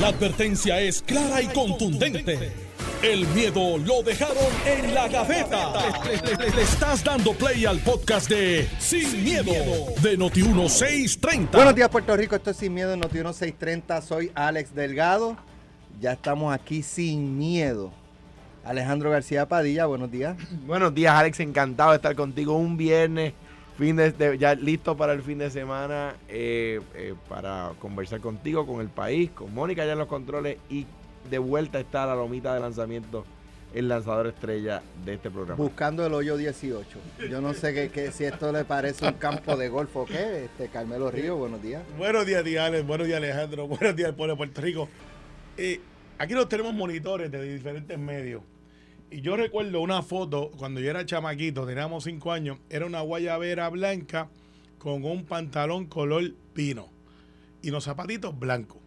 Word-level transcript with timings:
La 0.00 0.08
advertencia 0.08 0.80
es 0.80 1.02
clara 1.02 1.40
y 1.40 1.46
contundente. 1.48 2.52
El 3.02 3.26
miedo 3.28 3.78
lo 3.78 4.02
dejaron 4.02 4.36
en 4.66 4.94
la 4.94 5.08
gaveta. 5.08 5.72
Le, 6.04 6.36
le- 6.36 6.50
le 6.56 6.62
estás 6.62 7.04
dando 7.04 7.32
play 7.34 7.64
al 7.66 7.78
podcast 7.80 8.28
de 8.28 8.68
Sin, 8.78 9.22
miedo, 9.22 9.52
de 10.02 10.18
Noti1630. 10.18 11.50
Buenos 11.52 11.74
días, 11.74 11.88
Puerto 11.90 12.16
Rico. 12.16 12.34
Esto 12.34 12.50
es 12.50 12.56
Sin 12.56 12.72
Miedo 12.74 12.92
en 12.94 13.00
Noti 13.00 13.18
630. 13.18 14.00
Soy 14.02 14.32
Alex 14.34 14.74
Delgado. 14.74 15.36
Ya 16.00 16.12
estamos 16.12 16.52
aquí 16.52 16.82
sin 16.82 17.38
miedo. 17.38 17.92
Alejandro 18.64 19.10
García 19.10 19.46
Padilla, 19.46 19.84
buenos 19.86 20.10
días. 20.10 20.36
Buenos 20.66 20.94
días, 20.94 21.14
Alex. 21.14 21.38
Encantado 21.40 21.90
de 21.90 21.96
estar 21.96 22.16
contigo 22.16 22.54
un 22.56 22.76
viernes. 22.76 23.34
Fin 23.78 23.96
de, 23.96 24.12
de- 24.12 24.38
ya 24.38 24.54
listo 24.54 24.96
para 24.96 25.12
el 25.12 25.22
fin 25.22 25.38
de 25.38 25.50
semana 25.50 26.14
eh, 26.28 26.80
eh, 26.94 27.14
para 27.28 27.72
conversar 27.80 28.20
contigo, 28.20 28.66
con 28.66 28.80
el 28.80 28.88
país, 28.88 29.30
con 29.32 29.52
Mónica 29.52 29.84
ya 29.84 29.92
en 29.92 29.98
los 29.98 30.06
controles 30.08 30.58
y 30.70 30.86
de 31.28 31.38
vuelta 31.38 31.80
está 31.80 32.06
la 32.06 32.14
lomita 32.14 32.54
de 32.54 32.60
lanzamiento, 32.60 33.24
el 33.74 33.88
lanzador 33.88 34.28
estrella 34.28 34.80
de 35.04 35.14
este 35.14 35.28
programa. 35.28 35.56
Buscando 35.56 36.06
el 36.06 36.14
hoyo 36.14 36.36
18. 36.36 36.86
Yo 37.28 37.40
no 37.40 37.52
sé 37.52 37.74
qué, 37.74 37.88
qué- 37.90 38.12
si 38.12 38.24
esto 38.24 38.52
le 38.52 38.64
parece 38.64 39.06
un 39.08 39.14
campo 39.14 39.56
de 39.56 39.68
golf 39.68 39.96
o 39.96 40.06
qué. 40.06 40.44
Este, 40.44 40.68
Carmelo 40.68 41.10
Río, 41.10 41.36
buenos 41.36 41.60
días. 41.60 41.82
Buenos 41.98 42.24
días, 42.26 42.44
Alex. 42.60 42.86
Buenos 42.86 43.08
días, 43.08 43.16
Alejandro. 43.16 43.66
Buenos 43.66 43.96
días, 43.96 44.10
al 44.10 44.14
pueblo 44.14 44.34
de 44.34 44.36
Puerto 44.36 44.60
Rico. 44.60 44.88
Eh, 45.56 45.80
aquí 46.18 46.34
nos 46.34 46.48
tenemos 46.48 46.72
monitores 46.74 47.28
de 47.32 47.42
diferentes 47.42 47.98
medios. 47.98 48.42
Y 49.14 49.20
yo 49.20 49.36
recuerdo 49.36 49.80
una 49.80 50.02
foto 50.02 50.50
cuando 50.56 50.80
yo 50.80 50.90
era 50.90 51.06
chamaquito, 51.06 51.64
teníamos 51.66 52.02
cinco 52.02 52.32
años, 52.32 52.58
era 52.68 52.84
una 52.84 53.00
guayabera 53.00 53.68
blanca 53.68 54.28
con 54.78 55.04
un 55.04 55.24
pantalón 55.24 55.86
color 55.86 56.32
pino 56.52 56.88
y 57.62 57.70
los 57.70 57.84
zapatitos 57.84 58.36
blancos. 58.36 58.78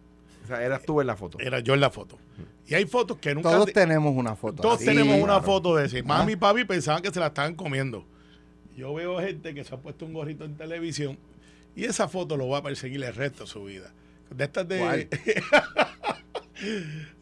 O 0.44 0.46
sea, 0.46 0.62
eras 0.62 0.82
tú 0.84 1.00
en 1.00 1.06
la 1.06 1.16
foto. 1.16 1.38
Era 1.40 1.60
yo 1.60 1.72
en 1.72 1.80
la 1.80 1.90
foto. 1.90 2.18
Y 2.66 2.74
hay 2.74 2.84
fotos 2.84 3.16
que 3.18 3.34
nunca... 3.34 3.50
Todos 3.50 3.66
te- 3.66 3.72
tenemos 3.72 4.14
una 4.14 4.36
foto. 4.36 4.60
todos 4.62 4.76
así. 4.76 4.84
tenemos 4.84 5.16
una 5.18 5.40
foto 5.40 5.74
de 5.76 5.86
ese. 5.86 6.02
Mami 6.02 6.32
Ah. 6.32 6.34
y 6.34 6.36
papi 6.36 6.64
pensaban 6.64 7.02
que 7.02 7.10
se 7.10 7.20
la 7.20 7.28
estaban 7.28 7.54
comiendo. 7.54 8.04
Yo 8.76 8.92
veo 8.94 9.18
gente 9.20 9.54
que 9.54 9.64
se 9.64 9.74
ha 9.74 9.78
puesto 9.78 10.04
un 10.04 10.12
gorrito 10.12 10.44
en 10.44 10.56
televisión 10.58 11.18
y 11.74 11.84
esa 11.84 12.06
foto 12.06 12.36
lo 12.36 12.48
va 12.48 12.58
a 12.58 12.62
perseguir 12.62 13.02
el 13.02 13.14
resto 13.14 13.44
de 13.44 13.48
su 13.50 13.64
vida. 13.64 13.92
De 14.30 14.44
estas 14.44 14.68
de. 14.68 15.08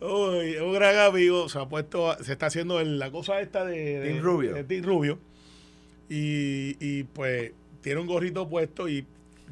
Uy, 0.01 0.56
un 0.56 0.73
gran 0.73 0.97
amigo 0.98 1.48
se 1.48 1.59
ha 1.59 1.69
puesto, 1.69 2.17
se 2.23 2.33
está 2.33 2.47
haciendo 2.47 2.81
el- 2.81 2.98
la 2.98 3.11
cosa 3.11 3.41
esta 3.41 3.65
de, 3.65 4.01
de- 4.01 4.09
Team 4.12 4.23
Rubio. 4.25 4.55
de 4.55 4.65
Team 4.65 4.84
Rubio. 4.84 5.19
Y, 6.09 6.77
y, 6.81 7.03
pues 7.05 7.53
tiene 7.81 8.01
un 8.01 8.06
gorrito 8.06 8.48
puesto 8.48 8.89
y 8.89 9.06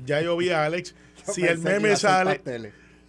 ya 0.06 0.20
yo 0.20 0.36
vi 0.36 0.50
a 0.50 0.64
Alex. 0.64 0.94
Yo 1.26 1.32
si 1.32 1.42
el 1.44 1.58
meme 1.58 1.96
sale. 1.96 2.41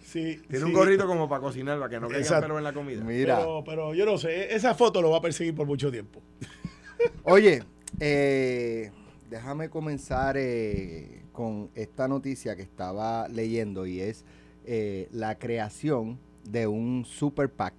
Sí, 0.02 0.40
Tiene 0.48 0.58
sí. 0.58 0.62
un 0.64 0.72
gorrito 0.72 1.06
como 1.06 1.28
para 1.28 1.40
cocinar, 1.42 1.78
para 1.78 1.90
que 1.90 2.00
no 2.00 2.08
caiga 2.08 2.40
pelo 2.40 2.56
en 2.58 2.64
la 2.64 2.72
comida. 2.72 3.02
Mira. 3.04 3.38
Pero, 3.38 3.62
pero 3.66 3.92
yo 3.94 4.06
no 4.06 4.16
sé, 4.16 4.54
esa 4.54 4.74
foto 4.74 5.02
lo 5.02 5.10
va 5.10 5.18
a 5.18 5.20
perseguir 5.20 5.54
por 5.54 5.66
mucho 5.66 5.90
tiempo. 5.90 6.22
Oye, 7.24 7.62
eh, 8.00 8.90
déjame 9.28 9.68
comenzar 9.68 10.36
eh, 10.38 11.22
con 11.32 11.70
esta 11.74 12.08
noticia 12.08 12.56
que 12.56 12.62
estaba 12.62 13.28
leyendo 13.28 13.84
y 13.84 14.00
es 14.00 14.24
eh, 14.64 15.08
la 15.12 15.38
creación 15.38 16.18
de 16.50 16.66
un 16.66 17.04
super 17.04 17.48
PAC 17.50 17.74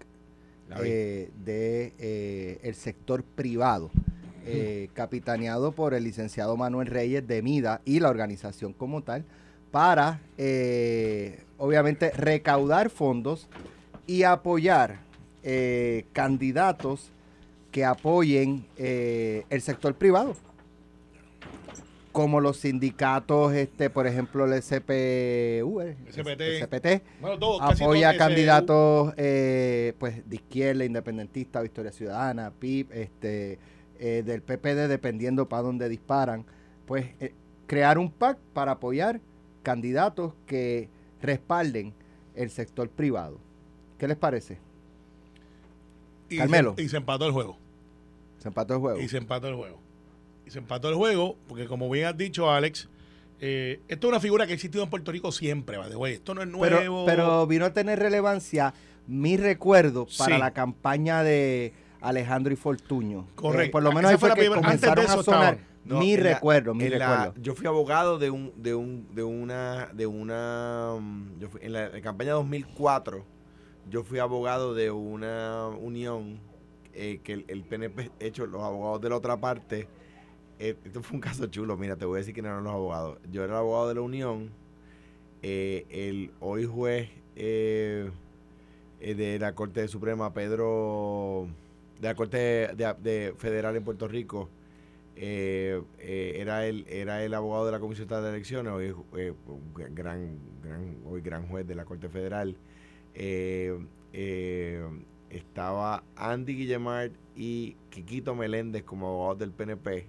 eh, 0.84 1.32
de 1.44 1.94
eh, 1.98 2.60
el 2.64 2.76
sector 2.76 3.24
privado, 3.24 3.90
eh, 4.46 4.90
capitaneado 4.94 5.72
por 5.72 5.94
el 5.94 6.04
licenciado 6.04 6.58
Manuel 6.58 6.88
Reyes 6.88 7.28
de 7.28 7.42
MIDA 7.42 7.82
y 7.86 8.00
la 8.00 8.10
organización 8.10 8.74
como 8.74 9.02
tal, 9.02 9.24
para 9.72 10.20
eh, 10.38 11.44
obviamente 11.58 12.12
recaudar 12.12 12.90
fondos 12.90 13.48
y 14.06 14.24
apoyar 14.24 15.00
eh, 15.44 16.06
candidatos 16.14 17.10
que 17.72 17.86
apoyen 17.86 18.66
eh, 18.78 19.46
el 19.50 19.62
sector 19.62 19.94
privado. 19.96 20.36
Como 22.18 22.42
los 22.42 22.58
sindicatos, 22.58 23.54
este, 23.54 23.92
por 23.92 24.08
ejemplo, 24.08 24.52
el 24.52 24.60
SPU, 24.60 25.82
eh, 25.82 25.96
SPT. 26.10 27.04
Bueno, 27.22 27.62
apoya 27.62 28.18
candidatos 28.18 29.14
eh, 29.18 29.94
pues 30.00 30.28
de 30.28 30.38
izquierda, 30.38 30.84
independentista, 30.84 31.62
Victoria 31.62 31.92
Ciudadana, 31.92 32.50
PIP, 32.50 32.92
este, 32.92 33.60
eh, 34.00 34.24
del 34.26 34.42
PPD, 34.42 34.88
dependiendo 34.88 35.48
para 35.48 35.62
dónde 35.62 35.88
disparan, 35.90 36.44
pues 36.88 37.06
eh, 37.20 37.36
crear 37.68 38.00
un 38.00 38.10
PAC 38.10 38.40
para 38.52 38.72
apoyar 38.72 39.22
candidatos 39.62 40.34
que 40.48 40.90
respalden 41.22 41.94
el 42.34 42.50
sector 42.50 42.90
privado. 42.90 43.38
¿Qué 44.00 44.08
les 44.08 44.18
parece? 44.18 44.58
y 46.30 46.38
Carmelo. 46.38 46.74
Se, 46.78 46.82
y 46.82 46.90
se 46.90 46.98
empató 46.98 47.28
el 47.28 47.32
juego. 47.32 47.60
Se 48.40 48.48
empató 48.48 48.74
el 48.74 48.80
juego. 48.80 49.00
Y 49.02 49.08
se 49.08 49.18
empató 49.18 49.50
el 49.50 49.56
juego. 49.56 49.87
Y 50.48 50.50
se 50.50 50.60
empató 50.60 50.88
el 50.88 50.96
juego, 50.96 51.36
porque 51.50 51.66
como 51.66 51.90
bien 51.90 52.06
has 52.06 52.16
dicho, 52.16 52.50
Alex, 52.50 52.88
eh, 53.42 53.82
esto 53.90 54.08
es 54.08 54.12
una 54.12 54.22
figura 54.22 54.46
que 54.46 54.54
ha 54.54 54.56
existido 54.56 54.82
en 54.82 54.90
Puerto 54.90 55.12
Rico 55.12 55.30
siempre, 55.34 55.78
way. 55.78 56.14
Esto 56.14 56.34
no 56.34 56.42
es 56.42 56.48
nuevo. 56.48 57.06
pero 57.06 57.46
vino 57.46 57.66
a 57.66 57.74
tener 57.74 58.00
relevancia 58.00 58.74
mi 59.08 59.36
recuerdo 59.36 60.08
para 60.18 60.36
Sí. 60.36 60.40
la 60.42 60.52
campaña 60.52 61.22
de 61.22 61.74
Alejandro 62.00 62.54
y 62.54 62.56
Fortuño. 62.56 63.28
Correcto. 63.36 63.68
Eh, 63.68 63.72
por 63.72 63.84
lo 63.84 63.90
Esa 63.90 63.96
menos 63.98 64.12
ahí 64.12 64.18
fue 64.18 64.20
fue 64.22 64.30
la 64.30 64.36
que 64.36 64.42
primera- 64.50 64.70
antes 64.70 64.82
de 64.82 64.88
comenzaron 64.88 65.06
eso 65.06 65.20
a 65.20 65.24
sonar. 65.24 65.58
No, 65.84 66.00
mi 66.00 66.16
la- 66.16 66.24
recuerdo, 66.36 66.74
mi 66.74 66.88
la- 66.88 67.10
recuerdo. 67.26 67.42
yo 67.42 67.54
fui 67.56 67.68
abogado 67.68 68.18
de 68.20 68.30
un 68.30 68.54
de 68.56 68.74
un 68.74 69.14
de 69.14 69.24
una 69.24 69.90
de 69.94 70.06
una 70.06 70.96
mm, 70.98 71.40
yo 71.40 71.50
fui- 71.50 71.60
en 71.64 71.74
la, 71.74 71.88
en 71.88 72.02
campaña 72.02 72.32
2004 72.34 73.26
yo 73.90 74.04
fui 74.04 74.20
abogado 74.20 74.74
de 74.74 74.92
una 74.92 75.68
unión 75.68 76.40
eh, 76.94 77.20
que 77.24 77.34
el, 77.34 77.46
el 77.50 77.64
PNP 77.64 78.12
hecho 78.20 78.46
los 78.48 78.62
abogados 78.64 79.00
de 79.02 79.10
la 79.10 79.16
otra 79.18 79.38
parte 79.38 79.88
esto 80.60 81.02
fue 81.04 81.16
un 81.16 81.22
caso 81.22 81.46
chulo. 81.48 81.78
Mira 81.78 81.96
te 81.96 82.06
voy 82.06 82.18
a 82.18 82.20
decir 82.20 82.34
quiénes 82.34 82.50
eran 82.52 82.64
los 82.64 82.74
abogados. 82.74 83.20
Yo 83.32 83.44
era 83.44 83.54
el 83.54 83.60
abogado 83.60 83.90
de 83.90 83.96
la 83.96 84.02
unión 84.02 84.52
eh, 85.44 85.86
el 85.90 86.32
hoy 86.40 86.66
juez 86.66 87.10
eh, 87.36 88.10
eh, 89.00 89.16
de 89.16 89.40
la 89.40 89.54
Corte 89.54 89.88
Suprema 89.88 90.34
Pedro 90.34 91.48
de 92.02 92.08
la 92.08 92.16
Corte 92.16 92.38
de- 92.38 92.96
de 93.02 93.34
Federal 93.38 93.76
en 93.76 93.84
Puerto 93.84 94.08
Rico 94.08 94.50
eh, 95.16 95.82
eh, 96.00 96.38
era 96.40 96.66
el 96.68 96.86
era 96.90 97.24
el 97.24 97.34
abogado 97.34 97.66
de 97.68 97.72
la 97.72 97.80
Comisión 97.80 98.08
de 98.08 98.30
Elecciones 98.30 98.72
hoy 98.74 98.94
eh, 99.18 99.34
gran 99.94 100.40
hoy 101.06 101.22
gran 101.22 101.48
juez 101.48 101.66
de 101.68 101.76
la 101.76 101.86
Corte 101.86 102.10
Federal. 102.10 102.58
Eh, 103.16 103.78
eh, 104.14 104.84
estaba 105.30 106.04
Andy 106.16 106.56
Guillemard 106.56 107.12
y 107.36 107.76
Quiquito 107.90 108.36
Meléndez 108.36 108.84
como 108.84 109.08
abogados 109.08 109.40
del 109.40 109.52
PNP 109.52 110.08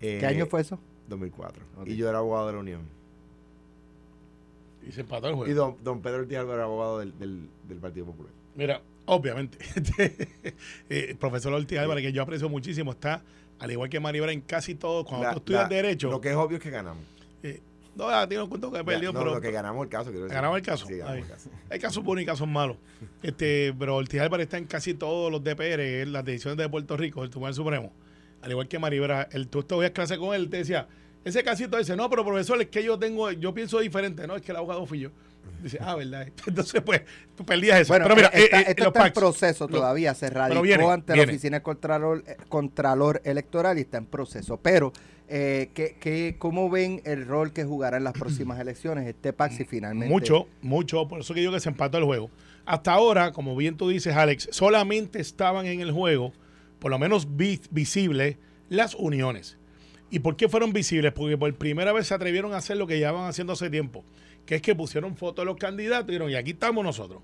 ¿Qué 0.00 0.18
Eh, 0.20 0.26
año 0.26 0.46
fue 0.46 0.60
eso? 0.62 0.78
2004 1.08 1.62
Ok. 1.80 1.86
y 1.88 1.96
yo 1.96 2.08
era 2.08 2.18
abogado 2.18 2.46
de 2.48 2.52
la 2.54 2.58
Unión 2.60 2.80
Y 4.86 4.92
se 4.92 5.02
empató 5.02 5.28
el 5.28 5.34
juego. 5.34 5.50
y 5.50 5.54
don, 5.54 5.76
don 5.82 6.00
Pedro 6.00 6.20
Ortiz 6.20 6.38
Álvarez 6.38 6.54
era 6.56 6.64
abogado 6.64 6.98
del, 7.00 7.18
del, 7.18 7.48
del 7.68 7.78
Partido 7.78 8.06
Popular 8.06 8.32
Mira, 8.54 8.80
obviamente, 9.06 9.58
eh, 10.88 11.06
el 11.10 11.16
profesor 11.16 11.52
Ortiz 11.52 11.78
Álvarez, 11.78 12.02
que 12.04 12.12
yo 12.12 12.22
aprecio 12.22 12.48
muchísimo, 12.48 12.90
está, 12.92 13.22
al 13.58 13.70
igual 13.70 13.88
que 13.88 14.00
Maribel, 14.00 14.30
en 14.30 14.40
casi 14.40 14.74
todo. 14.74 15.04
Cuando 15.04 15.26
La- 15.26 15.32
tú 15.32 15.38
estudias 15.38 15.62
la- 15.62 15.68
Derecho, 15.68 16.10
lo 16.10 16.20
que 16.20 16.30
es 16.30 16.36
obvio 16.36 16.56
es 16.56 16.62
que 16.62 16.70
ganamos 16.70 17.04
eh, 17.42 17.60
no, 17.94 18.08
a 18.08 18.26
ti 18.28 18.34
no 18.36 18.48
cuento 18.48 18.70
que 18.72 18.82
perdió, 18.84 19.12
no, 19.12 19.18
pero 19.20 19.34
lo 19.34 19.40
que 19.40 19.50
ganamos 19.50 19.84
el 19.84 19.88
caso 19.90 20.06
quiero 20.10 20.24
decir. 20.24 20.34
ganamos 20.34 20.56
el 20.58 20.64
caso. 20.64 20.86
sí 20.86 20.96
ganamos 20.96 21.18
el 21.22 21.28
caso 21.28 21.50
hay 21.68 21.78
casos 21.78 22.02
buenos 22.04 22.22
y 22.22 22.26
casos 22.26 22.48
malos. 22.48 22.76
Este, 23.22 23.74
pero 23.78 23.96
Ortiz 23.96 24.20
Álvarez 24.20 24.44
está 24.44 24.58
en 24.58 24.64
casi 24.66 24.94
todos 24.94 25.30
los 25.30 25.42
DPR, 25.44 25.80
en 26.02 26.12
las 26.12 26.24
decisiones 26.24 26.56
de 26.58 26.68
Puerto 26.68 26.96
Rico, 26.96 27.22
el 27.22 27.30
Tribunal 27.30 27.54
Supremo. 27.54 27.92
Al 28.42 28.50
igual 28.50 28.68
que 28.68 28.78
Maribel, 28.78 29.26
el, 29.32 29.48
tú 29.48 29.60
estudias 29.60 29.90
clase 29.90 30.16
con 30.18 30.34
él, 30.34 30.48
te 30.48 30.58
decía, 30.58 30.86
ese 31.24 31.42
casito 31.42 31.76
dice, 31.76 31.94
no, 31.96 32.08
pero 32.08 32.24
profesor, 32.24 32.60
es 32.60 32.68
que 32.68 32.82
yo 32.82 32.98
tengo, 32.98 33.30
yo 33.32 33.52
pienso 33.52 33.78
diferente, 33.80 34.26
no, 34.26 34.36
es 34.36 34.42
que 34.42 34.52
el 34.52 34.56
abogado 34.56 34.86
fui 34.86 35.00
yo. 35.00 35.10
Dice, 35.62 35.78
ah, 35.80 35.94
¿verdad? 35.94 36.26
Entonces, 36.46 36.80
pues, 36.80 37.02
tú 37.36 37.44
perdías 37.44 37.80
eso. 37.80 37.92
Bueno, 37.92 38.04
pero 38.04 38.16
mira, 38.16 38.28
está- 38.28 38.60
eh, 38.60 38.62
eh, 38.62 38.70
esto 38.70 38.88
está 38.88 39.06
en 39.06 39.12
proceso 39.12 39.68
todavía. 39.68 40.14
Se 40.14 40.30
radicó 40.30 40.62
viene, 40.62 40.84
ante 40.90 41.12
viene. 41.12 41.26
la 41.26 41.32
Oficina 41.32 41.56
del 41.56 41.62
Contralor, 41.62 42.24
eh, 42.26 42.36
Contralor 42.48 43.20
Electoral 43.24 43.76
y 43.76 43.82
está 43.82 43.98
en 43.98 44.06
proceso. 44.06 44.56
Pero, 44.58 44.92
eh, 45.28 45.70
¿qué, 45.74 45.96
qué, 46.00 46.36
¿cómo 46.38 46.70
ven 46.70 47.02
el 47.04 47.26
rol 47.26 47.52
que 47.52 47.64
jugará 47.64 47.98
en 47.98 48.04
las 48.04 48.14
próximas 48.14 48.58
elecciones 48.60 49.06
este 49.06 49.32
PAC 49.34 49.52
si 49.52 49.64
finalmente... 49.64 50.10
Mucho, 50.12 50.46
mucho. 50.62 51.06
Por 51.08 51.20
eso 51.20 51.34
que 51.34 51.42
yo 51.42 51.52
que 51.52 51.60
se 51.60 51.68
empató 51.68 51.98
el 51.98 52.04
juego. 52.04 52.30
Hasta 52.64 52.92
ahora, 52.92 53.32
como 53.32 53.54
bien 53.56 53.76
tú 53.76 53.88
dices, 53.88 54.14
Alex, 54.14 54.48
solamente 54.52 55.20
estaban 55.20 55.66
en 55.66 55.80
el 55.80 55.90
juego, 55.92 56.32
por 56.80 56.90
lo 56.90 56.98
menos 56.98 57.36
vi- 57.36 57.60
visibles, 57.70 58.36
las 58.68 58.94
uniones. 58.96 59.56
¿Y 60.10 60.18
por 60.18 60.36
qué 60.36 60.48
fueron 60.48 60.72
visibles? 60.72 61.12
Porque 61.12 61.38
por 61.38 61.54
primera 61.54 61.92
vez 61.92 62.08
se 62.08 62.14
atrevieron 62.14 62.52
a 62.52 62.56
hacer 62.56 62.76
lo 62.76 62.86
que 62.88 62.98
ya 62.98 63.12
van 63.12 63.28
haciendo 63.28 63.52
hace 63.52 63.70
tiempo, 63.70 64.04
que 64.46 64.56
es 64.56 64.62
que 64.62 64.74
pusieron 64.74 65.16
fotos 65.16 65.42
de 65.44 65.46
los 65.46 65.56
candidatos 65.56 66.08
y 66.08 66.12
dijeron, 66.12 66.30
y 66.30 66.34
aquí 66.34 66.50
estamos 66.50 66.84
nosotros. 66.84 67.22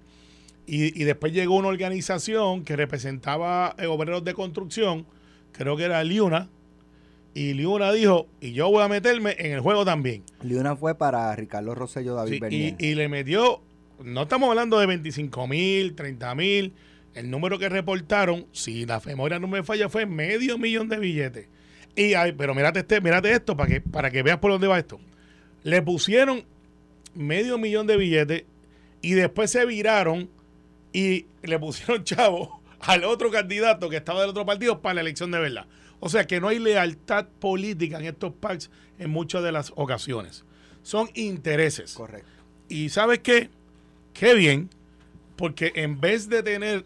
Y, 0.69 1.01
y 1.01 1.05
después 1.05 1.33
llegó 1.33 1.57
una 1.57 1.69
organización 1.69 2.65
que 2.65 2.77
representaba 2.77 3.75
eh, 3.79 3.87
obreros 3.87 4.25
de 4.25 4.35
construcción, 4.35 5.07
creo 5.53 5.77
que 5.77 5.85
era 5.85 6.03
Liuna, 6.05 6.49
y 7.35 7.53
Liuna 7.55 7.93
dijo, 7.93 8.27
y 8.41 8.53
yo 8.53 8.71
voy 8.71 8.83
a 8.83 8.89
meterme 8.89 9.35
en 9.39 9.53
el 9.53 9.61
juego 9.61 9.85
también. 9.85 10.23
Liuna 10.43 10.75
fue 10.77 10.95
para 10.97 11.35
Ricardo 11.37 11.75
Rosselló, 11.75 12.15
David 12.15 12.43
Sí, 12.49 12.75
y, 12.79 12.87
y 12.87 12.95
le 12.95 13.09
metió 13.09 13.61
no 14.05 14.23
estamos 14.25 14.51
hablando 14.51 14.79
de 14.79 14.87
25 14.87 15.47
mil, 15.49 15.95
30 15.95 16.35
mil. 16.35 16.73
El 17.17 17.31
número 17.31 17.59
que 17.59 17.71
reportaron, 17.71 18.47
si 18.53 18.85
la 18.85 19.01
memoria 19.01 19.39
no 19.39 19.49
me 19.49 19.63
falla, 19.63 19.89
fue 19.89 20.05
medio 20.05 20.59
millón 20.59 20.91
de 20.91 20.99
billetes. 20.99 21.49
Y 21.95 22.13
hay, 22.13 22.33
pero 22.33 22.55
mírate, 22.55 22.81
este, 22.81 23.01
mírate 23.01 23.33
esto 23.33 23.57
para 23.57 23.71
que, 23.71 23.81
para 23.81 24.11
que 24.11 24.23
veas 24.23 24.37
por 24.37 24.51
dónde 24.51 24.67
va 24.67 24.79
esto. 24.79 25.01
Le 25.63 25.81
pusieron 25.81 26.45
medio 27.15 27.57
millón 27.57 27.87
de 27.87 27.97
billetes 27.97 28.45
y 29.01 29.13
después 29.13 29.51
se 29.51 29.65
viraron 29.65 30.29
y 30.93 31.25
le 31.43 31.59
pusieron 31.59 32.05
chavo 32.05 32.61
al 32.81 33.05
otro 33.05 33.31
candidato 33.31 33.89
que 33.89 33.97
estaba 33.97 34.21
del 34.21 34.29
otro 34.29 34.45
partido 34.45 34.83
para 34.83 34.97
la 34.97 35.01
elección 35.01 35.31
de 35.31 35.39
verdad. 35.39 35.67
O 36.01 36.11
sea 36.11 36.27
que 36.27 36.39
no 36.39 36.49
hay 36.49 36.59
lealtad 36.59 37.29
política 37.41 37.99
en 37.99 38.05
estos 38.05 38.35
packs 38.35 38.71
en 38.99 39.09
muchas 39.09 39.43
de 39.43 39.53
las 39.53 39.73
ocasiones. 39.75 40.45
Son 40.83 41.09
intereses. 41.15 41.95
Correcto. 41.95 42.29
Y 42.69 42.91
sabes 42.91 43.21
qué? 43.21 43.49
Qué 44.13 44.35
bien, 44.35 44.69
porque 45.37 45.73
en 45.77 45.99
vez 45.99 46.29
de 46.29 46.43
tener 46.43 46.85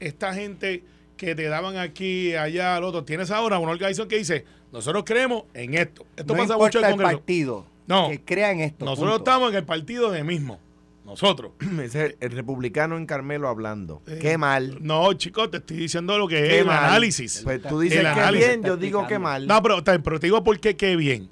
esta 0.00 0.34
gente 0.34 0.82
que 1.16 1.34
te 1.34 1.44
daban 1.44 1.76
aquí, 1.76 2.34
allá, 2.34 2.76
al 2.76 2.84
otro, 2.84 3.04
tienes 3.04 3.30
ahora 3.30 3.58
una 3.58 3.72
organización 3.72 4.08
que 4.08 4.18
dice, 4.18 4.44
nosotros 4.72 5.04
creemos 5.04 5.44
en 5.54 5.74
esto. 5.74 6.06
Esto 6.16 6.34
no 6.34 6.42
pasa 6.42 6.56
mucho 6.56 6.78
en 6.78 6.84
el 6.84 6.90
Congreso. 6.92 7.12
partido 7.16 7.66
No. 7.86 8.08
que 8.10 8.20
crea 8.20 8.52
en 8.52 8.60
esto. 8.60 8.84
Nosotros 8.84 9.16
punto. 9.16 9.30
estamos 9.30 9.50
en 9.50 9.56
el 9.56 9.64
partido 9.64 10.10
de 10.10 10.22
mismo. 10.24 10.60
Nosotros. 11.04 11.52
Ese 11.82 12.06
es 12.06 12.16
el 12.20 12.32
republicano 12.32 12.98
en 12.98 13.06
Carmelo 13.06 13.48
hablando. 13.48 14.02
Eh, 14.06 14.18
Qué 14.20 14.36
mal. 14.36 14.76
No, 14.80 15.12
chicos, 15.14 15.50
te 15.50 15.56
estoy 15.56 15.78
diciendo 15.78 16.18
lo 16.18 16.28
que 16.28 16.36
Qué 16.36 16.56
es 16.56 16.62
el 16.62 16.70
análisis. 16.70 17.40
Pues 17.42 17.62
tú 17.62 17.80
dices 17.80 18.04
que 18.14 18.32
bien, 18.32 18.62
yo 18.62 18.76
digo 18.76 19.06
que 19.06 19.18
mal. 19.18 19.46
No, 19.46 19.62
pero 19.62 19.82
te 19.82 19.98
digo 20.20 20.44
por 20.44 20.60
qué 20.60 20.76
qué 20.76 20.96
bien. 20.96 21.30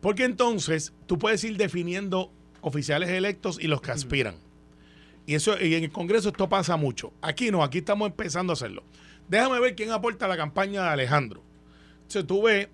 Porque 0.00 0.24
entonces 0.24 0.92
tú 1.06 1.18
puedes 1.18 1.42
ir 1.44 1.56
definiendo 1.56 2.30
oficiales 2.60 3.08
electos 3.08 3.58
y 3.58 3.66
los 3.68 3.80
que 3.80 3.90
aspiran. 3.92 4.34
Y 5.26 5.34
eso 5.34 5.58
y 5.60 5.74
en 5.74 5.84
el 5.84 5.90
Congreso 5.90 6.28
esto 6.28 6.48
pasa 6.48 6.76
mucho. 6.76 7.12
Aquí 7.22 7.50
no, 7.50 7.62
aquí 7.62 7.78
estamos 7.78 8.06
empezando 8.08 8.52
a 8.52 8.54
hacerlo. 8.54 8.82
Déjame 9.28 9.58
ver 9.60 9.74
quién 9.74 9.90
aporta 9.90 10.26
a 10.26 10.28
la 10.28 10.36
campaña 10.36 10.82
de 10.82 10.88
Alejandro. 10.90 11.42
Entonces 12.02 12.26
tú 12.26 12.42
ves, 12.42 12.68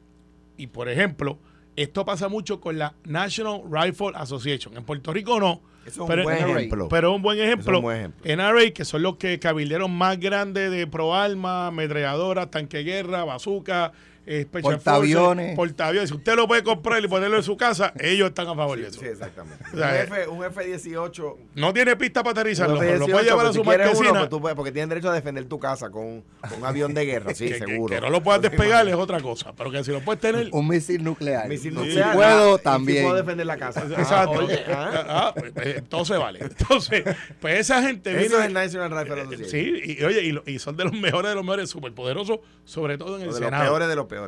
y 0.57 0.67
por 0.67 0.89
ejemplo, 0.89 1.39
esto 1.77 2.05
pasa 2.05 2.29
mucho 2.29 2.61
con 2.61 2.77
la 2.79 2.95
National 3.05 3.63
Rifle 3.71 4.11
Association. 4.15 4.77
En 4.77 4.85
Puerto 4.85 5.13
Rico 5.13 5.39
no. 5.39 5.61
Es 5.87 5.99
pero- 6.07 6.23
un 6.23 6.25
buen 6.25 6.39
NRA. 6.39 6.51
ejemplo. 6.59 6.89
Pero 6.89 7.13
un 7.15 7.23
buen 7.23 7.39
ejemplo. 7.39 7.73
Es 7.73 7.77
un 7.79 7.83
buen 7.85 7.97
ejemplo. 7.99 8.33
NRA, 8.33 8.71
que 8.73 8.85
son 8.85 9.03
los 9.03 9.17
que 9.17 9.39
cabilderos 9.39 9.89
más 9.89 10.19
grandes 10.19 10.71
de 10.71 10.87
pro 10.87 11.15
armas, 11.15 11.69
ametralladoras, 11.69 12.51
tanque 12.51 12.81
guerra, 12.83 13.25
bazooka, 13.25 13.93
eh, 14.33 14.47
Portaaviones. 14.47 16.09
Si 16.09 16.15
usted 16.15 16.37
lo 16.37 16.47
puede 16.47 16.63
comprar 16.63 17.03
y 17.03 17.09
ponerlo 17.09 17.37
en 17.37 17.43
su 17.43 17.57
casa, 17.57 17.93
ellos 17.99 18.29
están 18.29 18.47
a 18.47 18.55
favor 18.55 18.79
de 18.79 18.87
eso. 18.87 19.01
Sí, 19.01 19.07
exactamente. 19.07 19.65
O 19.75 19.77
sea, 19.77 20.07
un, 20.31 20.39
un 20.39 20.45
F-18. 20.45 21.37
No 21.57 21.73
tiene 21.73 21.97
pista 21.97 22.23
para 22.23 22.33
aterrizarlo, 22.33 22.75
un 22.75 22.81
pero 22.81 22.99
lo 22.99 23.05
F-18, 23.07 23.13
puede 23.13 23.25
llevar 23.25 23.47
a 23.47 23.51
pues, 23.51 23.57
su 23.57 24.03
si 24.03 24.09
uno, 24.09 24.19
pues, 24.21 24.31
tú 24.31 24.41
porque 24.41 24.71
tienen 24.71 24.89
derecho 24.89 25.11
a 25.11 25.15
defender 25.15 25.45
tu 25.47 25.59
casa 25.59 25.91
con, 25.91 26.23
con 26.49 26.59
un 26.59 26.65
avión 26.65 26.95
de 26.95 27.05
guerra, 27.07 27.35
sí, 27.35 27.49
que, 27.49 27.59
seguro. 27.59 27.93
que 27.93 28.01
no 28.01 28.09
lo 28.09 28.23
puedas 28.23 28.41
despegar 28.41 28.87
es 28.89 28.95
otra 28.95 29.21
cosa, 29.21 29.53
pero 29.57 29.71
que 29.73 29.83
si 29.83 29.91
lo 29.91 30.01
puedes 30.01 30.21
tener. 30.21 30.49
Un 30.53 30.69
misil 30.69 31.03
nuclear. 31.03 31.49
Misil 31.49 31.73
Si 31.73 31.79
nuclear, 31.79 32.15
puedo, 32.15 32.53
ah, 32.53 32.55
y 32.55 32.59
si 32.59 32.63
también. 32.63 33.03
puedo 33.03 33.17
defender 33.17 33.47
la 33.47 33.57
casa. 33.57 33.85
Exacto. 33.99 34.39
Ah, 34.41 34.45
oye, 34.45 34.65
ah. 34.69 35.05
Ah, 35.09 35.35
pues, 35.37 35.53
pues, 35.53 35.77
entonces 35.77 36.19
vale. 36.19 36.39
Entonces, 36.41 37.05
pues 37.41 37.59
esa 37.59 37.83
gente 37.83 38.11
viene. 38.11 38.27
Eso 38.27 38.39
es 38.39 38.47
el 38.47 38.53
National 38.53 38.91
Rifle 38.91 39.23
Association. 39.23 39.51
Sí, 39.51 39.97
y, 39.99 40.05
oye, 40.05 40.43
y, 40.47 40.59
son 40.61 40.77
de 40.77 40.85
los 40.85 40.93
mejores 40.93 41.31
de 41.31 41.35
los 41.35 41.45
mejores, 41.45 41.69
superpoderosos, 41.69 42.39
sobre 42.65 42.97
todo 42.97 43.17
en 43.17 43.23
el 43.23 43.29
O 43.31 43.35
de 43.35 43.41
los 43.41 43.49
Senado. 43.49 43.65
peores 43.65 43.89
de 43.89 43.97
los 43.97 44.07
peores, 44.07 44.20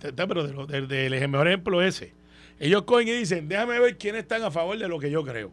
Pero 0.00 0.46
de 0.46 0.80
de- 0.80 0.86
del 0.86 1.14
el 1.14 1.28
mejor 1.28 1.48
ejemplo 1.48 1.82
es 1.82 1.96
ese. 2.02 2.14
Ellos 2.60 2.82
cogen 2.82 3.08
y 3.08 3.12
dicen, 3.12 3.48
déjame 3.48 3.78
ver 3.78 3.96
quiénes 3.98 4.22
están 4.22 4.42
a 4.42 4.50
favor 4.50 4.76
de 4.78 4.88
lo 4.88 4.98
que 4.98 5.10
yo 5.10 5.24
creo. 5.24 5.52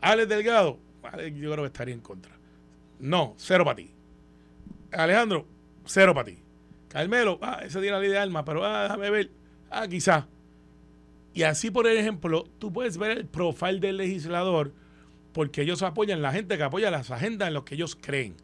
Alex 0.00 0.28
Delgado, 0.28 0.78
yo 1.34 1.52
creo 1.52 1.56
que 1.56 1.66
estaría 1.66 1.94
en 1.94 2.00
contra. 2.00 2.32
No, 2.98 3.34
cero 3.38 3.64
para 3.64 3.76
ti. 3.76 3.90
Alejandro, 4.92 5.46
cero 5.86 6.12
para 6.14 6.26
ti. 6.26 6.38
Carmelo, 6.88 7.38
ah, 7.40 7.60
ese 7.64 7.80
tiene 7.80 7.92
la 7.96 8.00
ley 8.00 8.10
de 8.10 8.18
alma, 8.18 8.44
pero 8.44 8.64
ah, 8.64 8.82
déjame 8.82 9.10
ver. 9.10 9.30
Ah, 9.70 9.88
quizá. 9.88 10.26
Y 11.32 11.44
así, 11.44 11.70
por 11.70 11.86
ejemplo, 11.86 12.44
tú 12.58 12.70
puedes 12.72 12.98
ver 12.98 13.12
el 13.16 13.24
profile 13.26 13.80
del 13.80 13.96
legislador 13.96 14.72
porque 15.32 15.62
ellos 15.62 15.82
apoyan 15.82 16.20
la 16.20 16.30
gente 16.32 16.58
que 16.58 16.62
apoya 16.62 16.90
las 16.90 17.10
agendas 17.10 17.48
en 17.48 17.54
las 17.54 17.62
que 17.62 17.74
ellos 17.76 17.96
creen. 17.98 18.34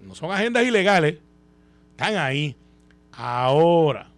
No 0.00 0.14
son 0.14 0.30
agendas 0.30 0.64
ilegales, 0.64 1.18
están 1.90 2.16
ahí. 2.16 2.56
Ahora, 3.12 4.10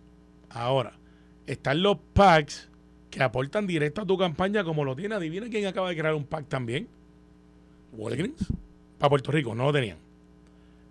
ahora, 0.63 0.99
están 1.47 1.83
los 1.83 1.99
PACs 2.13 2.71
que 3.11 3.23
aportan 3.23 3.67
directo 3.67 4.03
a 4.03 4.07
tu 4.07 4.19
campaña 4.19 4.65
como 4.65 4.85
lo 4.85 4.97
tiene. 4.97 5.15
Adivina 5.15 5.49
quién 5.49 5.67
acaba 5.67 5.89
de 5.89 5.97
crear 5.97 6.15
un 6.15 6.25
PAC 6.25 6.49
también. 6.49 6.89
Walgreens. 7.93 8.53
Para 8.99 9.11
Puerto 9.11 9.31
Rico, 9.31 9.55
no 9.55 9.65
lo 9.65 9.73
tenían. 9.73 9.99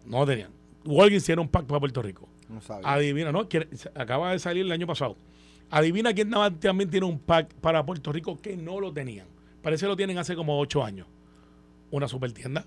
No 0.06 0.20
lo 0.20 0.26
tenían. 0.26 0.52
Walgreens 0.86 1.26
tiene 1.26 1.42
un 1.42 1.50
PAC 1.50 1.66
para 1.66 1.80
Puerto 1.80 2.02
Rico. 2.02 2.30
No 2.50 2.62
sabía. 2.62 2.92
Adivina, 2.92 3.32
¿no? 3.32 3.48
Acaba 3.96 4.32
de 4.32 4.40
salir 4.40 4.66
el 4.66 4.72
año 4.72 4.88
pasado. 4.88 5.18
Adivina 5.70 6.14
quién 6.14 6.32
también 6.60 6.90
tiene 6.90 7.06
un 7.06 7.20
pack 7.20 7.54
para 7.56 7.86
Puerto 7.86 8.12
Rico 8.12 8.40
que 8.40 8.56
no 8.56 8.80
lo 8.80 8.94
tenían. 8.94 9.28
Parece 9.62 9.86
que 9.86 9.90
lo 9.90 9.98
tienen 9.98 10.18
hace 10.18 10.36
como 10.36 10.60
ocho 10.60 10.84
años. 10.84 11.08
Una 11.92 12.08
super 12.08 12.32
tienda. 12.34 12.66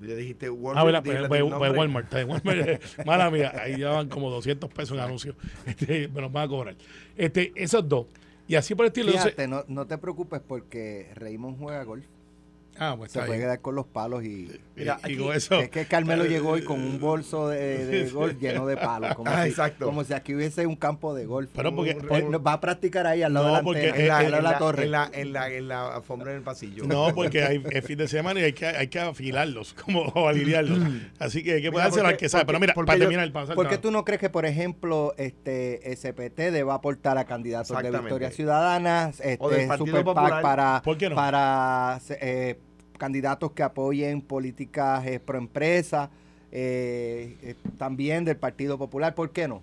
Le 0.00 0.16
dijiste 0.16 0.46
Ah, 0.46 0.52
Walmart. 0.52 0.86
¿verdad? 0.86 1.02
dile 1.02 1.28
Pues, 1.28 1.42
pues, 1.42 1.54
pues 1.58 1.76
Walmart. 1.78 2.12
bien, 2.14 2.28
Walmart. 2.30 2.82
Mala 3.06 3.30
mía. 3.30 3.52
Ahí 3.56 3.76
llevan 3.76 4.08
como 4.08 4.30
200 4.30 4.70
pesos 4.70 4.96
en 4.98 5.04
anuncios. 5.04 5.36
Este, 5.66 6.08
me 6.08 6.20
los 6.20 6.30
van 6.32 6.44
a 6.44 6.48
cobrar. 6.48 6.76
Este, 7.16 7.52
esos 7.56 7.88
dos. 7.88 8.06
Y 8.46 8.56
así 8.56 8.74
por 8.74 8.84
el 8.84 8.88
estilo. 8.88 9.08
entonces- 9.08 9.34
Fíjate, 9.34 9.48
no, 9.48 9.64
no 9.68 9.86
te 9.86 9.96
preocupes 9.98 10.40
porque 10.46 11.10
Raymond 11.14 11.58
juega 11.58 11.82
golf. 11.84 12.04
Ah, 12.78 12.94
pues 12.96 13.12
Se 13.12 13.20
puede 13.22 13.38
quedar 13.40 13.60
con 13.60 13.74
los 13.74 13.86
palos 13.86 14.24
y... 14.24 14.50
Mira, 14.76 14.98
y, 15.06 15.12
y 15.12 15.14
aquí- 15.14 15.28
eso. 15.36 15.60
Es 15.60 15.70
que 15.70 15.86
Carmelo 15.86 16.24
llegó 16.24 16.50
hoy 16.50 16.62
con 16.64 16.80
un 16.80 16.98
bolso 16.98 17.48
de, 17.48 17.86
de 17.86 18.10
golf 18.10 18.40
lleno 18.40 18.66
de 18.66 18.76
palos. 18.76 19.14
Como, 19.14 19.30
Ah, 19.34 19.44
si, 19.44 19.50
exacto. 19.50 19.86
como 19.86 20.02
si 20.04 20.12
aquí 20.14 20.34
hubiese 20.34 20.66
un 20.66 20.74
campo 20.76 21.14
de 21.14 21.26
golf. 21.26 21.50
Pero 21.54 21.74
porque- 21.74 21.94
va 21.94 22.52
a 22.54 22.60
practicar 22.60 23.06
ahí 23.06 23.22
al 23.22 23.32
lado 23.34 23.46
No, 23.46 23.52
de 23.52 23.58
la 23.58 23.62
porque 23.64 23.86
antena, 23.90 24.02
En 24.02 24.08
la, 24.08 24.18
al 24.18 24.24
en 24.24 24.30
lado 24.32 24.42
la 24.42 24.50
la- 24.52 24.58
torre. 24.58 24.82
en 24.84 24.90
la, 24.90 25.10
en 25.12 25.32
la, 25.32 25.50
en 25.50 25.68
la 25.68 25.94
alfombra 25.96 26.30
en 26.32 26.38
el 26.38 26.42
pasillo. 26.42 26.84
No, 26.86 27.14
porque 27.14 27.42
hay, 27.44 27.62
es 27.70 27.84
fin 27.84 27.96
de 27.98 28.08
semana 28.08 28.40
y 28.40 28.44
hay 28.44 28.52
que, 28.52 28.66
hay 28.66 28.88
que 28.88 28.98
afilarlos, 29.00 29.74
como 29.84 30.00
o 30.02 30.28
alinearlos. 30.28 30.78
Así 31.18 31.42
que 31.44 31.54
hay 31.54 31.62
que 31.62 31.70
dárselo 31.70 32.08
al 32.08 32.16
que 32.16 32.28
sabe. 32.28 32.44
Pero 32.46 32.58
mira, 32.58 32.74
porque 32.74 32.86
para 32.88 32.98
yo- 32.98 33.02
terminar 33.04 33.24
el 33.24 33.32
pasar. 33.32 33.54
¿Por 33.54 33.68
qué 33.68 33.78
tú 33.78 33.90
no 33.90 34.04
crees 34.04 34.20
que, 34.20 34.30
por 34.30 34.44
ejemplo, 34.46 35.14
este 35.16 35.80
SPT 35.96 36.50
deba 36.50 36.74
aportar 36.74 37.16
a 37.18 37.24
candidatos 37.24 37.76
de. 37.80 37.90
Victoria 37.94 38.30
Ciudadana, 38.32 39.10
este, 39.10 39.36
O 39.38 39.48
del 39.50 39.68
Partido 39.68 39.86
Super 39.86 40.04
PAC 40.04 40.14
Popular. 40.14 40.42
para, 40.42 40.82
¿Por 40.82 40.98
qué 40.98 41.08
no? 41.08 41.14
para 41.16 42.00
eh, 42.20 42.58
candidatos 42.98 43.52
que 43.52 43.62
apoyen 43.62 44.20
políticas 44.22 45.06
eh, 45.06 45.20
pro 45.20 45.38
empresa, 45.38 46.10
eh, 46.52 47.36
eh, 47.42 47.54
también 47.78 48.24
del 48.24 48.36
Partido 48.36 48.78
Popular? 48.78 49.14
¿Por 49.14 49.30
qué 49.30 49.48
no? 49.48 49.62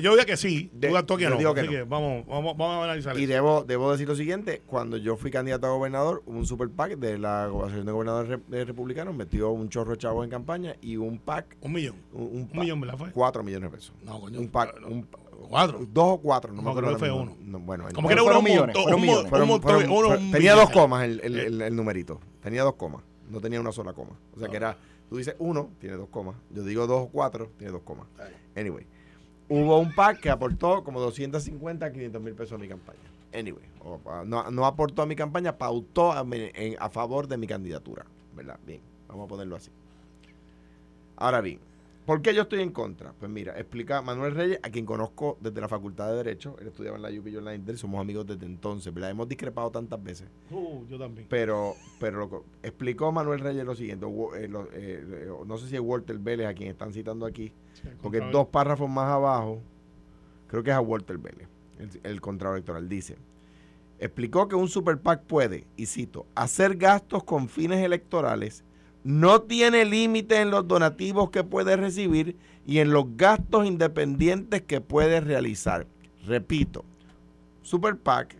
Yo 0.00 0.12
diría 0.12 0.24
que 0.24 0.38
sí, 0.38 0.70
De- 0.72 0.88
tú 1.02 1.18
que 1.18 1.28
no. 1.28 1.36
digo 1.36 1.52
que 1.52 1.60
Así 1.60 1.66
no. 1.68 1.72
que 1.76 1.82
vamos, 1.82 2.24
vamos, 2.26 2.56
vamos 2.56 2.76
a 2.80 2.84
analizar 2.84 3.18
Y 3.18 3.24
eso. 3.24 3.32
debo, 3.34 3.64
debo 3.64 3.92
decir 3.92 4.08
lo 4.08 4.16
siguiente, 4.16 4.62
cuando 4.66 4.96
yo 4.96 5.14
fui 5.18 5.30
candidato 5.30 5.66
a 5.66 5.70
gobernador, 5.72 6.22
un 6.24 6.46
super 6.46 6.70
PAC 6.70 6.96
de 6.96 7.18
la 7.18 7.44
Asociación 7.44 7.84
de 7.84 7.92
Gobernadores 7.92 8.40
Republicanos 8.66 9.14
metió 9.14 9.50
un 9.50 9.68
chorro 9.68 9.90
de 9.92 9.98
chavos 9.98 10.24
en 10.24 10.30
campaña 10.30 10.74
y 10.80 10.96
un 10.96 11.18
PAC, 11.18 11.58
Un 11.60 11.72
millón. 11.74 11.96
un, 12.14 12.22
un 12.22 12.36
Un 12.36 12.48
PAC, 12.48 12.60
millón, 12.60 12.80
¿verdad? 12.80 12.96
Fue? 12.96 13.10
cuatro 13.10 13.42
millones 13.42 13.70
de 13.70 13.76
pesos. 13.76 13.94
No, 14.02 14.20
coño. 14.20 14.40
un 14.40 14.48
PAC, 14.48 14.80
no, 14.80 14.86
un- 14.88 15.06
cuatro. 15.48 15.80
dos 15.90 16.04
o 16.14 16.18
cuatro, 16.18 16.52
no, 16.52 16.58
me 16.58 16.64
No, 16.64 16.70
acuerdo 16.70 16.88
creo 16.96 16.98
que 16.98 17.12
fue 17.12 17.24
mismo. 17.26 17.36
No, 17.44 17.58
bueno, 17.60 17.84
Como 17.94 18.08
que 18.08 18.14
era 18.14 18.22
uno 18.22 18.42
millones, 18.42 18.76
un 18.76 18.94
un 18.94 19.06
montón- 19.06 19.60
fueron- 19.62 19.90
uno- 19.90 20.16
tenía 20.32 20.54
dos 20.54 20.70
comas 20.70 21.04
el, 21.04 21.20
el- 21.22 21.38
el- 21.38 21.62
el 21.62 21.76
numerito, 21.76 22.20
tenía 22.42 22.62
dos 22.62 22.74
comas, 22.74 23.02
no 23.30 23.40
tenía 23.40 23.60
una 23.60 23.72
sola 23.72 23.92
coma. 23.92 24.12
O 24.34 24.38
sea 24.38 24.48
que 24.48 24.56
era, 24.56 24.76
tú 25.08 25.16
dices 25.16 25.34
uno, 25.38 25.70
tiene 25.80 25.96
dos 25.96 26.08
comas, 26.08 26.36
yo 26.50 26.62
digo 26.64 26.86
dos 26.86 27.02
o 27.04 27.08
cuatro, 27.08 27.50
tiene 27.58 27.72
dos 27.72 27.82
comas. 27.82 28.06
Anyway, 28.56 28.86
hubo 29.48 29.78
un 29.78 29.94
PAC 29.94 30.20
que 30.20 30.30
aportó 30.30 30.82
como 30.84 31.00
250 31.00 31.86
a 31.86 31.92
500 31.92 32.22
mil 32.22 32.34
pesos 32.34 32.52
a 32.52 32.58
mi 32.58 32.68
campaña. 32.68 32.98
Anyway, 33.32 33.64
ah, 34.06 34.22
no, 34.24 34.50
no 34.50 34.64
aportó 34.64 35.02
a 35.02 35.06
mi 35.06 35.16
campaña, 35.16 35.56
pautó 35.58 36.12
a, 36.12 36.22
mi- 36.24 36.50
en- 36.54 36.76
a 36.78 36.88
favor 36.88 37.26
de 37.28 37.36
mi 37.36 37.46
candidatura. 37.46 38.06
¿Verdad? 38.36 38.58
Bien, 38.66 38.80
vamos 39.08 39.24
a 39.26 39.28
ponerlo 39.28 39.56
así. 39.56 39.70
Ahora 41.16 41.40
bien, 41.40 41.58
¿por 42.06 42.20
qué 42.22 42.34
yo 42.34 42.42
estoy 42.42 42.60
en 42.60 42.70
contra? 42.70 43.12
Pues 43.12 43.30
mira, 43.30 43.58
explica 43.58 44.02
Manuel 44.02 44.34
Reyes, 44.34 44.58
a 44.62 44.70
quien 44.70 44.84
conozco 44.86 45.38
desde 45.40 45.60
la 45.60 45.68
Facultad 45.68 46.10
de 46.10 46.16
Derecho, 46.16 46.56
él 46.60 46.68
estudiaba 46.68 46.96
en 46.96 47.02
la 47.02 47.08
UP 47.10 47.26
Online 47.36 47.54
Inter, 47.56 47.78
somos 47.78 48.00
amigos 48.00 48.26
desde 48.26 48.46
entonces, 48.46 48.92
¿verdad? 48.92 49.10
Hemos 49.10 49.28
discrepado 49.28 49.70
tantas 49.70 50.02
veces, 50.02 50.28
Uh, 50.50 50.84
yo 50.88 50.98
también. 50.98 51.26
pero, 51.30 51.74
pero 52.00 52.26
lo 52.26 52.44
explicó 52.62 53.10
Manuel 53.12 53.40
Reyes 53.40 53.64
lo 53.64 53.74
siguiente, 53.74 54.06
eh, 54.36 54.48
lo- 54.48 54.64
eh, 54.72 55.04
eh, 55.06 55.28
no 55.46 55.56
sé 55.58 55.68
si 55.68 55.74
es 55.76 55.80
Walter 55.80 56.18
Vélez 56.18 56.46
a 56.46 56.54
quien 56.54 56.70
están 56.70 56.92
citando 56.92 57.26
aquí, 57.26 57.52
porque 58.02 58.18
dos 58.32 58.46
párrafos 58.48 58.88
más 58.90 59.10
abajo, 59.10 59.60
creo 60.48 60.62
que 60.62 60.70
es 60.70 60.76
a 60.76 60.80
Walter 60.80 61.18
Vélez, 61.18 61.48
el, 61.78 61.90
el 62.02 62.20
contrato 62.20 62.54
electoral, 62.54 62.88
dice, 62.88 63.16
explicó 63.98 64.48
que 64.48 64.56
un 64.56 64.68
super 64.68 64.98
PAC 64.98 65.22
puede, 65.22 65.66
y 65.76 65.86
cito, 65.86 66.26
hacer 66.34 66.76
gastos 66.76 67.24
con 67.24 67.48
fines 67.48 67.82
electorales, 67.82 68.64
no 69.04 69.42
tiene 69.42 69.84
límite 69.84 70.40
en 70.40 70.50
los 70.50 70.66
donativos 70.66 71.30
que 71.30 71.44
puede 71.44 71.76
recibir 71.76 72.36
y 72.66 72.78
en 72.78 72.90
los 72.90 73.16
gastos 73.16 73.66
independientes 73.66 74.62
que 74.62 74.80
puede 74.80 75.20
realizar. 75.20 75.86
Repito, 76.26 76.84
super 77.62 77.96
PAC 77.96 78.34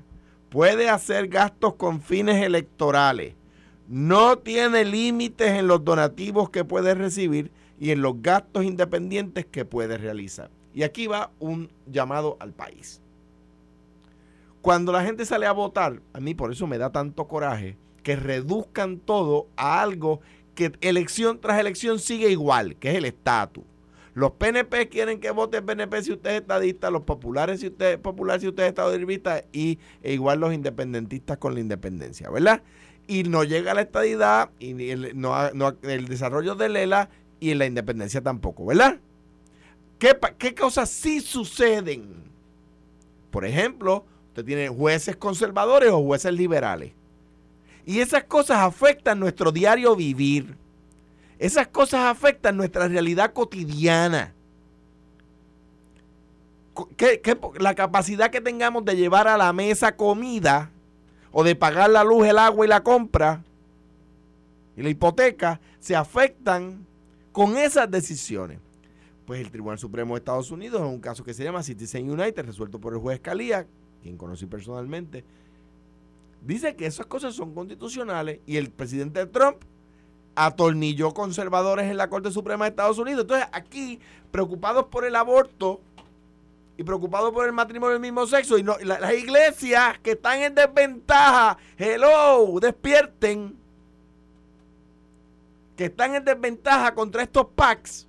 puede 0.48 0.88
hacer 0.88 1.28
gastos 1.28 1.74
con 1.74 2.00
fines 2.00 2.42
electorales, 2.42 3.34
no 3.88 4.38
tiene 4.38 4.84
límites 4.84 5.50
en 5.50 5.66
los 5.66 5.84
donativos 5.84 6.48
que 6.48 6.64
puede 6.64 6.94
recibir 6.94 7.50
y 7.78 7.90
en 7.90 8.00
los 8.00 8.22
gastos 8.22 8.64
independientes 8.64 9.44
que 9.44 9.66
puede 9.66 9.98
realizar. 9.98 10.50
Y 10.72 10.82
aquí 10.82 11.06
va 11.06 11.30
un 11.38 11.70
llamado 11.86 12.36
al 12.40 12.52
país. 12.52 13.02
Cuando 14.62 14.92
la 14.92 15.04
gente 15.04 15.26
sale 15.26 15.44
a 15.44 15.52
votar, 15.52 16.00
a 16.14 16.20
mí 16.20 16.34
por 16.34 16.50
eso 16.50 16.66
me 16.66 16.78
da 16.78 16.90
tanto 16.90 17.28
coraje 17.28 17.76
que 18.02 18.16
reduzcan 18.16 18.98
todo 18.98 19.48
a 19.56 19.82
algo 19.82 20.20
que 20.54 20.72
elección 20.80 21.40
tras 21.40 21.60
elección 21.60 21.98
sigue 21.98 22.30
igual, 22.30 22.76
que 22.76 22.90
es 22.90 22.96
el 22.96 23.04
estatus. 23.04 23.64
Los 24.14 24.32
PNP 24.32 24.88
quieren 24.88 25.18
que 25.18 25.32
vote 25.32 25.60
PNP 25.60 26.02
si 26.04 26.12
usted 26.12 26.30
es 26.30 26.40
estadista, 26.42 26.90
los 26.90 27.02
populares 27.02 27.60
si 27.60 27.66
usted 27.66 27.94
es 27.94 27.98
popular 27.98 28.40
si 28.40 28.46
usted 28.46 28.62
es 28.62 28.68
estadista 28.68 29.44
y 29.52 29.80
e 30.02 30.12
igual 30.12 30.38
los 30.38 30.54
independentistas 30.54 31.38
con 31.38 31.54
la 31.54 31.60
independencia, 31.60 32.30
¿verdad? 32.30 32.62
Y 33.08 33.24
no 33.24 33.42
llega 33.42 33.74
la 33.74 33.82
estadidad 33.82 34.50
y 34.60 34.90
el, 34.90 35.20
no, 35.20 35.34
el 35.82 36.06
desarrollo 36.06 36.54
de 36.54 36.68
Lela 36.68 37.10
y 37.40 37.50
en 37.50 37.58
la 37.58 37.66
independencia 37.66 38.20
tampoco, 38.20 38.64
¿verdad? 38.64 38.98
¿Qué, 39.98 40.16
¿Qué 40.38 40.54
cosas 40.54 40.88
sí 40.90 41.20
suceden? 41.20 42.24
Por 43.32 43.44
ejemplo, 43.44 44.06
usted 44.28 44.44
tiene 44.44 44.68
jueces 44.68 45.16
conservadores 45.16 45.90
o 45.90 46.02
jueces 46.04 46.32
liberales. 46.32 46.92
Y 47.86 48.00
esas 48.00 48.24
cosas 48.24 48.58
afectan 48.58 49.20
nuestro 49.20 49.52
diario 49.52 49.94
vivir. 49.94 50.56
Esas 51.38 51.66
cosas 51.68 52.06
afectan 52.06 52.56
nuestra 52.56 52.88
realidad 52.88 53.32
cotidiana. 53.32 54.32
la 57.58 57.74
capacidad 57.74 58.30
que 58.30 58.40
tengamos 58.40 58.84
de 58.84 58.96
llevar 58.96 59.28
a 59.28 59.36
la 59.36 59.52
mesa 59.52 59.96
comida 59.96 60.70
o 61.30 61.44
de 61.44 61.54
pagar 61.54 61.90
la 61.90 62.04
luz, 62.04 62.26
el 62.26 62.38
agua 62.38 62.64
y 62.64 62.68
la 62.68 62.82
compra 62.82 63.42
y 64.76 64.82
la 64.82 64.88
hipoteca 64.88 65.60
se 65.80 65.94
afectan 65.94 66.86
con 67.32 67.56
esas 67.56 67.90
decisiones. 67.90 68.58
Pues 69.26 69.40
el 69.40 69.50
Tribunal 69.50 69.78
Supremo 69.78 70.14
de 70.14 70.18
Estados 70.18 70.50
Unidos 70.50 70.80
en 70.80 70.86
un 70.86 71.00
caso 71.00 71.24
que 71.24 71.34
se 71.34 71.44
llama 71.44 71.62
Citizen 71.62 72.10
United, 72.10 72.44
resuelto 72.44 72.78
por 72.78 72.92
el 72.92 73.00
juez 73.00 73.18
Scalia, 73.18 73.66
quien 74.02 74.16
conocí 74.16 74.46
personalmente, 74.46 75.24
dice 76.44 76.76
que 76.76 76.86
esas 76.86 77.06
cosas 77.06 77.34
son 77.34 77.54
constitucionales 77.54 78.40
y 78.46 78.56
el 78.56 78.70
presidente 78.70 79.26
Trump 79.26 79.58
atornilló 80.34 81.14
conservadores 81.14 81.90
en 81.90 81.96
la 81.96 82.08
Corte 82.08 82.30
Suprema 82.30 82.64
de 82.64 82.70
Estados 82.70 82.98
Unidos. 82.98 83.22
Entonces, 83.22 83.48
aquí, 83.52 84.00
preocupados 84.30 84.86
por 84.86 85.04
el 85.04 85.16
aborto 85.16 85.80
y 86.76 86.82
preocupados 86.82 87.32
por 87.32 87.46
el 87.46 87.52
matrimonio 87.52 87.92
del 87.92 88.00
mismo 88.00 88.26
sexo, 88.26 88.58
y 88.58 88.62
no, 88.62 88.76
las 88.78 89.14
iglesias 89.14 89.98
que 90.00 90.12
están 90.12 90.40
en 90.42 90.54
desventaja, 90.54 91.56
hello, 91.78 92.58
despierten, 92.60 93.56
que 95.76 95.84
están 95.84 96.16
en 96.16 96.24
desventaja 96.24 96.92
contra 96.94 97.22
estos 97.22 97.46
PACs, 97.54 98.08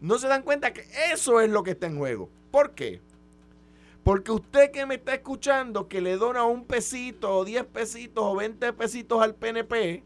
no 0.00 0.18
se 0.18 0.28
dan 0.28 0.42
cuenta 0.42 0.72
que 0.72 0.84
eso 1.12 1.40
es 1.40 1.50
lo 1.50 1.64
que 1.64 1.72
está 1.72 1.86
en 1.86 1.98
juego. 1.98 2.28
¿Por 2.52 2.72
qué? 2.72 3.00
Porque 4.06 4.30
usted 4.30 4.70
que 4.70 4.86
me 4.86 4.94
está 4.94 5.14
escuchando, 5.14 5.88
que 5.88 6.00
le 6.00 6.16
dona 6.16 6.44
un 6.44 6.64
pesito, 6.64 7.38
o 7.38 7.44
10 7.44 7.64
pesitos, 7.64 8.22
o 8.24 8.36
20 8.36 8.72
pesitos 8.72 9.20
al 9.20 9.34
PNP, 9.34 10.04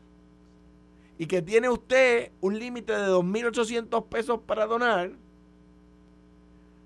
y 1.18 1.26
que 1.26 1.42
tiene 1.42 1.68
usted 1.68 2.30
un 2.40 2.58
límite 2.58 2.94
de 2.94 3.08
2.800 3.08 4.06
pesos 4.06 4.40
para 4.46 4.64
donar, 4.64 5.10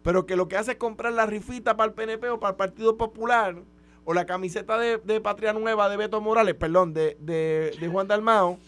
pero 0.02 0.26
que 0.26 0.34
lo 0.34 0.48
que 0.48 0.56
hace 0.56 0.72
es 0.72 0.76
comprar 0.76 1.12
la 1.12 1.24
rifita 1.24 1.76
para 1.76 1.90
el 1.90 1.94
PNP 1.94 2.30
o 2.30 2.40
para 2.40 2.50
el 2.50 2.56
Partido 2.56 2.96
Popular, 2.96 3.62
o 4.04 4.12
la 4.12 4.26
camiseta 4.26 4.76
de, 4.76 5.20
Patria 5.20 5.52
Nueva 5.52 5.88
de 5.88 5.96
Beto 5.96 6.20
Morales, 6.20 6.56
perdón, 6.56 6.94
de, 6.94 7.16
de, 7.20 7.88
Juan 7.92 8.08
Dalmao. 8.08 8.58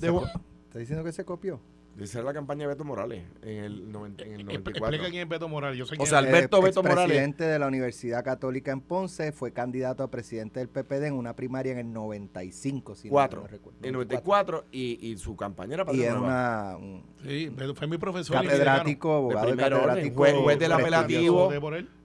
¿Está 0.00 0.78
diciendo 0.78 1.04
que 1.04 1.12
se 1.12 1.26
copió? 1.26 1.60
De 1.98 2.06
ser 2.06 2.22
la 2.22 2.32
campaña 2.32 2.60
de 2.60 2.68
Beto 2.68 2.84
Morales 2.84 3.24
en 3.42 3.64
el, 3.64 3.90
94. 3.90 4.54
Explica 4.70 5.10
quién 5.10 5.22
es 5.22 5.28
Beto 5.28 5.48
Morales. 5.48 5.76
Yo 5.76 5.84
sé 5.84 5.96
o 5.98 6.06
sea, 6.06 6.18
Alberto 6.18 6.62
Beto 6.62 6.80
Morales. 6.80 7.06
presidente 7.06 7.42
de 7.42 7.58
la 7.58 7.66
Universidad 7.66 8.24
Católica 8.24 8.70
en 8.70 8.80
Ponce, 8.80 9.32
fue 9.32 9.52
candidato 9.52 10.04
a 10.04 10.10
presidente 10.10 10.60
del 10.60 10.68
PPD 10.68 11.06
en 11.06 11.14
una 11.14 11.34
primaria 11.34 11.72
en 11.72 11.78
el 11.78 11.92
95, 11.92 12.94
si 12.94 13.08
Cuatro. 13.08 13.40
no 13.40 13.48
recuerdo. 13.48 13.80
En 13.82 13.92
94 13.94 14.66
y, 14.70 15.08
y 15.08 15.18
su 15.18 15.34
campaña 15.34 15.74
era 15.74 15.84
para 15.84 15.98
Y 15.98 16.02
era 16.02 16.20
una... 16.20 16.78
sí, 17.24 17.52
fue 17.74 17.88
mi 17.88 17.98
profesor. 17.98 18.36
Catedrático, 18.36 19.14
abogado 19.14 19.50
de 19.50 19.56
catedrático. 19.56 20.24
Juez, 20.42 20.58
del 20.58 20.72
apelativo. 20.72 21.50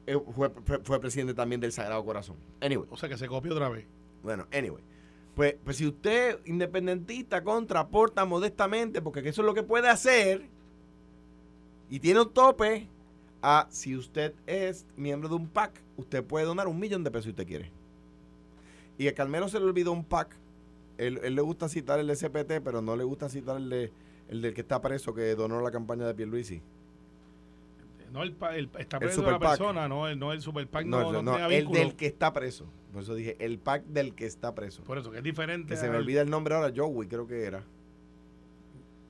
Eh, 0.06 0.20
fue, 0.36 0.52
fue 0.84 1.00
presidente 1.00 1.36
también 1.36 1.62
del 1.62 1.72
Sagrado 1.72 2.04
Corazón. 2.04 2.36
Anyway. 2.62 2.88
O 2.90 2.98
sea, 2.98 3.08
que 3.08 3.18
se 3.18 3.28
copió 3.28 3.54
otra 3.54 3.70
vez. 3.70 3.86
Bueno, 4.24 4.48
anyway. 4.52 4.84
Pues, 5.36 5.56
pues 5.63 5.78
si 5.78 5.88
usted, 5.88 6.40
independentista, 6.46 7.44
contraporta 7.44 8.25
modestamente, 8.25 9.02
porque 9.02 9.20
eso 9.28 9.42
es 9.42 9.46
lo 9.46 9.54
que 9.54 9.63
puede 9.63 9.90
hacer, 9.90 10.48
y 11.90 12.00
tiene 12.00 12.22
un 12.22 12.30
tope, 12.32 12.88
a 13.42 13.68
si 13.70 13.96
usted 13.96 14.34
es 14.48 14.86
miembro 14.96 15.28
de 15.28 15.36
un 15.36 15.48
PAC, 15.48 15.82
usted 15.98 16.24
puede 16.24 16.46
donar 16.46 16.68
un 16.68 16.80
millón 16.80 17.04
de 17.04 17.12
pesos 17.12 17.25
si 17.25 17.30
usted 17.32 17.46
quiere. 17.46 17.72
Y 18.98 19.08
a 19.08 19.13
Carmelo 19.13 19.50
se 19.50 19.60
le 19.60 19.66
olvidó 19.66 19.92
un 19.92 20.06
PAC. 20.06 20.36
Él, 20.98 21.20
le 21.36 21.42
gusta 21.42 21.68
citar 21.68 22.00
el 22.00 22.08
de 22.08 22.16
CPT, 22.16 22.63
pero 22.63 22.82
no 22.82 22.96
le 22.96 23.04
gusta 23.04 23.28
citar 23.28 23.58
el, 23.58 23.70
de, 23.70 23.92
el 24.30 24.42
del 24.42 24.54
que 24.54 24.62
está 24.62 24.82
preso 24.82 25.13
que 25.13 25.36
donó 25.36 25.60
la 25.62 25.72
campaña 25.72 26.06
de 26.08 26.13
Pierluisi. 26.13 26.62
No 28.13 28.22
el, 28.22 28.36
el 28.53 28.70
está 28.77 29.00
preso 29.00 29.24
la 29.24 29.39
persona, 29.39 29.88
no 29.88 30.08
el, 30.08 30.20
no 30.20 30.32
el 30.32 30.39
super 30.39 30.67
PAC, 30.67 30.86
no, 30.86 31.12
no, 31.12 31.24
no 31.24 31.50
el 31.50 31.67
del 31.70 31.96
que 31.96 32.05
está 32.05 32.32
preso. 32.32 32.67
Por 32.93 33.01
eso 33.01 33.15
dije, 33.15 33.36
el 33.39 33.58
PAC 33.58 33.86
del 33.86 34.13
que 34.13 34.27
está 34.27 34.53
preso. 34.53 34.84
Por 34.84 35.00
eso, 35.00 35.10
que 35.10 35.17
es 35.17 35.24
diferente. 35.24 35.74
Que 35.74 35.77
se 35.77 35.89
me 35.89 35.98
olvida 35.98 36.22
el 36.22 36.29
nombre 36.29 36.53
ahora, 36.53 36.72
Joey 36.75 37.08
creo 37.08 37.25
que 37.25 37.43
era. 37.43 37.63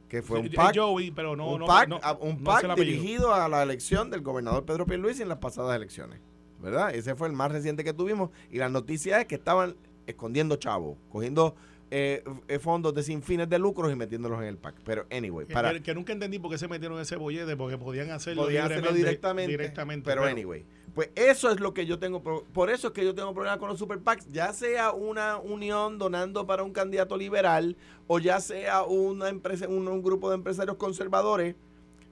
Que 0.07 0.21
fue 0.21 0.39
un 0.39 0.49
PAC. 0.49 0.77
Joey, 0.77 1.11
pero 1.11 1.35
no, 1.35 1.53
un 1.53 1.65
PAC, 1.65 1.89
un 2.21 2.41
PAC 2.45 2.75
dirigido 2.75 3.33
a 3.33 3.49
la 3.49 3.61
elección 3.61 4.09
del 4.09 4.21
gobernador 4.21 4.63
Pedro 4.63 4.85
Pierluisi 4.85 5.21
en 5.21 5.27
las 5.27 5.39
pasadas 5.39 5.75
elecciones. 5.75 6.21
¿Verdad? 6.61 6.95
Ese 6.95 7.13
fue 7.15 7.27
el 7.27 7.33
más 7.33 7.51
reciente 7.51 7.83
que 7.83 7.91
tuvimos. 7.91 8.29
Y 8.49 8.57
la 8.57 8.69
noticia 8.69 9.19
es 9.19 9.27
que 9.27 9.35
estaban 9.35 9.75
escondiendo 10.07 10.55
chavos, 10.55 10.97
cogiendo 11.11 11.55
eh, 11.95 12.59
fondos 12.59 12.91
de 12.95 13.03
sin 13.03 13.21
fines 13.21 13.47
de 13.47 13.59
lucros 13.59 13.91
y 13.91 13.95
metiéndolos 13.95 14.41
en 14.41 14.47
el 14.47 14.57
PAC. 14.57 14.75
Pero, 14.83 15.05
anyway. 15.11 15.45
Para, 15.45 15.79
que, 15.79 15.93
nunca 15.93 16.11
entendí 16.11 16.39
por 16.39 16.49
qué 16.49 16.57
se 16.57 16.67
metieron 16.67 16.99
ese 16.99 17.17
bollete, 17.17 17.55
porque 17.55 17.77
podían 17.77 18.09
hacerlo, 18.09 18.47
directamente, 18.47 19.51
directamente, 19.51 20.09
pero, 20.09 20.23
anyway. 20.23 20.65
Pues 20.95 21.11
eso 21.13 21.51
es 21.51 21.59
lo 21.59 21.75
que 21.75 21.85
yo 21.85 21.99
tengo. 21.99 22.23
Por 22.23 22.71
eso 22.71 22.87
es 22.87 22.93
que 22.93 23.05
yo 23.05 23.13
tengo 23.13 23.31
problemas 23.35 23.59
con 23.59 23.69
los 23.69 23.77
super 23.77 23.99
PACs. 23.99 24.27
Ya 24.31 24.53
sea 24.53 24.91
una 24.91 25.37
unión 25.37 25.99
donando 25.99 26.47
para 26.47 26.63
un 26.63 26.71
candidato 26.71 27.15
liberal 27.15 27.77
o 28.07 28.17
ya 28.17 28.39
sea 28.39 28.83
una 28.83 29.29
empresa, 29.29 29.67
un, 29.67 30.01
grupo 30.01 30.29
de 30.29 30.35
empresarios 30.35 30.77
conservadores. 30.77 31.55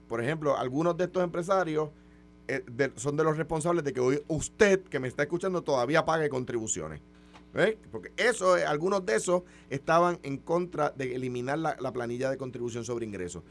Por 0.07 0.21
ejemplo, 0.21 0.57
algunos 0.57 0.95
de 0.95 1.05
estos 1.05 1.23
empresarios 1.23 1.89
eh, 2.47 2.63
son 2.97 3.17
de 3.17 3.23
los 3.23 3.35
responsables 3.35 3.83
de 3.83 3.93
que 3.93 3.99
hoy 3.99 4.21
usted 4.27 4.83
que 4.83 4.99
me 4.99 5.07
está 5.07 5.23
escuchando 5.23 5.63
todavía 5.63 6.05
pague 6.05 6.29
contribuciones. 6.29 7.01
¿Eh? 7.53 7.77
Porque 7.91 8.11
eso, 8.15 8.57
eh, 8.57 8.65
algunos 8.65 9.05
de 9.05 9.15
esos 9.15 9.43
estaban 9.69 10.19
en 10.23 10.37
contra 10.37 10.91
de 10.91 11.15
eliminar 11.15 11.59
la, 11.59 11.91
planilla 11.91 12.29
de 12.29 12.37
contribución 12.37 12.85
sobre 12.85 13.05
ingresos. 13.05 13.43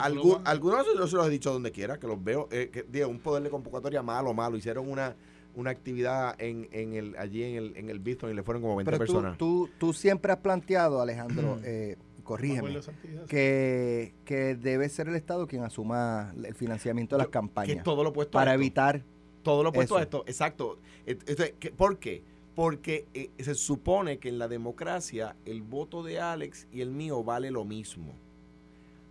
algunos 0.00 0.86
yo 0.96 1.06
se 1.08 1.16
los 1.16 1.26
he 1.26 1.30
dicho 1.30 1.52
donde 1.52 1.72
quiera, 1.72 1.98
que 1.98 2.06
los 2.06 2.22
veo, 2.22 2.48
eh, 2.52 2.70
que, 2.72 2.84
digo, 2.84 3.08
un 3.08 3.18
poder 3.18 3.42
de 3.42 3.50
convocatoria 3.50 4.02
malo, 4.02 4.32
malo. 4.32 4.56
Hicieron 4.56 4.88
una, 4.88 5.16
una 5.54 5.70
actividad 5.70 6.40
en, 6.40 6.68
en 6.70 6.94
el, 6.94 7.16
allí 7.16 7.42
en 7.42 7.56
el, 7.56 7.76
en 7.76 7.90
el 7.90 7.98
Biston 7.98 8.30
y 8.30 8.34
le 8.34 8.42
fueron 8.44 8.62
como 8.62 8.76
20 8.76 8.90
Pero 8.90 8.98
personas. 8.98 9.38
Tú, 9.38 9.68
tú, 9.78 9.92
siempre 9.92 10.30
has 10.32 10.38
planteado, 10.38 11.02
Alejandro, 11.02 11.58
eh, 11.64 11.96
corrígeme, 12.22 12.78
que, 13.26 14.14
que 14.24 14.54
debe 14.54 14.88
ser 14.88 15.08
el 15.08 15.16
Estado 15.16 15.48
quien 15.48 15.64
asuma 15.64 16.32
el 16.44 16.54
financiamiento 16.54 17.16
de 17.16 17.22
las 17.22 17.28
campañas. 17.28 17.82
todo 17.82 18.04
lo 18.04 18.12
puesto 18.12 18.32
para 18.32 18.54
evitar. 18.54 19.02
Todo 19.42 19.64
lo 19.64 19.72
puesto 19.72 19.96
a 19.96 20.02
esto, 20.02 20.22
exacto. 20.28 20.78
¿Por 21.76 21.98
qué? 21.98 22.22
Porque 22.54 23.06
eh, 23.14 23.30
se 23.38 23.54
supone 23.54 24.18
que 24.18 24.28
en 24.28 24.38
la 24.38 24.48
democracia 24.48 25.36
el 25.44 25.62
voto 25.62 26.02
de 26.02 26.20
Alex 26.20 26.68
y 26.70 26.82
el 26.82 26.90
mío 26.90 27.24
vale 27.24 27.50
lo 27.50 27.64
mismo. 27.64 28.14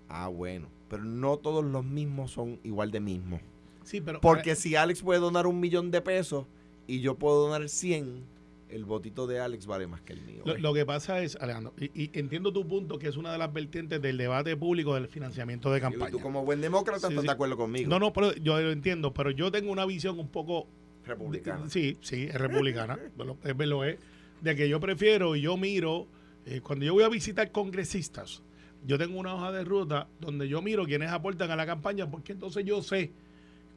Ah, 0.10 0.28
bueno, 0.28 0.68
pero 0.90 1.04
no 1.04 1.38
todos 1.38 1.64
los 1.64 1.86
mismos 1.86 2.32
son 2.32 2.60
igual 2.64 2.92
de 2.92 3.00
mismos. 3.00 3.42
Sí, 3.84 4.02
pero 4.02 4.22
Porque 4.22 4.56
si 4.56 4.76
Alex 4.76 5.02
puede 5.02 5.20
donar 5.20 5.48
un 5.48 5.60
millón 5.60 5.90
de 5.90 6.02
pesos 6.02 6.46
y 6.86 7.00
yo 7.00 7.16
puedo 7.16 7.48
donar 7.48 7.68
100, 7.68 8.24
el 8.70 8.86
votito 8.86 9.28
de 9.28 9.40
Alex 9.40 9.66
vale 9.66 9.88
más 9.88 10.02
que 10.02 10.14
el 10.14 10.22
mío. 10.22 10.44
Lo, 10.46 10.74
que 10.74 10.86
pasa 10.86 11.22
es, 11.22 11.36
Alejandro, 11.36 11.74
y, 11.78 12.18
entiendo 12.18 12.54
tu 12.54 12.68
punto, 12.68 12.98
que 12.98 13.08
es 13.08 13.18
una 13.18 13.32
de 13.32 13.38
las 13.38 13.52
vertientes 13.52 14.02
del 14.02 14.18
debate 14.18 14.56
público 14.56 14.96
del 14.96 15.08
financiamiento 15.08 15.72
de 15.72 15.82
campaña. 15.82 16.12
tú 16.12 16.20
como 16.20 16.44
buen 16.44 16.62
demócrata 16.62 17.10
estás 17.10 17.24
de 17.24 17.32
acuerdo 17.32 17.58
conmigo. 17.58 17.90
No, 17.90 18.00
no, 18.00 18.14
pero 18.14 18.34
yo 18.36 18.60
lo 18.60 18.72
entiendo, 18.72 19.14
pero 19.14 19.32
yo 19.32 19.52
tengo 19.52 19.72
una 19.72 19.86
visión 19.86 20.20
un 20.20 20.30
poco 20.30 20.68
Republicana. 21.12 21.70
Sí, 21.70 21.98
sí, 22.02 22.24
es 22.30 22.36
republicana. 22.36 22.98
es, 23.44 23.58
lo 23.68 23.84
es. 23.84 23.98
De 24.42 24.56
que 24.56 24.68
yo 24.68 24.80
prefiero 24.80 25.36
y 25.36 25.42
yo 25.42 25.56
miro, 25.58 26.08
eh, 26.46 26.62
cuando 26.62 26.86
yo 26.86 26.94
voy 26.94 27.04
a 27.04 27.10
visitar 27.10 27.52
congresistas, 27.52 28.42
yo 28.86 28.98
tengo 28.98 29.20
una 29.20 29.36
hoja 29.36 29.52
de 29.52 29.64
ruta 29.64 30.08
donde 30.20 30.48
yo 30.48 30.62
miro 30.62 30.86
quienes 30.86 31.10
aportan 31.12 31.52
a 31.52 31.56
la 31.56 31.66
campaña, 31.68 32.10
porque 32.10 32.32
entonces 32.32 32.66
yo 32.66 32.82
sé 32.82 33.12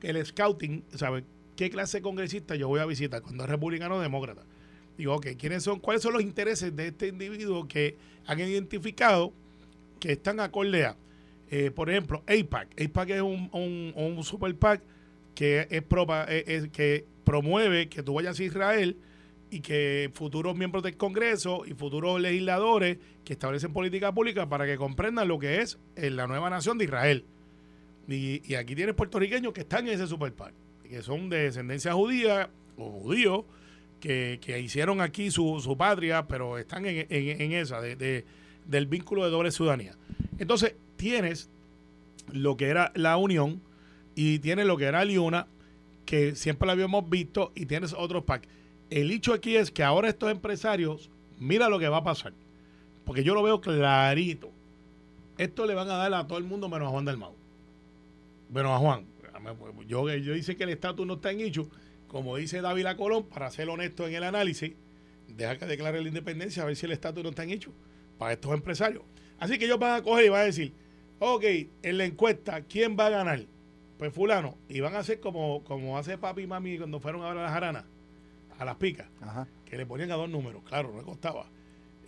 que 0.01 0.09
el 0.11 0.25
scouting, 0.25 0.83
¿sabes? 0.95 1.25
qué 1.57 1.71
clase 1.71 1.99
de 1.99 2.03
congresista 2.03 2.57
yo 2.57 2.67
voy 2.69 2.81
a 2.81 2.87
visitar, 2.87 3.23
cuando 3.23 3.45
es 3.45 3.51
republicano 3.51 3.97
o 3.97 4.01
demócrata. 4.01 4.43
Digo, 4.99 5.15
ok, 5.15 5.27
¿quiénes 5.39 5.63
son, 5.63 5.79
¿cuáles 5.81 6.03
son 6.03 6.13
los 6.15 6.23
intereses 6.23 6.75
de 6.75 6.89
este 6.89 7.09
individuo 7.09 7.69
que 7.69 7.97
han 8.27 8.41
identificado 8.41 9.33
que 10.01 10.13
están 10.13 10.41
acorde 10.41 10.87
a? 10.87 10.97
Eh, 11.51 11.71
por 11.71 11.91
ejemplo, 11.91 12.23
AIPAC. 12.27 12.69
AIPAC 12.81 13.11
es 13.11 13.23
un, 13.23 13.49
un, 13.53 13.93
un 13.95 14.25
super 14.25 14.53
PAC 14.57 14.81
que, 15.35 15.67
es, 15.71 15.83
propa- 15.89 16.27
es- 16.29 16.45
es- 16.49 16.69
que 16.71 17.05
promueve 17.25 17.89
que 17.89 18.03
tú 18.03 18.15
vayas 18.15 18.39
a 18.39 18.45
Israel 18.45 18.97
y 19.51 19.61
que 19.61 20.11
futuros 20.15 20.57
miembros 20.57 20.83
del 20.83 20.97
Congreso 20.97 21.65
y 21.67 21.75
futuros 21.75 22.21
legisladores 22.21 22.99
que 23.25 23.35
establecen 23.35 23.73
política 23.73 24.13
pública 24.13 24.49
para 24.49 24.67
que 24.67 24.77
comprendan 24.77 25.29
lo 25.29 25.39
que 25.39 25.61
es 25.61 25.79
eh, 25.97 26.11
la 26.11 26.27
nueva 26.27 26.51
nación 26.51 26.79
de 26.79 26.85
Israel. 26.87 27.25
Y, 28.09 28.55
aquí 28.55 28.75
tienes 28.75 28.95
puertorriqueños 28.95 29.53
que 29.53 29.61
están 29.63 29.87
en 29.87 29.95
ese 29.95 30.07
super 30.07 30.33
PAC, 30.33 30.53
que 30.89 31.01
son 31.03 31.31
de 31.31 31.45
descendencia 31.45 31.93
judía 31.95 32.51
o 32.77 32.91
judíos, 33.01 33.45
que, 34.01 34.39
que 34.43 34.61
hicieron 34.61 35.01
aquí 35.01 35.31
su, 35.31 35.59
su 35.61 35.77
patria, 35.77 36.27
pero 36.27 36.59
están 36.59 36.85
en, 36.85 37.07
en- 37.09 37.53
esa, 37.53 37.81
de, 37.81 37.97
de- 37.97 38.25
del 38.67 38.87
vínculo 38.87 39.25
de 39.25 39.31
doble 39.31 39.51
ciudadanía. 39.51 39.95
Entonces, 40.39 40.75
tienes 40.97 41.49
lo 42.33 42.57
que 42.59 42.67
era 42.67 42.93
la 42.95 43.17
Unión 43.17 43.63
y 44.15 44.39
tienes 44.41 44.67
lo 44.67 44.77
que 44.77 44.85
era 44.85 45.05
IUNA, 45.05 45.47
que 46.05 46.35
siempre 46.35 46.67
lo 46.67 46.73
habíamos 46.73 47.09
visto, 47.09 47.53
y 47.55 47.67
tienes 47.67 47.93
otros 47.93 48.25
PAC. 48.25 48.47
El 48.91 49.11
hecho 49.11 49.33
aquí 49.33 49.57
es 49.57 49.71
que 49.71 49.83
ahora 49.83 50.09
estos 50.09 50.31
empresarios, 50.31 51.11
mira 51.39 51.69
lo 51.69 51.79
que 51.79 51.89
va 51.89 51.99
a 51.99 52.05
pasar, 52.05 52.33
porque 53.05 53.25
yo 53.25 53.35
lo 53.35 53.43
veo 53.43 53.61
clarito. 53.61 54.51
Esto 55.39 55.67
le 55.67 55.75
van 55.75 55.91
a 55.91 55.97
dar 55.97 56.15
a 56.15 56.27
todo 56.27 56.39
el 56.39 56.45
mundo 56.45 56.69
menos 56.69 56.89
a 56.89 56.91
Juan 56.91 57.05
del 57.05 57.17
Mau. 57.17 57.35
Menos 58.51 58.73
a 58.73 58.79
Juan. 58.79 59.07
Yo, 59.89 60.09
yo 60.09 60.33
dice 60.33 60.57
que 60.57 60.65
el 60.65 60.71
estatus 60.71 61.07
no 61.07 61.15
está 61.15 61.33
en 61.33 61.41
hecho, 61.41 61.69
como 62.09 62.37
dice 62.37 62.61
Dávila 62.61 62.97
Colón, 62.97 63.25
para 63.25 63.51
ser 63.51 63.69
honesto 63.69 64.07
en 64.07 64.15
el 64.15 64.25
análisis, 64.25 64.73
deja 65.29 65.59
que 65.59 65.67
declare 65.67 66.01
la 66.01 66.09
independencia 66.09 66.63
a 66.63 66.67
ver 66.67 66.77
si 66.77 66.87
el 66.87 66.93
estatus 66.93 67.23
no 67.23 67.31
está 67.31 67.43
en 67.43 67.51
hecho 67.51 67.73
para 68.19 68.33
estos 68.33 68.53
empresarios. 68.55 69.03
Así 69.39 69.59
que 69.59 69.65
ellos 69.65 69.79
van 69.79 69.97
a 69.97 70.03
coger 70.03 70.27
y 70.27 70.29
van 70.29 70.43
a 70.43 70.45
decir, 70.45 70.73
ok, 71.19 71.45
en 71.83 71.99
la 71.99 72.05
encuesta, 72.05 72.63
¿quién 72.63 72.97
va 72.99 73.07
a 73.07 73.11
ganar? 73.11 73.45
Pues 73.99 74.13
fulano. 74.13 74.57
Y 74.69 74.81
van 74.81 74.95
a 74.95 74.99
hacer 75.01 75.21
como, 75.21 75.63
como 75.65 75.97
hace 75.99 76.19
papi 76.19 76.43
y 76.43 76.47
mami 76.47 76.79
cuando 76.79 77.01
fueron 77.01 77.23
a 77.23 77.29
ver 77.29 77.39
a 77.39 77.43
las 77.45 77.53
jaranas, 77.53 77.85
a 78.59 78.65
las 78.65 78.77
picas, 78.77 79.09
Ajá. 79.21 79.47
que 79.65 79.77
le 79.77 79.87
ponían 79.87 80.11
a 80.11 80.17
dos 80.17 80.29
números, 80.29 80.63
claro, 80.65 80.91
no 80.93 80.99
le 80.99 81.05
costaba. 81.05 81.47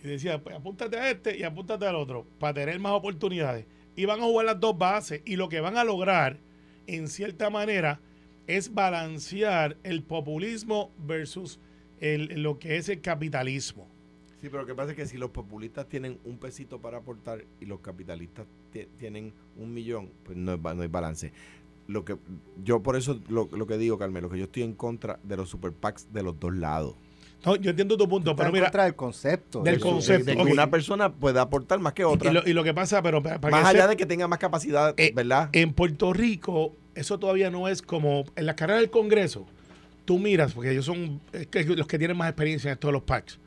Y 0.03 0.07
decía, 0.07 0.41
pues 0.43 0.55
apúntate 0.55 0.97
a 0.97 1.09
este 1.09 1.37
y 1.37 1.43
apúntate 1.43 1.85
al 1.87 1.95
otro, 1.95 2.25
para 2.39 2.53
tener 2.53 2.79
más 2.79 2.91
oportunidades. 2.93 3.65
Y 3.95 4.05
van 4.05 4.19
a 4.21 4.25
jugar 4.25 4.45
las 4.45 4.59
dos 4.59 4.77
bases 4.77 5.21
y 5.25 5.37
lo 5.37 5.49
que 5.49 5.59
van 5.59 5.77
a 5.77 5.83
lograr, 5.83 6.37
en 6.85 7.07
cierta 7.07 7.49
manera, 7.49 7.99
es 8.45 8.73
balancear 8.73 9.75
el 9.83 10.03
populismo 10.03 10.91
versus 10.99 11.59
el, 11.99 12.43
lo 12.43 12.59
que 12.59 12.77
es 12.77 12.89
el 12.89 13.01
capitalismo. 13.01 13.87
Sí, 14.39 14.49
pero 14.49 14.61
lo 14.61 14.67
que 14.67 14.75
pasa 14.75 14.91
es 14.91 14.95
que 14.97 15.07
si 15.07 15.17
los 15.17 15.31
populistas 15.31 15.89
tienen 15.89 16.19
un 16.23 16.37
pesito 16.37 16.79
para 16.79 16.99
aportar 16.99 17.43
y 17.59 17.65
los 17.65 17.79
capitalistas 17.79 18.45
ti- 18.71 18.87
tienen 18.99 19.33
un 19.55 19.73
millón, 19.73 20.11
pues 20.23 20.37
no, 20.37 20.53
es 20.53 20.61
no 20.61 20.81
hay 20.83 20.87
balance. 20.87 21.33
Lo 21.87 22.03
que 22.05 22.17
yo 22.63 22.83
por 22.83 22.95
eso 22.97 23.19
lo, 23.29 23.49
lo 23.51 23.65
que 23.67 23.77
digo, 23.77 23.97
Carmelo, 23.97 24.29
que 24.29 24.37
yo 24.37 24.45
estoy 24.45 24.63
en 24.63 24.73
contra 24.73 25.19
de 25.23 25.37
los 25.37 25.49
super 25.49 25.71
PACs 25.71 26.11
de 26.11 26.21
los 26.23 26.39
dos 26.39 26.53
lados. 26.53 26.95
No, 27.45 27.55
yo 27.55 27.69
entiendo 27.69 27.95
tu 27.97 28.09
punto, 28.09 28.35
pero 28.35 28.49
en 28.49 28.53
mira, 28.53 28.65
contra 28.65 28.83
del 28.85 28.95
concepto. 28.95 29.61
Del 29.61 29.75
de- 29.75 29.81
concepto. 29.81 30.25
De 30.31 30.35
que 30.35 30.41
una 30.51 30.69
persona 30.69 31.13
pueda 31.13 31.41
aportar 31.43 31.79
más 31.79 31.93
que 31.93 32.03
otra. 32.03 32.29
y 32.29 32.33
lo, 32.33 32.41
y 32.47 32.51
lo 32.53 32.63
que 32.63 32.73
pasa, 32.73 33.01
pero 33.01 33.21
para, 33.23 33.39
para 33.39 33.55
más 33.55 33.71
que 33.71 33.77
allá 33.77 33.87
de 33.87 33.95
que 33.95 34.05
tenga 34.05 34.27
más 34.27 34.39
capacidad, 34.39 34.93
Eh, 34.97 35.11
¿verdad? 35.15 35.49
En 35.53 35.71
Puerto 35.71 36.11
Rico, 36.13 36.75
eso 36.95 37.19
todavía 37.19 37.49
no 37.51 37.67
es 37.67 37.81
como 37.81 38.25
en 38.35 38.45
la 38.47 38.55
carrera 38.55 38.79
del 38.79 38.89
Congreso. 38.89 39.45
Tú 40.03 40.17
miras, 40.19 40.53
porque 40.53 40.71
ellos 40.71 40.85
son 40.85 41.21
es 41.31 41.47
que 41.47 41.63
los 41.63 41.85
que 41.87 41.97
tienen 41.99 42.17
más 42.17 42.27
experiencia 42.29 42.69
en 42.69 42.73
esto 42.73 42.87
de 42.87 42.93
los 42.93 43.03
PACs. 43.03 43.39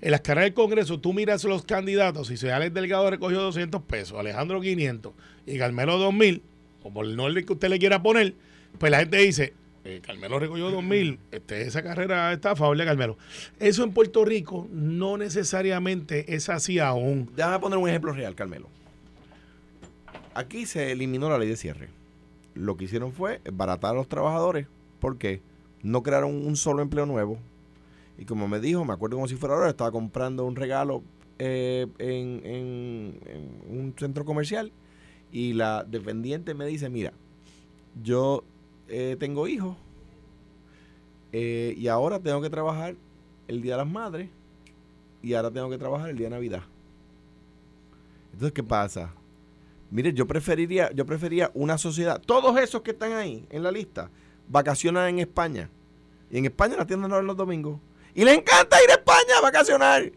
En 0.00 0.10
las 0.10 0.20
carreras 0.22 0.46
del 0.46 0.54
Congreso, 0.54 0.98
tú 0.98 1.12
miras 1.12 1.44
los 1.44 1.64
candidatos. 1.64 2.28
Si 2.28 2.36
se 2.36 2.50
Alex 2.50 2.72
Delgado 2.74 3.08
recogió 3.10 3.40
200 3.42 3.82
pesos, 3.82 4.18
Alejandro 4.18 4.60
500 4.60 5.12
y 5.46 5.58
Carmelo 5.58 5.98
2000, 5.98 6.42
o 6.84 6.92
por 6.92 7.04
el 7.06 7.18
orden 7.18 7.44
que 7.44 7.52
usted 7.52 7.68
le 7.68 7.78
quiera 7.80 8.00
poner, 8.02 8.34
pues 8.78 8.92
la 8.92 8.98
gente 9.00 9.16
dice: 9.18 9.52
eh, 9.84 10.00
Carmelo 10.04 10.38
recogió 10.38 10.70
2000, 10.70 11.18
este, 11.32 11.62
esa 11.62 11.82
carrera 11.82 12.32
está 12.32 12.52
a 12.52 12.56
favor 12.56 12.76
de 12.78 12.84
Carmelo. 12.84 13.18
Eso 13.58 13.82
en 13.84 13.92
Puerto 13.92 14.24
Rico 14.24 14.68
no 14.70 15.16
necesariamente 15.18 16.34
es 16.34 16.48
así 16.48 16.78
aún. 16.78 17.28
Déjame 17.34 17.58
poner 17.58 17.78
un 17.78 17.88
ejemplo 17.88 18.12
real, 18.12 18.34
Carmelo. 18.36 18.68
Aquí 20.34 20.66
se 20.66 20.90
eliminó 20.92 21.28
la 21.28 21.38
ley 21.38 21.48
de 21.48 21.56
cierre. 21.56 21.88
Lo 22.54 22.76
que 22.76 22.84
hicieron 22.84 23.12
fue 23.12 23.40
baratar 23.52 23.92
a 23.92 23.94
los 23.94 24.08
trabajadores. 24.08 24.66
¿Por 25.00 25.18
qué? 25.18 25.40
No 25.82 26.02
crearon 26.02 26.34
un 26.46 26.56
solo 26.56 26.82
empleo 26.82 27.06
nuevo. 27.06 27.38
Y 28.18 28.24
como 28.24 28.48
me 28.48 28.60
dijo, 28.60 28.84
me 28.84 28.92
acuerdo 28.92 29.16
como 29.16 29.28
si 29.28 29.36
fuera 29.36 29.54
ahora, 29.54 29.68
estaba 29.70 29.90
comprando 29.92 30.44
un 30.44 30.56
regalo 30.56 31.02
eh, 31.38 31.86
en- 31.98 32.42
en 32.44 33.18
un 33.68 33.94
centro 33.98 34.24
comercial 34.24 34.70
y 35.34 35.52
la 35.52 35.82
dependiente 35.82 36.54
me 36.54 36.64
dice, 36.64 36.88
mira, 36.88 37.12
yo 38.00 38.44
eh, 38.86 39.16
tengo 39.18 39.48
hijos 39.48 39.76
eh, 41.32 41.74
y 41.76 41.88
ahora 41.88 42.20
tengo 42.20 42.40
que 42.40 42.48
trabajar 42.48 42.94
el 43.48 43.60
Día 43.60 43.72
de 43.72 43.78
las 43.78 43.92
Madres 43.92 44.28
y 45.22 45.34
ahora 45.34 45.50
tengo 45.50 45.68
que 45.68 45.76
trabajar 45.76 46.08
el 46.10 46.16
día 46.16 46.26
de 46.26 46.36
Navidad. 46.36 46.62
Entonces, 48.32 48.52
¿qué 48.52 48.62
pasa? 48.62 49.12
Mire, 49.90 50.12
yo 50.12 50.24
preferiría, 50.24 50.92
yo 50.92 51.04
prefería 51.04 51.50
una 51.54 51.78
sociedad. 51.78 52.22
Todos 52.24 52.56
esos 52.60 52.82
que 52.82 52.92
están 52.92 53.14
ahí 53.14 53.44
en 53.50 53.64
la 53.64 53.72
lista 53.72 54.10
vacacionan 54.48 55.08
en 55.08 55.18
España. 55.18 55.68
Y 56.30 56.38
en 56.38 56.44
España 56.44 56.76
las 56.76 56.86
tiendas 56.86 57.08
no 57.08 57.16
abren 57.16 57.26
los 57.26 57.36
domingos. 57.36 57.80
Y 58.14 58.24
les 58.24 58.38
encanta 58.38 58.76
ir 58.84 58.90
a 58.90 58.94
España 58.94 59.38
a 59.38 59.40
vacacionar. 59.40 60.12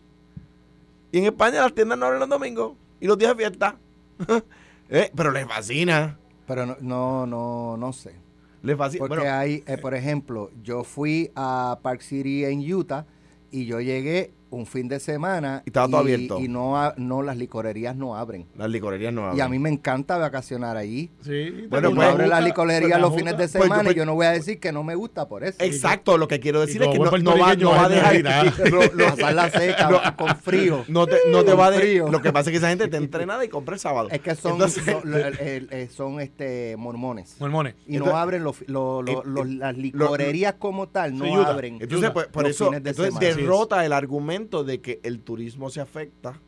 Y 1.11 1.17
en 1.17 1.25
España 1.25 1.61
las 1.61 1.73
tiendas 1.73 1.97
no 1.97 2.05
abren 2.05 2.19
los 2.19 2.29
domingos. 2.29 2.73
Y 2.99 3.07
los 3.07 3.17
días 3.17 3.35
de 3.35 3.43
fiesta. 3.43 3.77
Eh, 4.89 5.11
pero 5.15 5.31
les 5.31 5.47
fascina. 5.47 6.17
Pero 6.45 6.65
no, 6.65 6.77
no, 6.81 7.25
no, 7.27 7.77
no 7.77 7.93
sé. 7.93 8.15
Les 8.61 8.77
fascina. 8.77 8.99
Porque 8.99 9.17
Bueno, 9.17 9.33
hay, 9.35 9.63
eh, 9.67 9.77
por 9.77 9.93
ejemplo, 9.93 10.51
yo 10.63 10.83
fui 10.83 11.31
a 11.35 11.79
Park 11.81 12.01
City 12.01 12.45
en 12.45 12.59
Utah 12.73 13.05
y 13.51 13.65
yo 13.65 13.79
llegué 13.81 14.33
un 14.49 14.65
fin 14.65 14.87
de 14.87 14.99
semana 14.99 15.61
Y 15.65 15.69
estaba 15.69 15.87
todo 15.87 15.97
abierto. 15.97 16.39
y 16.39 16.47
no, 16.47 16.93
no 16.97 17.21
las 17.23 17.37
licorerías 17.37 17.95
no 17.95 18.15
abren. 18.15 18.45
las 18.57 18.69
licorerías 18.69 19.13
no 19.13 19.23
abren. 19.25 19.37
Y 19.37 19.41
a 19.41 19.49
mí 19.49 19.59
me 19.59 19.69
encanta 19.69 20.17
vacacionar 20.17 20.77
allí. 20.77 21.11
Sí, 21.21 21.65
Bueno, 21.69 21.93
pues, 21.93 22.07
abren 22.07 22.29
las 22.29 22.43
licorerías 22.43 22.91
pues, 22.99 23.01
los 23.01 23.15
fines 23.15 23.33
de. 23.33 23.37
Pues, 23.37 23.51
semana 23.51 23.83
pues, 23.83 23.95
y 23.95 23.97
yo 23.99 24.05
no 24.05 24.13
voy 24.15 24.25
a 24.25 24.31
decir 24.31 24.59
que 24.59 24.71
no 24.71 24.83
me 24.83 24.95
gusta 24.95 25.27
por 25.27 25.43
eso. 25.43 25.57
Exacto, 25.63 26.17
lo 26.17 26.27
que 26.27 26.39
quiero 26.39 26.61
decir 26.61 26.81
Y 26.81 26.85
es 26.85 26.91
que 26.91 26.99
no, 26.99 27.05
no 27.17 27.37
va, 27.37 27.55
no 27.55 27.71
va 27.71 27.85
a 27.85 27.89
dejar. 27.89 28.23
no- 28.71 29.07
Pasarla 29.07 29.49
seca, 29.51 30.15
con 30.17 30.35
frío. 30.37 30.83
no 30.87 31.07
te, 31.07 31.15
no 31.29 31.43
te 31.43 31.53
va 31.53 31.67
a 31.67 31.71
dejar. 31.71 32.09
Lo 32.09 32.21
que 32.21 32.31
pasa 32.31 32.49
es 32.49 32.51
que 32.53 32.57
esa 32.57 32.69
gente 32.69 32.85
está 32.85 32.97
entrenada 32.97 33.43
y 33.45 33.49
compra 33.49 33.75
el 33.75 33.79
sábado. 33.79 34.09
Es 34.11 34.19
que 34.21 34.35
son, 34.35 34.53
Entonces- 34.53 34.83
son, 34.85 35.09
lo- 35.11 35.17
el- 35.17 35.39
el- 35.39 35.67
eh, 35.71 35.89
son, 35.95 36.19
este 36.19 36.75
mormones. 36.77 37.35
Mormones. 37.39 37.75
Y 37.87 37.93
Entonces- 37.95 38.13
no 38.13 38.19
abren 38.19 38.43
los, 38.43 38.57
lo- 38.67 39.01
lo- 39.01 39.11
Eh, 39.11 39.23
los- 39.25 39.47
eh, 39.47 39.51
las 39.55 39.77
licorerías 39.77 40.55
como 40.59 40.87
tal, 40.87 41.17
no 41.17 41.41
abren. 41.45 41.77
Entonces, 41.81 42.11
pues, 42.11 42.27
por 42.27 42.43
Los 42.43 42.51
eso, 42.51 42.65
fines 42.67 42.83
de 42.83 42.89
entonces 42.91 43.13
semana. 43.15 43.35
derrota 43.35 43.85
el 43.85 43.93
argumento 43.93 44.36
de 44.37 44.81
que 44.81 44.99
el 45.03 45.19
turismo 45.19 45.69
se 45.69 45.81
afecta 45.81 46.39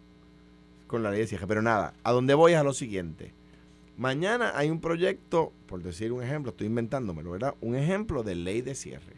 con 0.88 1.04
la 1.04 1.12
ley 1.12 1.22
de 1.22 1.28
cierre. 1.28 1.48
Pero 1.48 1.62
nada, 1.62 1.94
a 2.04 2.12
dónde 2.12 2.34
voy 2.34 2.54
es 2.54 2.58
a 2.58 2.64
lo 2.64 2.74
siguiente. 2.74 3.34
Mañana 3.98 4.54
hay 4.56 4.70
un 4.70 4.80
proyecto, 4.80 5.52
por 5.68 5.84
decir 5.84 6.12
un 6.12 6.24
ejemplo, 6.24 6.52
estoy 6.52 6.68
inventándomelo, 6.68 7.32
¿verdad? 7.32 7.56
Un 7.62 7.76
ejemplo 7.76 8.24
de 8.24 8.36
ley 8.36 8.62
de 8.62 8.76
cierre. 8.76 9.18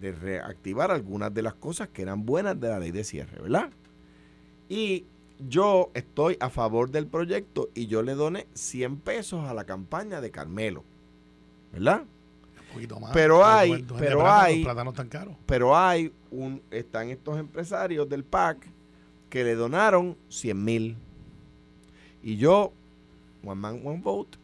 De 0.00 0.12
reactivar 0.12 0.90
algunas 0.90 1.32
de 1.32 1.42
las 1.42 1.54
cosas 1.54 1.88
que 1.88 2.02
eran 2.02 2.26
buenas 2.26 2.60
de 2.60 2.68
la 2.68 2.78
ley 2.78 2.90
de 2.90 3.04
cierre, 3.04 3.40
¿verdad? 3.40 3.70
Y 4.68 5.04
yo 5.48 5.90
estoy 5.94 6.36
a 6.40 6.50
favor 6.50 6.90
del 6.90 7.06
proyecto 7.06 7.70
y 7.74 7.86
yo 7.86 8.02
le 8.02 8.14
doné 8.14 8.46
100 8.54 8.98
pesos 8.98 9.44
a 9.48 9.54
la 9.54 9.64
campaña 9.64 10.20
de 10.20 10.30
Carmelo, 10.30 10.84
¿verdad? 11.72 12.04
Un 12.68 12.74
poquito 12.74 13.00
más. 13.00 13.12
Pero 13.12 13.44
hay- 13.44 13.82
pero 13.98 14.18
plátano, 14.20 14.30
hay- 14.30 14.56
Los 14.56 14.64
plátanos 14.64 14.94
tan 14.94 15.08
caros. 15.08 15.34
pero 15.46 15.76
hay 15.76 16.12
un 16.30 16.60
están 16.70 17.08
estos 17.10 17.38
empresarios 17.38 18.08
del 18.08 18.24
PAC 18.24 18.66
que 19.30 19.44
le 19.44 19.54
donaron 19.54 20.16
100 20.28 20.62
mil 20.64 20.96
y 22.22 22.36
yo 22.36 22.72
one 23.44 23.60
man 23.60 23.80
one 23.84 24.00
vote 24.02 24.38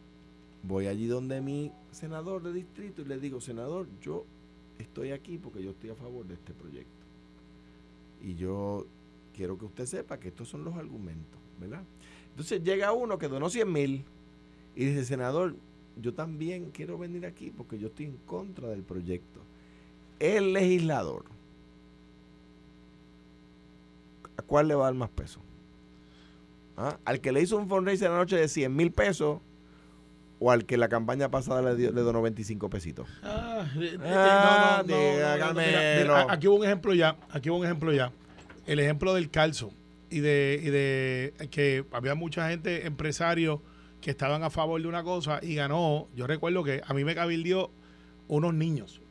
voy 0.63 0.87
allí 0.87 1.07
donde 1.07 1.41
mi 1.41 1.71
senador 1.91 2.41
de 2.43 2.53
distrito 2.53 3.01
y 3.01 3.05
le 3.05 3.19
digo 3.19 3.39
senador 3.41 3.87
yo 4.01 4.25
estoy 4.79 5.11
aquí 5.11 5.37
porque 5.37 5.63
yo 5.63 5.71
estoy 5.71 5.89
a 5.91 5.95
favor 5.95 6.25
de 6.25 6.33
este 6.35 6.53
proyecto 6.53 6.89
y 8.23 8.35
yo 8.35 8.85
quiero 9.35 9.57
que 9.57 9.65
usted 9.65 9.85
sepa 9.85 10.19
que 10.19 10.29
estos 10.29 10.47
son 10.47 10.63
los 10.63 10.75
argumentos 10.75 11.39
verdad 11.59 11.83
entonces 12.31 12.63
llega 12.63 12.91
uno 12.93 13.17
que 13.17 13.27
donó 13.27 13.49
100 13.49 13.71
mil 13.71 14.03
y 14.75 14.85
dice 14.85 15.05
senador 15.05 15.55
yo 16.01 16.13
también 16.13 16.71
quiero 16.71 16.97
venir 16.97 17.25
aquí 17.25 17.51
porque 17.55 17.77
yo 17.79 17.87
estoy 17.87 18.05
en 18.05 18.17
contra 18.25 18.67
del 18.69 18.83
proyecto 18.83 19.41
el 20.19 20.53
legislador, 20.53 21.25
¿a 24.37 24.41
cuál 24.41 24.67
le 24.67 24.75
va 24.75 24.83
a 24.83 24.85
dar 24.87 24.93
más 24.95 25.09
peso? 25.09 25.39
¿Ah? 26.77 26.97
¿Al 27.05 27.21
que 27.21 27.31
le 27.31 27.41
hizo 27.41 27.57
un 27.57 27.69
fundraiser 27.69 28.11
anoche 28.11 28.35
de 28.35 28.47
100 28.47 28.75
mil 28.75 28.91
pesos 28.91 29.39
o 30.39 30.51
al 30.51 30.65
que 30.65 30.77
la 30.77 30.89
campaña 30.89 31.29
pasada 31.29 31.61
le, 31.61 31.75
dio, 31.75 31.91
le 31.91 32.01
donó 32.01 32.21
25 32.21 32.69
pesitos? 32.69 33.07
Ah, 33.23 33.65
eh, 33.77 33.93
eh, 33.93 33.99
Ah, 34.03 34.83
no, 34.85 34.95
no, 34.95 35.37
no, 35.37 35.53
mira, 35.53 35.97
mira, 35.97 36.27
aquí 36.29 36.47
hubo 36.47 36.57
un 36.57 36.65
ejemplo 36.65 36.93
ya, 36.93 37.17
aquí 37.29 37.49
hubo 37.49 37.59
un 37.59 37.65
ejemplo 37.65 37.93
ya. 37.93 38.11
El 38.65 38.79
ejemplo 38.79 39.13
del 39.13 39.29
calzo 39.29 39.71
y 40.09 40.19
de, 40.19 40.59
y 40.61 40.69
de 40.69 41.49
que 41.49 41.85
había 41.91 42.15
mucha 42.15 42.49
gente, 42.49 42.87
empresarios, 42.87 43.59
que 44.05 44.11
estaban 44.11 44.43
a 44.43 44.51
favor 44.51 44.79
de 44.79 44.87
una 44.87 45.03
cosa 45.03 45.39
y 45.41 45.55
ganó. 45.55 46.07
Yo 46.15 46.27
recuerdo 46.27 46.63
que 46.63 46.79
a 46.85 46.93
mí 46.93 47.03
me 47.03 47.15
cabildió 47.15 47.71
unos 48.27 48.53
niños. 48.53 49.01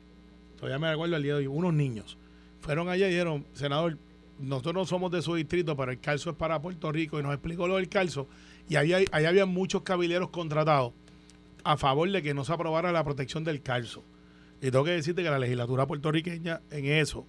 Todavía 0.54 0.78
me 0.78 0.88
recuerdo 0.88 1.16
el 1.16 1.22
día 1.24 1.32
de 1.32 1.38
hoy, 1.40 1.46
unos 1.48 1.74
niños. 1.74 2.16
Fueron 2.60 2.88
allá 2.88 3.08
y 3.08 3.10
dijeron, 3.10 3.44
senador, 3.54 3.98
nosotros 4.38 4.72
no 4.72 4.84
somos 4.84 5.10
de 5.10 5.20
su 5.20 5.34
distrito, 5.34 5.76
pero 5.76 5.90
el 5.90 5.98
calzo 5.98 6.30
es 6.30 6.36
para 6.36 6.62
Puerto 6.62 6.92
Rico 6.92 7.18
y 7.18 7.24
nos 7.24 7.32
explicó 7.32 7.66
lo 7.66 7.74
del 7.74 7.88
calzo. 7.88 8.28
Y 8.68 8.76
ahí, 8.76 8.92
ahí 9.10 9.24
había 9.24 9.46
muchos 9.46 9.82
cabilderos 9.82 10.30
contratados 10.30 10.92
a 11.64 11.76
favor 11.76 12.08
de 12.08 12.22
que 12.22 12.32
no 12.32 12.44
se 12.44 12.52
aprobara 12.52 12.92
la 12.92 13.02
protección 13.02 13.42
del 13.42 13.62
calzo. 13.62 14.04
Y 14.62 14.70
tengo 14.70 14.84
que 14.84 14.92
decirte 14.92 15.24
que 15.24 15.30
la 15.30 15.40
legislatura 15.40 15.88
puertorriqueña 15.88 16.60
en 16.70 16.84
eso 16.84 17.26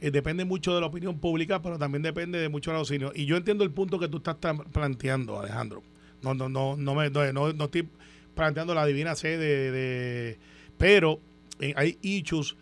eh, 0.00 0.10
depende 0.10 0.44
mucho 0.44 0.74
de 0.74 0.80
la 0.80 0.88
opinión 0.88 1.20
pública, 1.20 1.62
pero 1.62 1.78
también 1.78 2.02
depende 2.02 2.40
de 2.40 2.48
mucho 2.48 2.72
de. 2.72 3.12
Y 3.14 3.24
yo 3.24 3.36
entiendo 3.36 3.62
el 3.62 3.70
punto 3.70 4.00
que 4.00 4.08
tú 4.08 4.16
estás 4.16 4.36
planteando, 4.72 5.38
Alejandro. 5.38 5.84
No, 6.24 6.34
no, 6.34 6.48
no, 6.48 6.76
no, 6.76 6.94
me, 6.94 7.10
no, 7.10 7.32
no- 7.32 7.52
no 7.52 7.64
estoy 7.64 7.88
planteando 8.34 8.74
la 8.74 8.84
divina 8.86 9.14
C 9.14 9.38
de... 9.38 10.38
pero 10.78 11.20
eh, 11.60 11.72
hay 11.76 11.98
issues 12.02 12.56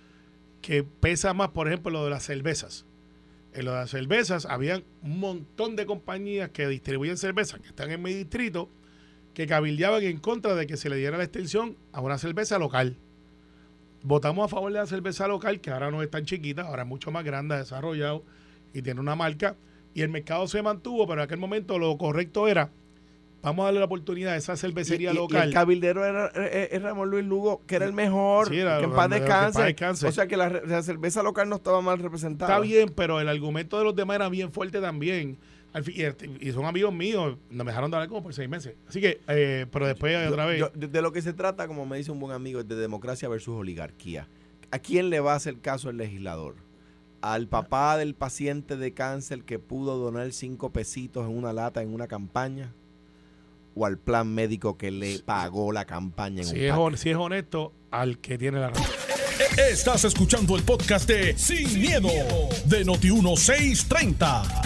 que 0.60 0.82
pesa 0.84 1.32
más, 1.32 1.48
por 1.50 1.68
ejemplo, 1.68 1.90
lo 1.90 2.04
de 2.04 2.10
las 2.10 2.24
cervezas. 2.24 2.84
En 3.54 3.64
lo 3.66 3.70
de 3.72 3.78
las 3.78 3.90
cervezas, 3.90 4.46
había 4.46 4.82
un 5.02 5.18
montón 5.20 5.76
de 5.76 5.86
compañías 5.86 6.50
que 6.50 6.66
distribuyen 6.68 7.16
cervezas 7.16 7.60
que 7.60 7.68
están 7.68 7.90
en 7.90 8.02
mi 8.02 8.12
distrito 8.12 8.68
que 9.34 9.46
cabildeaban 9.46 10.02
en 10.02 10.18
contra 10.18 10.54
de 10.54 10.66
que 10.66 10.76
se 10.76 10.90
le 10.90 10.96
diera 10.96 11.16
la 11.16 11.24
extensión 11.24 11.76
a 11.92 12.00
una 12.00 12.18
cerveza 12.18 12.58
local. 12.58 12.96
Votamos 14.02 14.44
a 14.44 14.48
favor 14.48 14.72
de 14.72 14.78
la 14.78 14.86
cerveza 14.86 15.28
local, 15.28 15.60
que 15.60 15.70
ahora 15.70 15.90
no 15.90 16.02
es 16.02 16.10
tan 16.10 16.24
chiquita, 16.24 16.62
ahora 16.62 16.82
es 16.82 16.88
mucho 16.88 17.10
más 17.12 17.24
grande, 17.24 17.56
desarrollado 17.56 18.24
y 18.74 18.82
tiene 18.82 19.00
una 19.00 19.14
marca. 19.14 19.56
Y 19.94 20.02
el 20.02 20.08
mercado 20.08 20.46
se 20.48 20.62
mantuvo, 20.62 21.06
pero 21.06 21.20
en 21.20 21.24
aquel 21.26 21.38
momento 21.38 21.78
lo 21.78 21.96
correcto 21.98 22.48
era, 22.48 22.70
vamos 23.42 23.62
a 23.62 23.66
darle 23.66 23.80
la 23.80 23.86
oportunidad 23.86 24.32
a 24.34 24.36
esa 24.36 24.56
cervecería 24.56 25.10
Y- 25.10 25.14
y- 25.14 25.16
y 25.16 25.20
local. 25.20 25.48
el 25.48 25.54
cabildero 25.54 26.04
era, 26.04 26.26
eh, 26.34 26.68
eh, 26.72 26.78
Ramón 26.78 27.10
Luis 27.10 27.24
Lugo, 27.24 27.62
que 27.66 27.76
era 27.76 27.84
el 27.84 27.92
mejor, 27.92 28.48
Sí, 28.48 28.58
era 28.58 28.78
que 28.78 28.84
en 28.84 28.92
paz 28.92 29.10
descanse. 29.10 30.06
O 30.06 30.12
sea 30.12 30.26
que 30.26 30.36
la, 30.36 30.82
cerveza 30.82 31.22
local 31.22 31.48
no 31.48 31.56
estaba 31.56 31.80
mal 31.80 31.98
representada. 31.98 32.52
Está 32.52 32.60
bien, 32.62 32.92
pero 32.94 33.20
el 33.20 33.28
argumento 33.28 33.78
de 33.78 33.84
los 33.84 33.94
demás 33.96 34.16
era 34.16 34.28
bien 34.28 34.52
fuerte 34.52 34.80
también. 34.80 35.36
Y, 35.86 36.02
este- 36.02 36.30
y 36.38 36.52
son 36.52 36.66
amigos 36.66 36.92
míos, 36.92 37.38
nos 37.50 37.66
dejaron 37.66 37.90
de 37.90 37.96
hablar 37.96 38.08
como 38.10 38.22
por 38.22 38.34
seis 38.34 38.46
meses. 38.48 38.74
Así 38.86 39.00
que, 39.00 39.20
eh, 39.26 39.64
pero 39.72 39.86
después 39.86 40.12
Yo- 40.22 40.30
otra 40.30 40.44
vez. 40.44 40.60
yo- 40.60 40.70
de 40.74 41.00
lo 41.00 41.12
que 41.12 41.22
se 41.22 41.32
trata, 41.32 41.66
como 41.66 41.86
me 41.86 41.96
dice 41.96 42.10
un 42.12 42.20
buen 42.20 42.34
amigo, 42.34 42.60
es 42.60 42.68
de 42.68 42.76
democracia 42.76 43.26
versus 43.28 43.54
oligarquía. 43.56 44.28
¿A 44.70 44.78
quién 44.78 45.08
le 45.08 45.20
va 45.20 45.32
a 45.32 45.36
hacer 45.36 45.58
caso 45.60 45.88
el 45.88 45.96
legislador? 45.96 46.56
¿Al 47.22 47.46
papá 47.48 47.96
del 47.96 48.14
paciente 48.14 48.76
de 48.76 48.92
cáncer 48.92 49.44
que 49.44 49.58
pudo 49.58 49.96
donar 49.96 50.32
cinco 50.32 50.70
pesitos 50.72 51.24
en 51.26 51.36
una 51.38 51.52
lata 51.54 51.80
en 51.80 51.94
una 51.94 52.06
campaña? 52.06 52.74
¿O 53.74 53.86
al 53.86 53.98
plan 53.98 54.28
médico 54.34 54.76
que 54.76 54.90
le 54.90 55.18
pagó 55.20 55.72
la 55.72 55.84
campaña 55.86 56.42
en 56.42 56.48
si, 56.48 56.56
un 56.56 56.62
es, 56.64 56.72
pack? 56.72 56.96
si 56.96 57.10
es 57.10 57.16
honesto, 57.16 57.72
al 57.90 58.18
que 58.18 58.36
tiene 58.36 58.60
la 58.60 58.68
razón. 58.70 58.86
Estás 59.56 60.04
escuchando 60.04 60.56
el 60.56 60.62
podcast 60.62 61.08
de 61.08 61.36
Sin, 61.38 61.80
miedo, 61.80 62.08
de 62.66 62.84
Noti1630. 62.84 64.62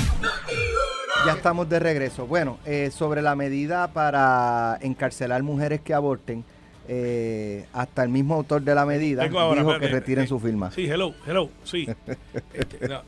Ya 1.24 1.32
estamos 1.32 1.68
de 1.68 1.78
regreso. 1.80 2.26
Bueno, 2.26 2.58
eh, 2.64 2.90
sobre 2.92 3.22
la 3.22 3.34
medida 3.36 3.92
para 3.92 4.78
encarcelar 4.80 5.42
mujeres 5.42 5.80
que 5.80 5.94
aborten, 5.94 6.44
eh, 6.88 7.66
hasta 7.72 8.02
el 8.02 8.08
mismo 8.08 8.34
autor 8.34 8.62
de 8.62 8.74
la 8.74 8.86
medida 8.86 9.22
ahora, 9.24 9.60
dijo 9.60 9.72
espérate, 9.72 9.86
que 9.86 9.92
retiren 9.92 10.24
eh, 10.24 10.28
su 10.28 10.38
firma. 10.38 10.70
Sí, 10.70 10.86
hello, 10.86 11.14
hello, 11.26 11.50
sí. 11.64 11.86
Este, 12.52 12.88
no, 12.88 13.02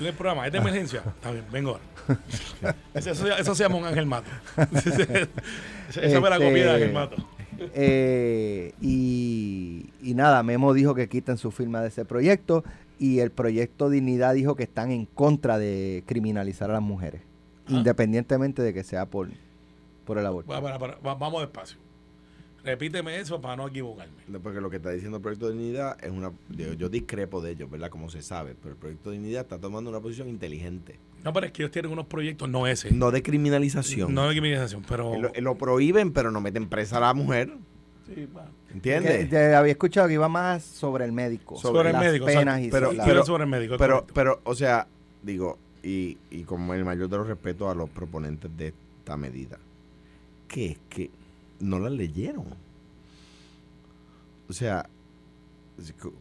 en 0.00 0.06
el 0.06 0.12
programa, 0.14 0.46
es 0.46 0.52
de 0.52 0.58
emergencia. 0.58 1.02
Está 1.06 1.30
bien, 1.30 1.44
vengo 1.52 1.70
ahora. 1.70 2.74
Eso, 2.94 3.54
se 3.54 3.62
llama 3.62 3.76
un 3.76 3.84
ángel 3.84 4.06
mato. 4.06 4.30
Esa 4.70 6.02
esa 6.02 6.20
fue 6.20 6.30
la 6.30 6.36
Este, 6.36 6.48
copia 6.48 6.64
de 6.66 6.70
ángel 6.70 6.92
mato. 6.92 7.16
Eh, 7.74 8.72
y, 8.80 9.90
y 10.02 10.14
nada, 10.14 10.42
Memo 10.42 10.72
dijo 10.72 10.94
que 10.94 11.08
quiten 11.08 11.36
su 11.36 11.50
firma 11.50 11.82
de 11.82 11.88
ese 11.88 12.04
proyecto 12.04 12.64
y 12.98 13.18
el 13.20 13.30
proyecto 13.30 13.90
Dignidad 13.90 14.34
dijo 14.34 14.54
que 14.56 14.62
están 14.62 14.90
en 14.92 15.04
contra 15.06 15.58
de 15.58 16.02
criminalizar 16.06 16.70
a 16.70 16.74
las 16.74 16.82
mujeres, 16.82 17.22
Ah. 17.66 17.72
independientemente 17.74 18.62
de 18.62 18.72
que 18.74 18.82
sea 18.82 19.06
por, 19.06 19.28
por 20.04 20.18
el 20.18 20.26
aborto. 20.26 20.48
Para- 20.50 20.78
para- 20.78 20.96
vamos 21.02 21.42
despacio. 21.42 21.78
Repíteme 22.64 23.18
eso 23.18 23.40
para 23.40 23.56
no 23.56 23.68
equivocarme. 23.68 24.12
No, 24.28 24.40
Porque 24.40 24.60
lo 24.60 24.68
que 24.70 24.76
está 24.76 24.90
diciendo 24.90 25.16
el 25.16 25.22
Proyecto 25.22 25.46
de 25.48 25.54
Dignidad 25.54 25.96
es 26.04 26.10
una... 26.10 26.30
Yo, 26.50 26.74
yo 26.74 26.88
discrepo 26.88 27.40
de 27.40 27.52
ellos, 27.52 27.70
¿verdad? 27.70 27.88
Como 27.90 28.10
se 28.10 28.20
sabe. 28.22 28.54
Pero 28.60 28.74
el 28.74 28.78
Proyecto 28.78 29.10
de 29.10 29.16
Dignidad 29.16 29.42
está 29.42 29.58
tomando 29.58 29.88
una 29.90 30.00
posición 30.00 30.28
inteligente. 30.28 30.98
No, 31.24 31.32
pero 31.32 31.46
es 31.46 31.52
que 31.52 31.62
ellos 31.62 31.70
tienen 31.72 31.90
unos 31.92 32.06
proyectos, 32.06 32.48
no 32.48 32.66
ese. 32.66 32.90
No 32.92 33.10
de 33.10 33.22
criminalización. 33.22 34.12
No 34.14 34.24
de 34.28 34.30
criminalización, 34.34 34.84
pero. 34.88 35.18
Lo, 35.18 35.30
lo 35.38 35.54
prohíben, 35.54 36.12
pero 36.12 36.30
no 36.30 36.40
meten 36.40 36.68
presa 36.68 36.96
a 36.98 37.00
la 37.00 37.14
mujer. 37.14 37.52
Sí, 38.06 38.26
va. 38.36 38.44
Que- 38.68 38.72
¿Entiendes? 38.74 39.28
te 39.30 39.54
había 39.54 39.72
escuchado 39.72 40.06
que 40.08 40.14
iba 40.14 40.28
más 40.28 40.62
sobre 40.62 41.04
el 41.04 41.12
médico. 41.12 41.56
Sobre 41.56 41.88
el 41.90 41.92
las 41.94 42.04
médico, 42.04 42.26
penas 42.26 42.60
y 42.62 42.70
Pero- 42.70 42.90
Quiero 42.90 43.24
sobre 43.26 43.44
el 43.44 43.50
médico. 43.50 43.76
Pero, 43.78 44.06
pero, 44.14 44.40
o 44.44 44.54
sea, 44.54 44.86
digo, 45.22 45.58
y, 45.82 46.16
y 46.30 46.42
como 46.44 46.72
el 46.74 46.84
mayor 46.84 47.08
de 47.08 47.16
los 47.18 47.26
respetos 47.26 47.70
a 47.70 47.74
los 47.74 47.90
proponentes 47.90 48.50
de 48.56 48.68
esta 48.68 49.16
medida, 49.16 49.58
que 50.48 50.66
es 50.72 50.78
que 50.88 51.10
no 51.60 51.78
la 51.78 51.90
leyeron. 51.90 52.44
O 54.48 54.52
sea, 54.52 54.88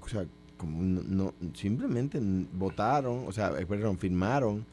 o 0.02 0.08
sea, 0.08 0.26
como 0.58 0.82
no, 0.84 1.02
no- 1.04 1.34
simplemente 1.56 2.20
votaron, 2.54 3.26
o 3.28 3.32
sea, 3.32 3.54
eh, 3.60 3.66
perdón, 3.66 3.98
firmaron 3.98 4.66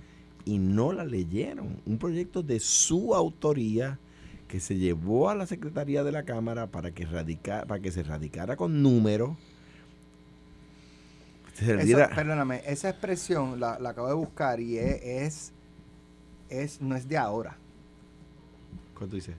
y 0.44 0.58
no 0.58 0.92
la 0.92 1.04
leyeron. 1.04 1.80
Un 1.86 1.98
proyecto 1.98 2.42
de 2.42 2.60
su 2.60 3.14
autoría 3.14 3.98
que 4.48 4.60
se 4.60 4.76
llevó 4.76 5.28
a 5.30 5.34
la 5.34 5.46
Secretaría 5.46 6.04
de 6.04 6.12
la 6.12 6.24
Cámara 6.24 6.68
para 6.68 6.92
que, 6.92 7.04
radica, 7.06 7.64
para 7.66 7.80
que 7.80 7.90
se 7.90 8.02
radicara 8.02 8.56
con 8.56 8.82
números. 8.82 9.36
Perdóname, 12.14 12.62
esa 12.66 12.90
expresión 12.90 13.58
la, 13.58 13.78
la 13.78 13.90
acabo 13.90 14.08
de 14.08 14.14
buscar 14.14 14.60
y 14.60 14.76
es, 14.78 15.00
es, 15.02 15.52
es- 16.50 16.80
no 16.82 16.94
es 16.96 17.08
de 17.08 17.16
ahora, 17.16 17.56
¿Cuánto 18.96 19.16
dice? 19.16 19.34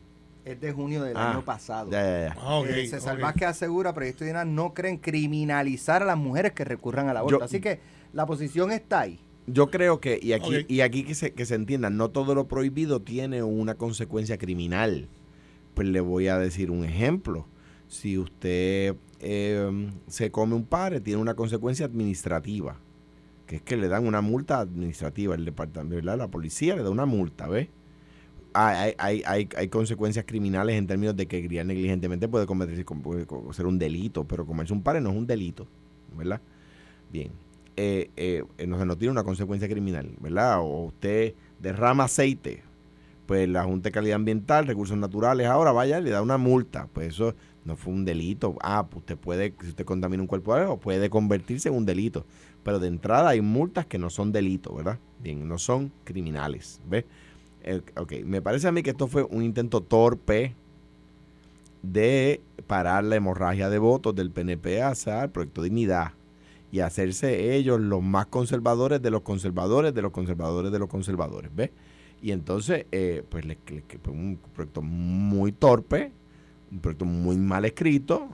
Es 0.51 0.60
de 0.62 0.71
junio 0.71 1.03
del 1.03 1.15
Ah, 1.17 1.31
año 1.31 1.43
pasado. 1.45 1.91
Ya, 1.91 2.01
ya, 2.03 2.27
ya. 2.29 2.38
Ah, 2.41 2.55
ok, 2.60 2.67
Eh, 2.67 2.88
César 2.88 3.15
ok. 3.15 3.21
Vázquez 3.21 3.47
asegura, 3.47 3.93
Proyecto 3.93 4.25
no 4.45 4.73
creen 4.73 4.97
criminalizar 4.97 6.01
a 6.03 6.05
las 6.05 6.17
mujeres 6.17 6.53
que 6.53 6.63
recurran 6.63 7.10
al 7.10 7.17
aborto. 7.17 7.39
Yo- 7.39 7.43
Así 7.45 7.60
que 7.60 7.79
la 8.13 8.25
posición 8.25 8.71
está 8.71 9.01
ahí. 9.01 9.19
Yo 9.45 9.67
creo 9.69 10.01
que, 10.01 10.19
y 10.21 10.33
aquí, 10.33 10.65
y 10.67 10.81
aquí 10.81 11.03
que 11.03 11.15
se, 11.15 11.33
que 11.33 11.45
se 11.45 11.55
entienda, 11.55 11.89
no 11.89 12.10
todo 12.10 12.36
lo 12.36 12.47
prohibido 12.47 13.01
tiene 13.01 13.43
una 13.43 13.75
consecuencia 13.75 14.38
criminal. 14.38 15.07
Pues 15.73 15.88
le 15.88 16.01
voy 16.01 16.27
a 16.27 16.38
decir 16.38 16.69
un 16.71 16.83
ejemplo. 16.83 17.45
Si 17.88 18.17
usted 18.17 18.95
eh, 19.19 19.89
se 20.07 20.31
come 20.31 20.55
un 20.55 20.65
padre, 20.65 20.99
tiene 20.99 21.21
una 21.21 21.36
consecuencia 21.36 21.86
administrativa, 21.86 22.77
que 23.45 23.57
es 23.57 23.62
que 23.62 23.77
le 23.77 23.88
dan 23.88 24.05
una 24.05 24.19
multa 24.21 24.60
administrativa, 24.60 25.33
el 25.36 25.45
departamento, 25.45 25.95
¿verdad? 25.95 26.17
La 26.17 26.27
policía 26.27 26.75
le 26.75 26.83
da 26.83 26.89
una 26.89 27.05
multa, 27.05 27.47
¿ves? 27.47 27.69
Hay, 28.60 28.93
hay, 28.98 29.22
hay, 29.26 29.50
hay 29.56 29.67
consecuencias 29.67 30.26
criminales 30.26 30.76
en 30.78 30.88
términos 30.88 31.15
de 31.15 31.28
que 31.28 31.46
criar 31.46 31.65
negligentemente 31.65 32.28
puede 32.28 32.48
convertirse 32.48 32.86
con- 32.86 33.02
puede 33.02 33.28
ser 33.52 33.67
un 33.67 33.78
delito, 33.78 34.24
pero 34.24 34.46
comerse 34.48 34.74
un 34.74 34.82
padre 34.82 35.00
no 35.02 35.12
es 35.12 35.15
un 35.15 35.28
delito, 35.28 35.67
¿verdad? 36.17 36.41
Bien, 37.12 37.32
eh, 37.78 38.10
eh, 38.17 38.43
eh, 38.58 38.67
no, 38.67 38.84
no 38.86 38.98
tiene 38.98 39.12
una 39.13 39.24
consecuencia 39.24 39.67
criminal, 39.70 40.12
¿verdad? 40.20 40.60
O 40.62 40.86
usted 40.86 41.36
derrama 41.60 42.06
aceite, 42.06 42.63
pues 43.26 43.50
la 43.50 43.63
Junta 43.63 43.89
de 43.89 43.93
Calidad 43.93 44.15
Ambiental, 44.15 44.67
Recursos 44.67 44.98
Naturales, 44.98 45.48
ahora 45.48 45.72
vaya 45.72 46.00
le 46.00 46.12
da 46.12 46.22
una 46.22 46.38
multa, 46.38 46.88
pues 46.93 47.10
eso 47.10 47.36
no 47.65 47.76
fue 47.76 47.93
un 47.93 48.06
delito. 48.06 48.56
Ah, 48.62 48.88
pues 48.89 49.02
usted 49.02 49.17
puede, 49.17 49.54
si 49.62 49.70
usted 49.70 49.86
contamina 49.86 50.24
un 50.24 50.28
cuerpo 50.28 50.56
de 50.56 50.62
agua, 50.63 50.80
puede 50.80 51.10
convertirse 51.10 51.70
en 51.70 51.76
un 51.76 51.86
delito. 51.86 52.26
Pero 52.63 52.80
de 52.80 52.88
entrada 52.88 53.30
hay 53.30 53.41
multas 53.41 53.86
que 53.86 53.98
no 53.98 54.10
son 54.10 54.32
delitos, 54.32 54.76
¿verdad? 54.76 55.00
Bien, 55.22 55.48
no 55.48 55.58
son 55.58 55.91
criminales, 56.06 56.82
¿ves? 56.89 57.06
Ok, 57.97 58.13
me 58.25 58.41
parece 58.41 58.67
a 58.67 58.71
mí 58.71 58.84
que 58.84 58.91
esto 58.91 59.08
fue 59.08 59.23
un 59.23 59.43
intento 59.43 59.82
torpe 59.82 60.56
de 61.84 62.41
parar 62.65 63.03
la 63.03 63.15
hemorragia 63.15 63.69
de 63.69 63.77
votos 63.77 64.15
del 64.15 64.32
PNP 64.32 64.82
hacia 64.82 65.23
el 65.23 65.30
Proyecto 65.30 65.62
Dignidad 65.62 66.12
y 66.71 66.80
hacerse 66.82 67.56
ellos 67.56 67.80
los 67.80 68.03
más 68.03 68.25
conservadores 68.27 69.01
de 69.01 69.10
los 69.12 69.21
conservadores 69.21 69.93
de 69.93 70.01
los 70.01 70.12
conservadores 70.12 70.71
de 70.71 70.80
los 70.80 70.89
conservadores, 70.89 71.51
¿ves? 71.56 71.71
Y 72.21 72.32
entonces, 72.32 72.86
eh, 72.91 73.23
pues, 73.30 73.45
le, 73.45 73.58
un 74.08 74.39
proyecto 74.53 74.82
muy 74.82 75.51
torpe, 75.51 76.12
un 76.71 76.80
proyecto 76.80 77.06
muy 77.06 77.38
mal 77.38 77.63
escrito, 77.63 78.27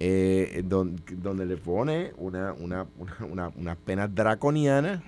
eh, 0.00 0.62
don- 0.66 0.96
donde, 1.22 1.46
le 1.46 1.56
pone 1.56 2.12
una, 2.16 2.52
una, 2.54 2.86
una, 2.98 3.16
una- 3.30 3.48
unas 3.56 3.76
penas 3.76 4.12
draconianas 4.14 5.02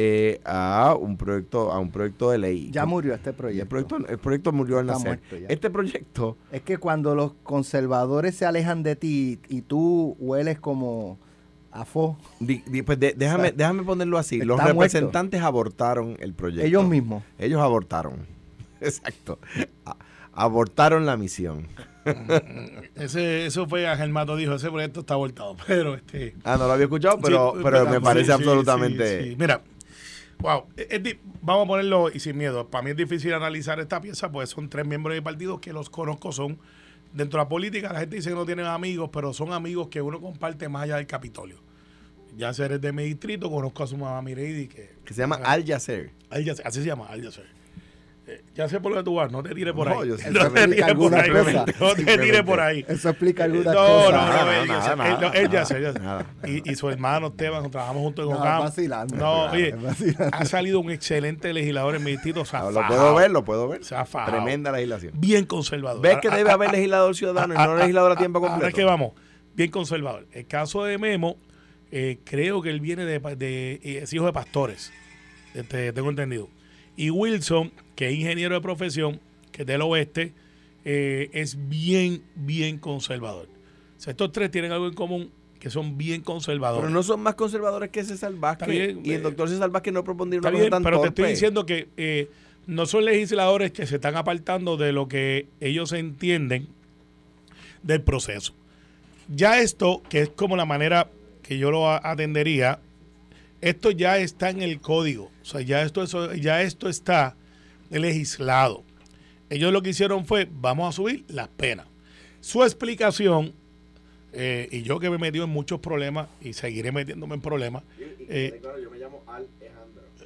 eh, 0.00 0.40
a 0.44 0.94
un 0.98 1.16
proyecto 1.16 1.72
a 1.72 1.78
un 1.80 1.90
proyecto 1.90 2.30
de 2.30 2.38
ley. 2.38 2.70
Ya 2.70 2.86
murió 2.86 3.14
este 3.14 3.32
proyecto. 3.32 3.62
el 3.62 3.68
proyecto, 3.68 3.96
el 4.12 4.18
proyecto 4.18 4.52
murió 4.52 4.78
al 4.78 4.86
nacer. 4.86 5.06
muerto 5.06 5.36
ya. 5.36 5.48
Este 5.48 5.70
proyecto, 5.70 6.36
Es 6.52 6.62
que 6.62 6.78
cuando 6.78 7.14
los 7.16 7.32
conservadores 7.42 8.36
se 8.36 8.46
alejan 8.46 8.84
de 8.84 8.94
ti 8.94 9.40
y 9.48 9.62
tú 9.62 10.16
hueles 10.20 10.60
como 10.60 11.18
a 11.72 11.84
fo, 11.84 12.16
di- 12.38 12.62
di- 12.66 12.82
pues 12.82 13.00
de- 13.00 13.14
déjame, 13.16 13.50
déjame 13.52 13.82
ponerlo 13.82 14.18
así. 14.18 14.38
Los 14.38 14.56
muerto. 14.58 14.72
representantes 14.72 15.42
abortaron 15.42 16.16
el 16.20 16.32
proyecto. 16.32 16.64
ellos 16.66 16.86
mismos. 16.86 17.24
Ellos 17.38 17.60
abortaron. 17.60 18.26
Exacto. 18.80 19.40
A- 19.84 19.96
abortaron 20.32 21.06
la 21.06 21.16
misión. 21.16 21.66
Ese, 22.94 23.46
eso 23.46 23.66
fue 23.66 23.86
a 23.88 23.96
Germato 23.96 24.36
dijo, 24.36 24.54
ese 24.54 24.70
proyecto 24.70 25.00
está 25.00 25.14
abortado. 25.14 25.56
Pero 25.66 25.94
este. 25.94 26.34
Ah, 26.44 26.56
no 26.56 26.66
lo 26.66 26.72
había 26.72 26.84
escuchado, 26.84 27.18
pero, 27.20 27.52
Sí, 27.56 27.60
pero 27.62 27.84
me 27.86 27.96
sí, 27.96 28.02
parece 28.02 28.26
sí, 28.26 28.32
absolutamente. 28.32 29.22
sí, 29.24 29.30
sí. 29.30 29.36
Mira, 29.38 29.60
wow, 30.40 30.64
es 30.76 31.16
vamos 31.42 31.64
a 31.64 31.68
ponerlo 31.68 32.10
y 32.12 32.20
sin 32.20 32.36
miedo. 32.36 32.68
Para 32.68 32.82
mí 32.82 32.90
es 32.90 32.96
difícil 32.96 33.32
analizar 33.34 33.80
esta 33.80 34.00
pieza, 34.00 34.30
pues 34.30 34.50
son 34.50 34.68
tres 34.68 34.86
miembros 34.86 35.14
de 35.14 35.20
mi 35.20 35.24
partido 35.24 35.60
que 35.60 35.72
los 35.72 35.90
conozco, 35.90 36.32
son 36.32 36.58
dentro 37.12 37.38
de 37.38 37.44
la 37.44 37.48
política. 37.48 37.92
La 37.92 38.00
gente 38.00 38.16
dice 38.16 38.30
que 38.30 38.34
no 38.34 38.46
tienen 38.46 38.66
amigos, 38.66 39.10
pero 39.12 39.32
son 39.32 39.52
amigos 39.52 39.88
que 39.88 40.00
uno 40.00 40.20
comparte 40.20 40.68
más 40.68 40.84
allá 40.84 40.96
del 40.96 41.06
Capitolio. 41.06 41.60
Ya 42.36 42.52
sé, 42.52 42.66
eres 42.66 42.80
de 42.80 42.92
mi 42.92 43.04
distrito, 43.04 43.50
conozco 43.50 43.82
a 43.82 43.86
su 43.86 43.96
mamá 43.96 44.22
Mireidi, 44.22 44.68
que, 44.68 44.90
Que 45.04 45.14
se 45.14 45.22
llama 45.22 45.36
Al 45.36 45.64
Yacer. 45.64 46.12
Al 46.30 46.44
Yacer, 46.44 46.66
así 46.66 46.80
se 46.80 46.86
llama, 46.86 47.06
Al 47.06 47.22
Yacer. 47.22 47.57
Ya 48.54 48.68
sé 48.68 48.80
por 48.80 48.92
lo 48.92 48.98
que 48.98 49.04
tú 49.04 49.14
vas, 49.14 49.30
no 49.32 49.42
te 49.42 49.54
tires 49.54 49.72
por 49.72 49.88
No, 49.88 50.00
ahí. 50.00 50.08
yo 50.08 50.18
sí 50.18 50.24
no 50.30 50.50
te 50.50 50.66
tires 50.68 50.80
por 50.82 51.14
alguna 51.14 51.20
ahí. 51.20 51.30
cosa. 51.30 51.64
No 51.80 51.94
te 51.94 52.18
tires 52.18 52.42
por 52.42 52.60
ahí. 52.60 52.84
Eso 52.88 53.08
explica 53.10 53.44
algunas 53.44 53.66
No, 53.66 53.72
cosas. 53.74 54.10
no, 54.12 54.20
no, 54.20 54.26
Nada, 54.26 54.60
él, 54.62 54.68
nada, 54.68 54.96
nada, 54.96 55.08
él- 55.14 55.20
no, 55.20 55.32
él 55.32 55.50
ya 55.50 55.64
sé, 55.64 55.80
ya 55.80 55.92
sé. 55.92 55.98
nada. 56.00 56.26
Y, 56.46 56.70
y 56.70 56.74
su 56.74 56.88
hermano 56.90 57.28
Esteban, 57.28 57.70
trabajamos 57.70 58.02
juntos 58.02 58.24
en 58.26 58.30
No, 58.32 58.38
Ocam. 58.38 58.60
vacilando. 58.60 59.16
No, 59.16 59.42
oye, 59.50 59.68
Es 59.70 59.82
vacilando. 59.82 60.36
ha 60.36 60.44
salido 60.44 60.80
un 60.80 60.90
excelente 60.90 61.52
legislador 61.52 61.94
en 61.96 62.04
mi 62.04 62.10
distrito. 62.12 62.42
No, 62.52 62.70
lo 62.70 62.86
puedo 62.86 63.14
ver, 63.14 63.30
lo 63.30 63.44
puedo 63.44 63.68
ver. 63.68 63.84
Se 63.84 63.94
ha 63.94 64.04
fajado. 64.04 64.32
Tremenda 64.36 64.72
legislación. 64.72 65.12
Bien 65.16 65.46
conservador. 65.46 66.02
¿Ves 66.02 66.18
que 66.20 66.28
Ah, 66.28 66.36
debe 66.36 66.50
ah, 66.50 66.54
haber 66.54 66.68
ah, 66.68 66.72
legislador 66.72 67.14
ciudadano 67.16 67.54
y 67.54 67.56
no 67.56 67.76
legislador 67.76 68.12
a 68.12 68.16
tiempo 68.16 68.38
Ahora 68.40 68.50
completo? 68.50 68.76
que 68.76 68.84
vamos, 68.84 69.12
bien 69.54 69.70
conservador. 69.70 70.26
El 70.32 70.46
caso 70.46 70.84
de 70.84 70.98
Memo, 70.98 71.36
eh, 71.90 72.18
creo 72.24 72.60
que 72.60 72.68
él 72.70 72.80
viene 72.80 73.04
de- 73.06 73.16
eh, 73.82 74.00
es 74.02 74.12
hijo 74.12 74.26
de 74.26 74.32
pastores, 74.32 74.92
este, 75.54 75.92
tengo 75.94 76.10
entendido. 76.10 76.48
Y 76.98 77.10
Wilson, 77.10 77.70
que 77.94 78.08
es 78.08 78.14
ingeniero 78.14 78.56
de 78.56 78.60
profesión, 78.60 79.20
que 79.52 79.62
es 79.62 79.66
del 79.68 79.82
oeste, 79.82 80.32
eh, 80.84 81.30
es 81.32 81.56
bien, 81.68 82.24
bien 82.34 82.78
conservador. 82.78 83.46
O 83.96 84.00
sea, 84.00 84.10
estos 84.10 84.32
tres 84.32 84.50
tienen 84.50 84.72
algo 84.72 84.88
en 84.88 84.94
común, 84.94 85.30
que 85.60 85.70
son 85.70 85.96
bien 85.96 86.22
conservadores. 86.22 86.82
Pero 86.82 86.92
no 86.92 87.04
son 87.04 87.20
más 87.20 87.36
conservadores 87.36 87.90
que 87.90 88.02
César 88.02 88.32
Vázquez. 88.34 88.68
Bien, 88.68 89.00
y 89.04 89.12
el 89.12 89.20
eh, 89.20 89.22
doctor 89.22 89.48
César 89.48 89.70
Vázquez 89.70 89.94
no 89.94 90.02
propondría 90.02 90.40
una 90.40 90.48
Está 90.48 90.52
cosa 90.52 90.62
bien, 90.62 90.70
tan 90.72 90.82
pero 90.82 91.00
te 91.00 91.08
estoy 91.08 91.28
diciendo 91.28 91.64
que 91.64 91.86
eh, 91.96 92.30
no 92.66 92.84
son 92.86 93.04
legisladores 93.04 93.70
que 93.70 93.86
se 93.86 93.94
están 93.94 94.16
apartando 94.16 94.76
de 94.76 94.90
lo 94.90 95.06
que 95.06 95.46
ellos 95.60 95.92
entienden 95.92 96.66
del 97.84 98.02
proceso. 98.02 98.54
Ya 99.28 99.60
esto, 99.60 100.02
que 100.08 100.22
es 100.22 100.28
como 100.30 100.56
la 100.56 100.64
manera 100.64 101.08
que 101.44 101.58
yo 101.58 101.70
lo 101.70 101.88
atendería, 101.88 102.80
esto 103.60 103.90
ya 103.90 104.18
está 104.18 104.50
en 104.50 104.62
el 104.62 104.80
código. 104.80 105.30
O 105.42 105.44
sea, 105.44 105.60
ya 105.60 105.82
esto, 105.82 106.02
eso, 106.02 106.34
ya 106.34 106.62
esto 106.62 106.88
está 106.88 107.36
legislado. 107.90 108.84
Ellos 109.50 109.72
lo 109.72 109.82
que 109.82 109.90
hicieron 109.90 110.26
fue, 110.26 110.48
vamos 110.50 110.88
a 110.88 110.92
subir 110.96 111.24
las 111.28 111.48
penas. 111.48 111.86
Su 112.40 112.62
explicación, 112.62 113.52
eh, 114.32 114.68
y 114.70 114.82
yo 114.82 114.98
que 115.00 115.08
me 115.10 115.16
he 115.16 115.18
metido 115.18 115.44
en 115.44 115.50
muchos 115.50 115.80
problemas 115.80 116.28
y 116.40 116.52
seguiré 116.52 116.92
metiéndome 116.92 117.34
en 117.34 117.40
problemas, 117.40 117.82
eh, 118.28 118.60
yo 118.82 118.90
me 118.90 118.98
llamo. 118.98 119.22
Al- 119.26 119.46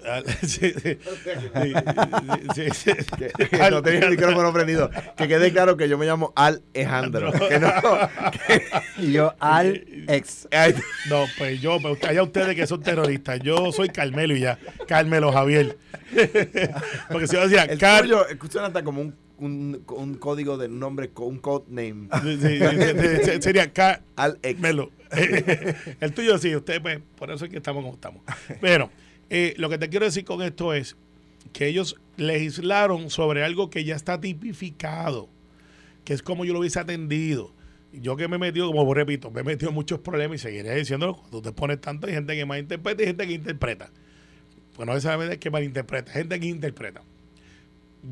sí, 0.42 0.72
sí, 0.72 0.98
sí, 2.54 2.64
sí, 2.74 2.90
sí. 2.92 3.46
Que 3.48 3.70
no 3.70 3.82
tenía 3.82 4.00
el 4.00 4.10
micrófono 4.10 4.52
prendido. 4.52 4.90
Que 5.16 5.28
quede 5.28 5.52
claro 5.52 5.76
que 5.76 5.88
yo 5.88 5.98
me 5.98 6.06
llamo 6.06 6.32
Alejandro. 6.36 7.32
Que 7.32 7.58
no. 7.60 7.72
Y 8.98 9.12
yo 9.12 9.34
al 9.38 9.84
ex. 10.08 10.48
Ay, 10.50 10.74
No, 11.08 11.24
pues 11.38 11.60
yo, 11.60 11.78
pues 11.80 12.02
allá 12.04 12.22
ustedes 12.22 12.54
que 12.54 12.66
son 12.66 12.82
terroristas. 12.82 13.40
Yo 13.40 13.72
soy 13.72 13.88
Carmelo 13.88 14.36
y 14.36 14.40
ya. 14.40 14.58
Carmelo 14.86 15.32
Javier. 15.32 15.78
Porque 17.10 17.26
si 17.26 17.36
yo 17.36 17.42
decía, 17.42 17.64
el 17.64 17.78
Car 17.78 18.02
tuyo 18.02 18.26
escuchan 18.28 18.64
hasta 18.64 18.82
como 18.82 19.00
un, 19.00 19.14
un, 19.38 19.84
un 19.88 20.14
código 20.14 20.58
de 20.58 20.68
nombre, 20.68 21.10
un 21.16 21.38
code 21.38 21.64
name. 21.68 22.08
Sí, 22.22 22.38
sí, 22.40 22.58
sí, 22.58 23.30
sí, 23.32 23.42
sería 23.42 23.72
Carmelo. 23.72 24.02
Al 24.16 24.38
ex. 24.42 24.58
El 26.00 26.12
tuyo 26.14 26.38
sí, 26.38 26.54
usted, 26.56 26.80
pues, 26.80 27.00
por 27.16 27.30
eso 27.30 27.44
es 27.44 27.50
que 27.50 27.58
estamos 27.58 27.82
como 27.82 27.94
estamos. 27.94 28.22
Pero 28.60 28.90
eh, 29.34 29.54
lo 29.56 29.70
que 29.70 29.78
te 29.78 29.88
quiero 29.88 30.04
decir 30.04 30.26
con 30.26 30.42
esto 30.42 30.74
es 30.74 30.94
que 31.54 31.66
ellos 31.66 31.96
legislaron 32.18 33.08
sobre 33.08 33.42
algo 33.42 33.70
que 33.70 33.82
ya 33.82 33.96
está 33.96 34.20
tipificado, 34.20 35.30
que 36.04 36.12
es 36.12 36.22
como 36.22 36.44
yo 36.44 36.52
lo 36.52 36.58
hubiese 36.58 36.78
atendido. 36.78 37.50
Yo 37.94 38.14
que 38.14 38.28
me 38.28 38.36
he 38.36 38.38
metido, 38.38 38.70
como 38.70 38.92
repito, 38.92 39.30
me 39.30 39.40
he 39.40 39.44
metido 39.44 39.70
en 39.70 39.74
muchos 39.74 40.00
problemas 40.00 40.34
y 40.36 40.38
seguiré 40.38 40.74
diciéndolo, 40.74 41.16
cuando 41.16 41.40
te 41.40 41.52
pones 41.52 41.80
tanto, 41.80 42.08
hay 42.08 42.12
gente 42.12 42.36
que 42.36 42.44
malinterpreta 42.44 43.02
y 43.02 43.06
gente 43.06 43.26
que 43.26 43.32
interpreta. 43.32 43.90
Pues 44.76 44.86
no 44.86 44.92
necesariamente 44.92 45.36
es 45.36 45.40
que 45.40 45.50
malinterpreta, 45.50 46.12
gente 46.12 46.38
que 46.38 46.46
interpreta. 46.48 47.00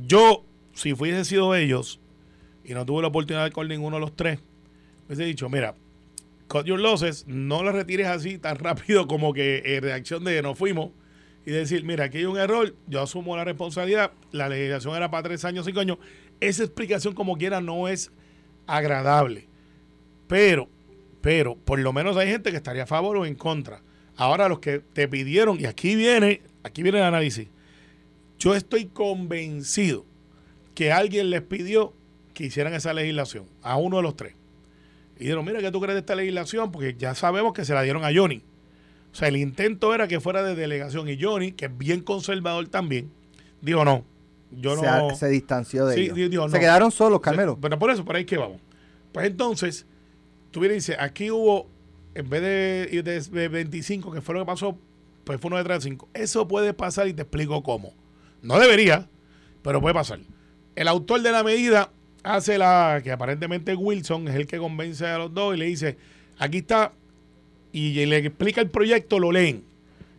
Yo, 0.06 0.46
si 0.72 0.94
fuese 0.94 1.26
sido 1.26 1.54
ellos, 1.54 2.00
y 2.64 2.72
no 2.72 2.86
tuve 2.86 3.02
la 3.02 3.08
oportunidad 3.08 3.44
de 3.44 3.52
con 3.52 3.68
ninguno 3.68 3.96
de 3.96 4.00
los 4.00 4.16
tres, 4.16 4.38
hubiese 5.06 5.24
dicho, 5.24 5.50
mira, 5.50 5.74
cut 6.48 6.64
your 6.64 6.80
losses, 6.80 7.26
no 7.26 7.62
lo 7.62 7.72
retires 7.72 8.06
así 8.06 8.38
tan 8.38 8.56
rápido 8.56 9.06
como 9.06 9.34
que 9.34 9.62
en 9.76 9.82
reacción 9.82 10.24
de 10.24 10.40
nos 10.40 10.56
fuimos 10.56 10.92
y 11.46 11.52
decir, 11.52 11.84
mira, 11.84 12.04
aquí 12.04 12.18
hay 12.18 12.24
un 12.26 12.38
error, 12.38 12.74
yo 12.86 13.02
asumo 13.02 13.36
la 13.36 13.44
responsabilidad, 13.44 14.12
la 14.30 14.48
legislación 14.48 14.94
era 14.94 15.10
para 15.10 15.24
tres 15.24 15.44
años, 15.44 15.64
cinco 15.64 15.80
años. 15.80 15.98
Esa 16.40 16.64
explicación 16.64 17.14
como 17.14 17.36
quiera 17.36 17.60
no 17.60 17.88
es 17.88 18.10
agradable. 18.66 19.48
Pero, 20.26 20.68
pero, 21.20 21.56
por 21.56 21.78
lo 21.78 21.92
menos 21.92 22.16
hay 22.16 22.28
gente 22.28 22.50
que 22.50 22.56
estaría 22.56 22.84
a 22.84 22.86
favor 22.86 23.16
o 23.16 23.26
en 23.26 23.34
contra. 23.34 23.82
Ahora 24.16 24.48
los 24.48 24.60
que 24.60 24.80
te 24.80 25.08
pidieron, 25.08 25.58
y 25.58 25.64
aquí 25.64 25.96
viene, 25.96 26.42
aquí 26.62 26.82
viene 26.82 26.98
el 26.98 27.04
análisis, 27.04 27.48
yo 28.38 28.54
estoy 28.54 28.86
convencido 28.86 30.06
que 30.74 30.92
alguien 30.92 31.30
les 31.30 31.42
pidió 31.42 31.94
que 32.34 32.44
hicieran 32.44 32.74
esa 32.74 32.92
legislación, 32.92 33.46
a 33.62 33.76
uno 33.76 33.98
de 33.98 34.02
los 34.02 34.16
tres. 34.16 34.34
Y 35.16 35.24
dijeron, 35.24 35.44
mira, 35.44 35.60
¿qué 35.60 35.70
tú 35.70 35.80
crees 35.80 35.94
de 35.94 36.00
esta 36.00 36.14
legislación? 36.14 36.70
Porque 36.72 36.94
ya 36.98 37.14
sabemos 37.14 37.52
que 37.52 37.64
se 37.64 37.74
la 37.74 37.82
dieron 37.82 38.04
a 38.04 38.10
Johnny. 38.14 38.42
O 39.12 39.14
sea, 39.14 39.28
el 39.28 39.36
intento 39.36 39.94
era 39.94 40.06
que 40.08 40.20
fuera 40.20 40.42
de 40.42 40.54
delegación. 40.54 41.08
Y 41.08 41.20
Johnny, 41.20 41.52
que 41.52 41.66
es 41.66 41.76
bien 41.78 42.00
conservador 42.02 42.68
también, 42.68 43.10
dijo, 43.60 43.84
no, 43.84 44.04
yo 44.52 44.76
se, 44.76 44.86
no... 44.86 45.14
se 45.14 45.28
distanció 45.28 45.86
de 45.86 45.94
Sí, 45.96 46.10
ellos. 46.14 46.50
se 46.50 46.56
no. 46.56 46.60
quedaron 46.60 46.90
solos, 46.90 47.20
Carmelo. 47.20 47.56
Bueno, 47.56 47.78
por 47.78 47.90
eso, 47.90 48.04
por 48.04 48.16
ahí 48.16 48.24
que 48.24 48.36
vamos. 48.36 48.60
Pues 49.12 49.26
entonces, 49.26 49.86
tú 50.50 50.60
vienes 50.60 50.76
y 50.76 50.92
dices, 50.92 50.96
aquí 51.00 51.30
hubo, 51.30 51.68
en 52.14 52.28
vez 52.30 52.42
de, 52.42 53.02
de, 53.02 53.20
de 53.20 53.48
25, 53.48 54.12
que 54.12 54.20
fue 54.20 54.34
lo 54.34 54.42
que 54.42 54.46
pasó, 54.46 54.78
pues 55.24 55.40
fue 55.40 55.48
uno 55.48 55.56
de 55.58 55.64
35. 55.64 56.08
Eso 56.14 56.46
puede 56.46 56.72
pasar 56.72 57.08
y 57.08 57.12
te 57.12 57.22
explico 57.22 57.62
cómo. 57.62 57.92
No 58.42 58.58
debería, 58.58 59.08
pero 59.62 59.80
puede 59.80 59.94
pasar. 59.94 60.20
El 60.76 60.88
autor 60.88 61.22
de 61.22 61.32
la 61.32 61.42
medida 61.42 61.90
hace 62.22 62.58
la, 62.58 63.00
que 63.02 63.10
aparentemente 63.12 63.74
Wilson 63.74 64.28
es 64.28 64.34
el 64.36 64.46
que 64.46 64.58
convence 64.58 65.06
a 65.06 65.18
los 65.18 65.34
dos 65.34 65.54
y 65.54 65.58
le 65.58 65.66
dice, 65.66 65.98
aquí 66.38 66.58
está, 66.58 66.92
y 67.72 68.04
le 68.06 68.16
explica 68.18 68.60
el 68.60 68.68
proyecto, 68.70 69.18
lo 69.18 69.32
leen. 69.32 69.62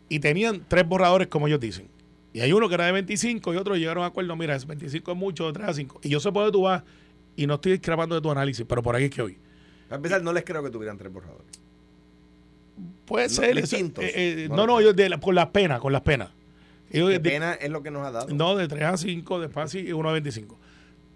Y 0.10 0.20
tenían 0.20 0.64
tres 0.68 0.88
borradores, 0.88 1.28
como 1.28 1.48
ellos 1.48 1.60
dicen. 1.60 1.88
Y 2.34 2.40
hay 2.42 2.54
uno 2.54 2.68
que 2.70 2.76
era 2.76 2.86
de 2.86 2.92
25 2.94 3.54
y 3.54 3.58
otros 3.58 3.78
llegaron 3.78 4.04
a 4.04 4.08
acuerdo, 4.08 4.36
mira, 4.36 4.56
es 4.56 4.66
25 4.66 5.12
es 5.12 5.18
mucho, 5.18 5.52
3 5.52 5.68
a 5.68 5.74
5. 5.74 6.00
Y 6.04 6.10
yo 6.10 6.20
sé 6.20 6.32
por 6.32 6.44
dónde 6.44 6.52
tú 6.54 6.62
vas 6.64 6.84
y 7.36 7.46
no 7.48 7.56
estoy 7.56 7.74
discrepando 7.74 8.16
de 8.16 8.22
tu 8.22 8.32
análisis, 8.32 8.66
pero 8.68 8.82
por 8.82 8.96
ahí 8.96 9.06
es 9.06 9.10
que 9.10 9.22
hoy. 9.22 9.38
Para 9.88 9.98
empezar, 9.98 10.22
no 10.24 10.32
les 10.32 10.44
creo 10.46 10.64
que 10.64 10.70
tuvieran 10.70 10.98
tres 10.98 11.12
borradores. 11.12 11.46
Puede 13.06 13.28
No, 13.28 13.34
ser. 13.34 13.56
distintos. 13.56 14.04
eh, 14.04 14.12
eh, 14.16 14.48
No 14.50 14.66
no, 14.66 14.80
yo 14.82 14.94
de 14.94 15.10
la- 15.10 15.20
con 15.20 15.36
las 15.36 15.48
penas, 15.48 15.80
con 15.80 15.92
las 15.92 16.02
penas. 16.02 16.30
Ellos 16.90 17.10
de- 17.10 17.20
pena 17.20 17.54
es 17.54 17.70
lo 17.70 17.84
que 17.84 17.92
nos 17.92 18.06
ha 18.06 18.12
dado. 18.12 18.34
no, 18.34 18.56
de 18.56 18.68
3 18.68 18.84
a 18.84 18.98
5, 18.98 19.40
después 19.40 19.74
y 19.76 19.92
uno 19.94 20.10
a 20.10 20.14
25. 20.14 20.58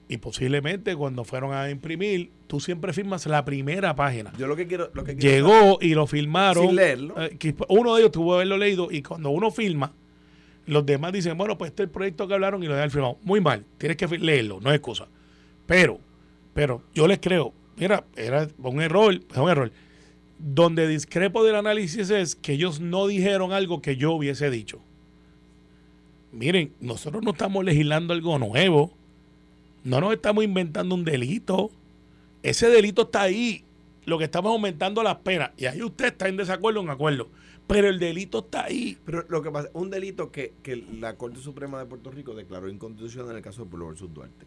Y 0.07 0.17
posiblemente 0.17 0.95
cuando 0.95 1.23
fueron 1.23 1.53
a 1.53 1.69
imprimir, 1.69 2.31
tú 2.47 2.59
siempre 2.59 2.93
firmas 2.93 3.25
la 3.25 3.43
primera 3.43 3.95
página. 3.95 4.31
Yo 4.37 4.45
lo 4.45 4.55
que 4.55 4.67
quiero. 4.67 4.91
Lo 4.93 5.03
que 5.03 5.15
quiero 5.15 5.35
Llegó 5.35 5.77
y 5.81 5.95
lo 5.95 6.05
filmaron. 6.05 6.67
Sin 6.67 6.75
leerlo. 6.75 7.21
Eh, 7.21 7.37
que 7.37 7.55
uno 7.69 7.95
de 7.95 8.01
ellos 8.01 8.11
tuvo 8.11 8.31
que 8.31 8.35
haberlo 8.35 8.57
leído 8.57 8.89
y 8.91 9.01
cuando 9.01 9.31
uno 9.31 9.49
filma, 9.49 9.93
los 10.67 10.85
demás 10.85 11.11
dicen, 11.11 11.37
bueno, 11.37 11.57
pues 11.57 11.69
este 11.71 11.83
es 11.83 11.87
el 11.87 11.91
proyecto 11.91 12.27
que 12.27 12.35
hablaron 12.35 12.63
y 12.63 12.67
lo 12.67 12.75
dejan 12.75 12.91
firmado. 12.91 13.17
Muy 13.23 13.41
mal, 13.41 13.65
tienes 13.77 13.97
que 13.97 14.07
leerlo, 14.07 14.59
no 14.61 14.69
es 14.69 14.75
excusa. 14.75 15.07
Pero, 15.65 15.99
pero 16.53 16.83
yo 16.93 17.07
les 17.07 17.19
creo, 17.19 17.53
mira, 17.77 18.05
era 18.15 18.47
un 18.57 18.81
error, 18.81 19.13
es 19.13 19.37
un 19.37 19.49
error. 19.49 19.71
Donde 20.37 20.87
discrepo 20.87 21.43
del 21.43 21.55
análisis 21.55 22.09
es 22.09 22.35
que 22.35 22.53
ellos 22.53 22.79
no 22.79 23.07
dijeron 23.07 23.53
algo 23.53 23.81
que 23.81 23.95
yo 23.95 24.11
hubiese 24.11 24.49
dicho. 24.49 24.81
Miren, 26.31 26.73
nosotros 26.81 27.23
no 27.23 27.31
estamos 27.31 27.63
legislando 27.63 28.13
algo 28.13 28.37
nuevo. 28.37 28.93
No 29.85 30.01
nos 30.01 30.11
estamos 30.13 30.43
inventando 30.43 30.93
un 30.95 31.05
delito. 31.05 31.71
Ese 32.43 32.67
delito 32.69 33.03
está 33.03 33.21
ahí. 33.21 33.63
Lo 34.05 34.17
que 34.17 34.25
estamos 34.25 34.51
aumentando 34.51 35.01
las 35.03 35.15
penas. 35.17 35.51
Y 35.57 35.65
ahí 35.65 35.81
usted 35.81 36.05
está 36.07 36.27
en 36.27 36.37
desacuerdo 36.37 36.81
o 36.81 36.83
en 36.83 36.89
acuerdo. 36.89 37.29
Pero 37.67 37.87
el 37.87 37.97
delito 37.99 38.39
está 38.39 38.65
ahí. 38.65 38.97
Pero 39.05 39.25
lo 39.29 39.41
que 39.41 39.49
pasa, 39.49 39.69
un 39.73 39.89
delito 39.89 40.31
que, 40.31 40.53
que 40.61 40.75
la 40.75 41.15
Corte 41.17 41.39
Suprema 41.39 41.79
de 41.79 41.85
Puerto 41.85 42.11
Rico 42.11 42.35
declaró 42.35 42.67
inconstitucional 42.69 43.31
en 43.31 43.37
el 43.37 43.41
caso 43.43 43.63
de 43.63 43.69
Pueblo 43.69 43.87
versus 43.87 44.13
Duarte. 44.13 44.45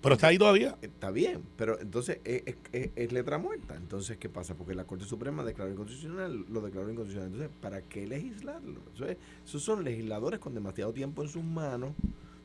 Pero 0.00 0.14
está 0.14 0.28
ahí 0.28 0.38
todavía. 0.38 0.76
Está 0.80 1.10
bien, 1.10 1.42
pero 1.56 1.78
entonces 1.80 2.20
es, 2.24 2.42
es- 2.72 2.90
es- 2.94 3.12
letra 3.12 3.38
muerta. 3.38 3.74
Entonces, 3.76 4.16
¿qué 4.16 4.28
pasa? 4.28 4.54
Porque 4.54 4.74
la 4.74 4.84
Corte 4.84 5.04
Suprema 5.04 5.42
declaró 5.44 5.72
inconstitucional, 5.72 6.46
lo 6.48 6.60
declaró 6.60 6.88
inconstitucional. 6.90 7.32
Entonces, 7.32 7.56
¿para 7.60 7.82
qué 7.82 8.06
legislarlo? 8.06 8.80
Eso 8.94 9.06
es- 9.06 9.16
esos 9.44 9.62
son 9.62 9.82
legisladores 9.84 10.38
con 10.38 10.54
demasiado 10.54 10.92
tiempo 10.92 11.22
en 11.24 11.28
sus 11.28 11.42
manos, 11.42 11.92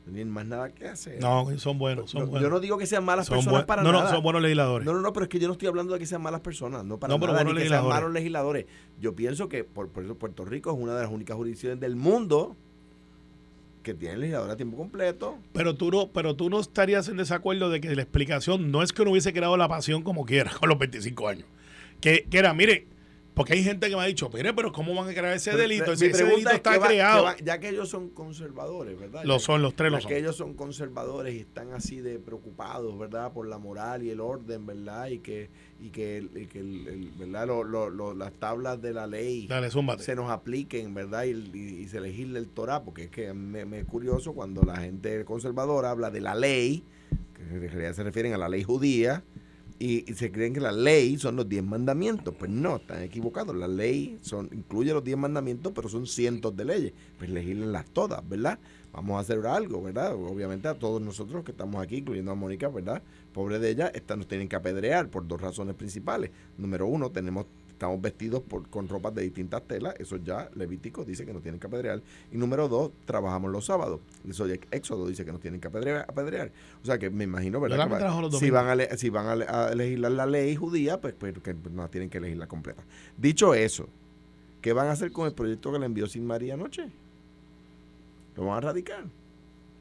no 0.06 0.12
tienen 0.12 0.32
más 0.32 0.46
nada 0.46 0.68
que 0.70 0.86
hacer. 0.86 1.20
No, 1.20 1.46
son 1.58 1.78
buenos, 1.78 2.10
son 2.10 2.22
No, 2.22 2.26
buenos. 2.26 2.42
Yo 2.42 2.50
no 2.50 2.60
digo 2.60 2.76
que 2.76 2.86
sean 2.86 3.04
malas 3.04 3.26
son 3.26 3.38
personas 3.38 3.64
para 3.64 3.82
no, 3.82 3.90
nada. 3.92 4.04
no, 4.04 4.10
son 4.10 4.22
buenos 4.22 4.42
legisladores. 4.42 4.84
No, 4.84 4.92
no, 4.92 5.00
no, 5.00 5.12
pero 5.12 5.24
es 5.24 5.30
que 5.30 5.38
yo 5.38 5.46
no 5.46 5.52
estoy 5.52 5.68
hablando 5.68 5.94
de 5.94 5.98
que 5.98 6.06
sean 6.06 6.20
malas 6.20 6.40
personas, 6.40 6.84
no 6.84 6.98
para 6.98 7.12
No, 7.12 7.18
pero 7.18 7.32
nada, 7.32 7.44
buenos 7.44 7.62
ni 7.62 7.62
que 7.62 7.74
sean 7.74 7.88
malos 7.88 8.12
legisladores. 8.12 8.66
Yo 9.00 9.14
pienso 9.14 9.48
que 9.48 9.64
por, 9.64 9.88
por 9.88 10.04
eso 10.04 10.16
Puerto 10.16 10.44
Rico 10.44 10.70
es 10.70 10.78
una 10.78 10.94
de 10.94 11.02
las 11.02 11.10
únicas 11.10 11.36
jurisdicciones 11.36 11.80
del 11.80 11.96
mundo 11.96 12.54
que 13.82 13.94
tiene 13.94 14.18
legisladores 14.18 14.54
a 14.54 14.56
tiempo 14.56 14.76
completo. 14.76 15.38
Pero 15.52 15.74
tú 15.74 15.90
no, 15.90 16.08
pero 16.08 16.34
tú 16.36 16.50
no 16.50 16.60
estarías 16.60 17.08
en 17.08 17.16
desacuerdo 17.16 17.70
de 17.70 17.80
que 17.80 17.94
la 17.94 18.02
explicación 18.02 18.70
no 18.70 18.82
es 18.82 18.92
que 18.92 19.02
uno 19.02 19.12
hubiese 19.12 19.32
creado 19.32 19.56
la 19.56 19.68
pasión 19.68 20.02
como 20.02 20.26
quiera 20.26 20.50
con 20.58 20.68
los 20.68 20.78
25 20.78 21.28
años. 21.28 21.46
Que, 22.00 22.26
que 22.28 22.38
era, 22.38 22.52
mire, 22.52 22.86
porque 23.34 23.54
hay 23.54 23.64
gente 23.64 23.88
que 23.90 23.96
me 23.96 24.02
ha 24.02 24.06
dicho, 24.06 24.30
mire, 24.32 24.52
pero 24.54 24.70
¿cómo 24.72 24.94
van 24.94 25.08
a 25.08 25.12
crear 25.12 25.34
ese 25.34 25.50
Pero, 25.50 25.62
delito? 25.62 25.86
mi 25.86 25.92
Ese, 25.92 26.06
ese 26.06 26.24
pregunta 26.24 26.34
delito 26.36 26.50
es 26.50 26.56
está 26.56 26.72
que 26.72 26.78
va- 26.78 26.86
creado. 26.86 27.18
que 27.18 27.24
va- 27.24 27.36
ya 27.44 27.58
que 27.58 27.68
ellos 27.70 27.88
son 27.88 28.10
conservadores, 28.10 28.98
¿verdad? 28.98 29.24
Lo 29.24 29.38
son, 29.38 29.60
los 29.62 29.74
tres 29.74 29.90
lo 29.90 29.98
ya 29.98 30.02
son. 30.02 30.08
que 30.10 30.18
ellos 30.18 30.36
son 30.36 30.54
conservadores 30.54 31.34
y 31.34 31.40
están 31.40 31.72
así 31.72 32.00
de 32.00 32.18
preocupados, 32.18 32.96
¿verdad? 32.98 33.32
Por 33.32 33.48
la 33.48 33.58
moral 33.58 34.02
y 34.04 34.10
el 34.10 34.20
orden, 34.20 34.66
¿verdad? 34.66 35.08
Y 35.08 35.18
que, 35.18 35.50
y 35.80 35.90
que, 35.90 36.26
y 36.34 36.46
que 36.46 36.60
el- 36.60 36.86
el- 36.88 37.10
¿verdad? 37.18 37.46
Lo- 37.48 37.64
lo- 37.64 37.90
lo- 37.90 38.14
las 38.14 38.32
tablas 38.34 38.80
de 38.80 38.92
la 38.94 39.06
ley 39.06 39.46
Dale, 39.48 39.68
se 39.98 40.14
nos 40.14 40.30
apliquen, 40.30 40.94
¿verdad? 40.94 41.24
Y 41.24 41.88
se 41.88 42.00
legisle 42.00 42.38
el 42.38 42.48
Torah, 42.48 42.84
porque 42.84 43.04
es 43.04 43.10
que 43.10 43.34
me, 43.34 43.64
me 43.64 43.80
es 43.80 43.84
curioso 43.84 44.32
cuando 44.32 44.62
la 44.62 44.76
gente 44.76 45.24
conservadora 45.24 45.90
habla 45.90 46.10
de 46.10 46.20
la 46.20 46.34
ley, 46.36 46.84
que 47.34 47.42
en 47.42 47.68
realidad 47.68 47.94
se 47.94 48.04
refieren 48.04 48.32
a 48.32 48.38
la 48.38 48.48
ley 48.48 48.62
judía, 48.62 49.24
y, 49.78 50.02
se 50.14 50.30
creen 50.30 50.54
que 50.54 50.60
la 50.60 50.72
ley 50.72 51.18
son 51.18 51.36
los 51.36 51.48
diez 51.48 51.64
mandamientos. 51.64 52.34
Pues 52.38 52.50
no, 52.50 52.76
están 52.76 53.02
equivocados. 53.02 53.56
La 53.56 53.68
ley 53.68 54.18
son, 54.22 54.48
incluye 54.52 54.92
los 54.92 55.02
diez 55.02 55.16
mandamientos, 55.16 55.72
pero 55.74 55.88
son 55.88 56.06
cientos 56.06 56.56
de 56.56 56.64
leyes. 56.64 56.92
Pues 57.18 57.30
legislenlas 57.30 57.86
todas, 57.90 58.26
¿verdad? 58.28 58.58
Vamos 58.92 59.16
a 59.16 59.20
hacer 59.20 59.44
algo, 59.46 59.82
¿verdad? 59.82 60.14
Obviamente 60.14 60.68
a 60.68 60.74
todos 60.74 61.02
nosotros 61.02 61.44
que 61.44 61.50
estamos 61.50 61.82
aquí, 61.82 61.96
incluyendo 61.96 62.30
a 62.30 62.34
Mónica, 62.36 62.68
¿verdad? 62.68 63.02
Pobre 63.32 63.58
de 63.58 63.70
ella, 63.70 63.88
esta 63.88 64.14
nos 64.14 64.28
tienen 64.28 64.48
que 64.48 64.54
apedrear 64.54 65.08
por 65.08 65.26
dos 65.26 65.40
razones 65.40 65.74
principales. 65.74 66.30
Número 66.56 66.86
uno, 66.86 67.10
tenemos 67.10 67.46
estamos 67.74 68.00
vestidos 68.00 68.40
por, 68.40 68.68
con 68.68 68.88
ropas 68.88 69.14
de 69.14 69.22
distintas 69.22 69.62
telas, 69.62 69.94
eso 69.98 70.16
ya 70.16 70.48
Levítico 70.54 71.04
dice 71.04 71.26
que 71.26 71.32
nos 71.32 71.42
tienen 71.42 71.60
que 71.60 71.66
apedrear. 71.66 72.00
Y 72.32 72.36
número 72.38 72.68
dos, 72.68 72.92
trabajamos 73.04 73.50
los 73.52 73.66
sábados. 73.66 74.00
Eso 74.28 74.46
ya 74.46 74.54
Éxodo 74.70 75.06
dice 75.06 75.24
que 75.24 75.32
nos 75.32 75.40
tienen 75.40 75.60
que 75.60 75.68
apedrear. 75.68 76.06
apedrear. 76.08 76.50
O 76.82 76.86
sea 76.86 76.98
que 76.98 77.10
me 77.10 77.24
imagino, 77.24 77.58
¿verdad? 77.60 77.76
que 78.30 78.38
si 78.38 78.50
van, 78.50 78.68
a, 78.68 78.74
le- 78.74 78.96
si 78.96 79.10
van 79.10 79.26
a, 79.26 79.36
le- 79.36 79.46
a 79.46 79.74
legislar 79.74 80.12
la 80.12 80.26
ley 80.26 80.56
judía, 80.56 81.00
pues, 81.00 81.14
pues 81.18 81.34
que 81.42 81.52
no 81.72 81.82
la 81.82 81.88
tienen 81.88 82.08
que 82.08 82.20
legislar 82.20 82.48
completa. 82.48 82.82
Dicho 83.18 83.52
eso, 83.54 83.88
¿qué 84.62 84.72
van 84.72 84.86
a 84.88 84.92
hacer 84.92 85.12
con 85.12 85.26
el 85.26 85.34
proyecto 85.34 85.70
que 85.72 85.78
le 85.78 85.86
envió 85.86 86.06
Sin 86.06 86.26
María 86.26 86.54
anoche? 86.54 86.88
¿Lo 88.36 88.46
van 88.46 88.58
a 88.58 88.60
radicar? 88.60 89.04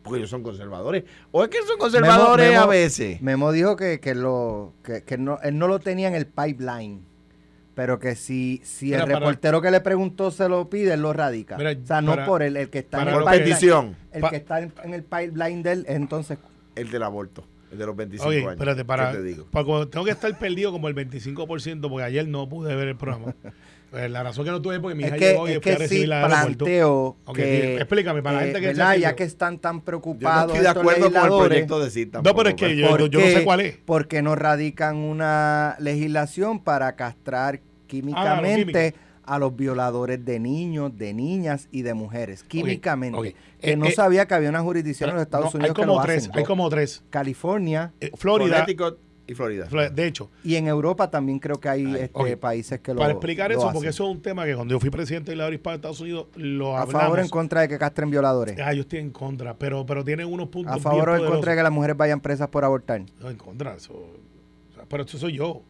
Porque 0.04 0.18
ellos 0.18 0.30
son 0.30 0.44
conservadores. 0.44 1.06
¿O 1.32 1.44
es 1.44 1.50
que 1.50 1.62
son 1.66 1.78
conservadores 1.78 2.50
Memo- 2.50 2.62
a 2.64 2.68
veces? 2.68 3.22
Memo 3.22 3.52
dijo 3.52 3.76
que, 3.78 4.00
que 4.00 4.14
lo 4.16 4.74
que, 4.84 5.02
que 5.04 5.18
no, 5.18 5.40
él 5.44 5.58
no 5.58 5.68
lo 5.68 5.80
tenía 5.80 6.08
en 6.10 6.16
el 6.16 6.26
pipeline. 6.26 7.02
Pero 7.76 7.98
que 8.00 8.16
si, 8.16 8.62
si 8.64 8.86
Mira, 8.88 8.98
el 9.00 9.04
para- 9.06 9.20
reportero 9.20 9.62
que 9.62 9.72
le 9.72 9.82
preguntó 9.82 10.30
se 10.30 10.48
lo 10.48 10.70
pide, 10.70 10.94
él 10.94 11.02
lo 11.02 11.12
radica. 11.12 11.58
Mira, 11.58 11.72
o 11.72 11.86
sea, 11.88 12.02
no 12.02 12.12
para- 12.12 12.26
por 12.26 12.44
el, 12.44 12.56
el 12.56 12.70
que 12.70 12.80
está 12.80 13.02
en 13.02 13.08
el 13.10 13.24
petición, 13.26 13.96
El 14.12 14.22
Pa- 14.22 14.30
que 14.30 14.36
está 14.36 14.62
en, 14.62 14.72
en 14.84 14.94
el 14.94 15.04
pipeline 15.04 15.64
de 15.64 15.72
él, 15.72 15.86
entonces 15.88 16.38
el 16.76 16.92
del 16.92 17.02
aborto, 17.04 17.48
el 17.72 17.78
de 17.80 17.86
los 17.88 17.96
25 17.96 18.30
Oye, 18.30 18.40
años. 18.42 18.52
espérate, 18.54 18.86
para, 18.86 19.12
¿Qué 19.12 19.18
te 19.18 19.24
digo? 19.24 19.46
para 19.52 19.66
cuando 19.66 19.88
tengo 19.88 20.06
que 20.06 20.12
estar 20.12 20.38
perdido 20.38 20.72
como 20.72 20.88
el 20.88 20.94
25%, 20.96 21.90
porque 21.90 22.04
ayer 22.04 22.28
no 22.28 22.48
pude 22.48 22.76
ver 22.76 22.90
el 22.90 22.96
programa. 22.96 23.34
Pues 23.94 24.10
la 24.10 24.24
razón 24.24 24.44
que 24.44 24.50
no 24.50 24.60
tuve 24.60 24.74
es 24.78 24.82
porque 24.82 24.96
mi 24.96 25.04
hija 25.04 25.14
es 25.16 25.20
que, 25.22 25.30
llegó 25.34 25.48
y 25.48 25.52
es 25.52 25.60
que 25.60 25.88
sí 25.88 26.12
aeropuerto. 26.12 26.28
planteo 26.66 27.18
que, 27.36 27.76
explícame, 27.76 28.24
para 28.24 28.38
la 28.38 28.42
eh, 28.42 28.46
gente 28.46 28.60
que 28.62 28.68
¿verdad? 28.70 28.94
se 28.96 29.00
ya 29.02 29.16
que 29.16 29.24
están 29.24 29.60
tan 29.60 29.74
Yo 29.76 29.78
no 29.78 29.86
preocupados 29.86 30.52
estoy 30.58 30.64
de 30.64 30.68
acuerdo 30.68 31.12
con 31.12 31.22
el 31.24 31.48
proyecto 31.48 31.80
de 31.80 31.92
CIT 31.92 32.16
No, 32.16 32.36
pero 32.36 32.50
es 32.50 32.56
que 32.56 32.76
yo, 32.76 32.98
yo- 32.98 33.06
yo 33.06 33.20
no 33.20 33.26
sé 33.28 33.34
¿por 33.36 33.44
cuál 33.44 33.60
es. 33.62 33.78
¿Por 33.78 34.08
qué 34.08 34.24
no 34.24 34.34
radican 34.34 34.96
una 34.98 35.76
legislación 35.78 36.60
para 36.64 36.96
castrar 36.96 37.60
químicamente 37.86 38.96
a 39.26 39.38
los 39.38 39.56
violadores 39.56 40.26
de 40.26 40.40
niños, 40.40 40.98
de 40.98 41.14
niñas 41.14 41.68
y 41.72 41.84
de 41.84 41.94
mujeres? 41.94 42.44
Químicamente. 42.44 43.36
Que 43.62 43.74
Eh, 43.74 43.76
no 43.78 43.86
eh, 43.86 43.92
sabía 43.92 44.26
que 44.26 44.34
había 44.34 44.50
una 44.50 44.62
jurisdicción 44.62 45.12
en 45.12 45.18
los 45.18 45.24
Estados 45.24 45.54
No, 45.54 45.60
Unidos 45.60 45.70
hay 45.78 45.86
como 45.86 45.94
que 45.94 45.98
lo 46.00 46.04
tres, 46.04 46.24
hacen. 46.24 46.32
hay 46.40 46.44
como 46.44 46.70
tres. 46.70 47.04
California 47.12 47.94
Eh, 48.02 48.10
Florida, 48.18 48.54
Connecticut 48.62 48.98
y 49.26 49.34
Florida. 49.36 49.68
De 49.90 50.06
hecho, 50.06 50.30
y 50.44 50.56
en 50.56 50.68
Europa 50.68 51.10
también 51.10 51.40
creo 51.40 51.60
que 51.60 51.70
hay 51.70 51.86
Ay, 51.86 51.96
este, 52.02 52.38
países 52.38 52.80
que 52.82 52.94
lo 52.94 53.00
para 53.00 53.14
explicar 53.14 53.50
lo 53.52 53.58
eso, 53.58 53.64
hacen. 53.68 53.74
porque 53.74 53.90
eso 53.90 54.04
es 54.10 54.16
un 54.16 54.22
tema 54.22 54.46
que 54.46 54.54
cuando 54.56 54.74
yo 54.74 54.80
fui 54.80 54.90
presidente 54.90 55.32
de 55.32 55.38
la 55.38 55.48
Obispado 55.48 55.72
de 55.72 55.76
Estados 55.78 56.02
Unidos 56.02 56.28
lo 56.36 56.76
¿A 56.76 56.82
hablamos. 56.82 57.02
favor 57.04 57.20
o 57.20 57.22
en 57.22 57.30
contra 57.30 57.62
de 57.62 57.70
que 57.70 57.78
castren 57.78 58.10
violadores? 58.10 58.58
Ah, 58.60 58.74
yo 58.74 58.82
estoy 58.82 59.00
en 59.00 59.12
contra, 59.12 59.54
pero, 59.58 59.86
pero 59.86 60.04
tiene 60.04 60.26
unos 60.26 60.50
puntos 60.50 60.76
¿A 60.76 60.80
favor 60.80 61.10
o 61.10 61.16
en 61.16 61.26
contra 61.26 61.52
de 61.54 61.58
que 61.58 61.64
las 61.64 61.72
mujeres 61.72 61.96
vayan 61.96 62.20
presas 62.20 62.50
por 62.50 62.66
abortar? 62.66 63.02
No, 63.22 63.30
en 63.30 63.38
contra, 63.38 63.76
eso, 63.76 63.94
o 63.94 64.76
sea, 64.76 64.84
pero 64.88 65.04
eso 65.04 65.18
soy 65.18 65.34
yo. 65.34 65.62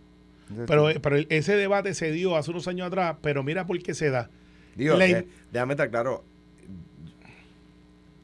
Pero, 0.68 0.90
pero 1.02 1.18
ese 1.30 1.56
debate 1.56 1.94
se 1.94 2.12
dio 2.12 2.36
hace 2.36 2.52
unos 2.52 2.68
años 2.68 2.88
atrás, 2.88 3.16
pero 3.22 3.44
mira 3.44 3.66
por 3.66 3.82
qué 3.82 3.94
se 3.94 4.10
da. 4.10 4.30
Digo, 4.76 5.00
eh, 5.00 5.28
déjame 5.52 5.74
estar 5.74 5.90
claro. 5.90 6.24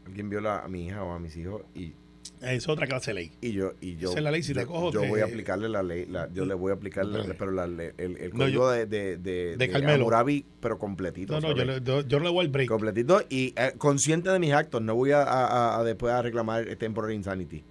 Alguien 0.05 0.29
viola 0.29 0.63
a 0.63 0.67
mi 0.67 0.87
hija 0.87 1.03
o 1.03 1.11
a 1.13 1.19
mis 1.19 1.35
hijos 1.37 1.61
y, 1.75 1.93
Es 2.41 2.69
otra 2.69 2.87
clase 2.87 3.11
de 3.11 3.15
ley. 3.15 3.31
y 3.41 3.51
yo 3.51 3.73
y 3.81 3.97
yo 3.97 4.09
Esa 4.11 4.19
es 4.19 4.23
la 4.23 4.31
ley, 4.31 4.43
si 4.43 4.53
yo, 4.53 4.61
te 4.61 4.65
cojo, 4.65 4.91
yo 4.93 5.01
te- 5.01 5.09
voy 5.09 5.19
a 5.19 5.25
aplicarle 5.25 5.67
la 5.67 5.83
ley, 5.83 6.05
la- 6.05 6.29
yo 6.33 6.45
le 6.45 6.53
voy 6.53 6.71
a 6.71 6.75
aplicar 6.75 7.05
la- 7.05 7.33
pero 7.37 7.51
la, 7.51 7.67
ley- 7.67 7.91
el, 7.97 8.15
el 8.17 8.29
No, 8.31 8.39
código 8.39 8.63
yo- 8.63 8.69
de, 8.71 8.85
de, 8.85 9.17
de, 9.17 9.57
de. 9.57 9.93
Hammurabi, 9.93 10.45
pero 10.61 10.79
completito. 10.79 11.33
No, 11.33 11.41
no, 11.41 11.49
yo, 11.53 11.57
¿sabes? 11.65 11.81
le- 11.81 11.83
yo, 11.85 12.01
yo 12.07 12.17
no 12.19 12.23
le 12.25 12.31
voy 12.31 12.45
al 12.45 12.51
break. 12.51 12.69
completito 12.69 13.21
y 13.29 13.53
eh, 13.57 13.73
consciente 13.77 14.29
de 14.29 14.39
mis 14.39 14.53
actos, 14.53 14.81
no 14.81 14.95
voy 14.95 15.11
a, 15.11 15.21
a- 15.23 15.47
a- 15.75 15.79
a 15.79 15.83
después 15.83 16.13
a 16.13 16.21
reclamar 16.21 16.65
temporary 16.77 17.15
insanity. 17.15 17.63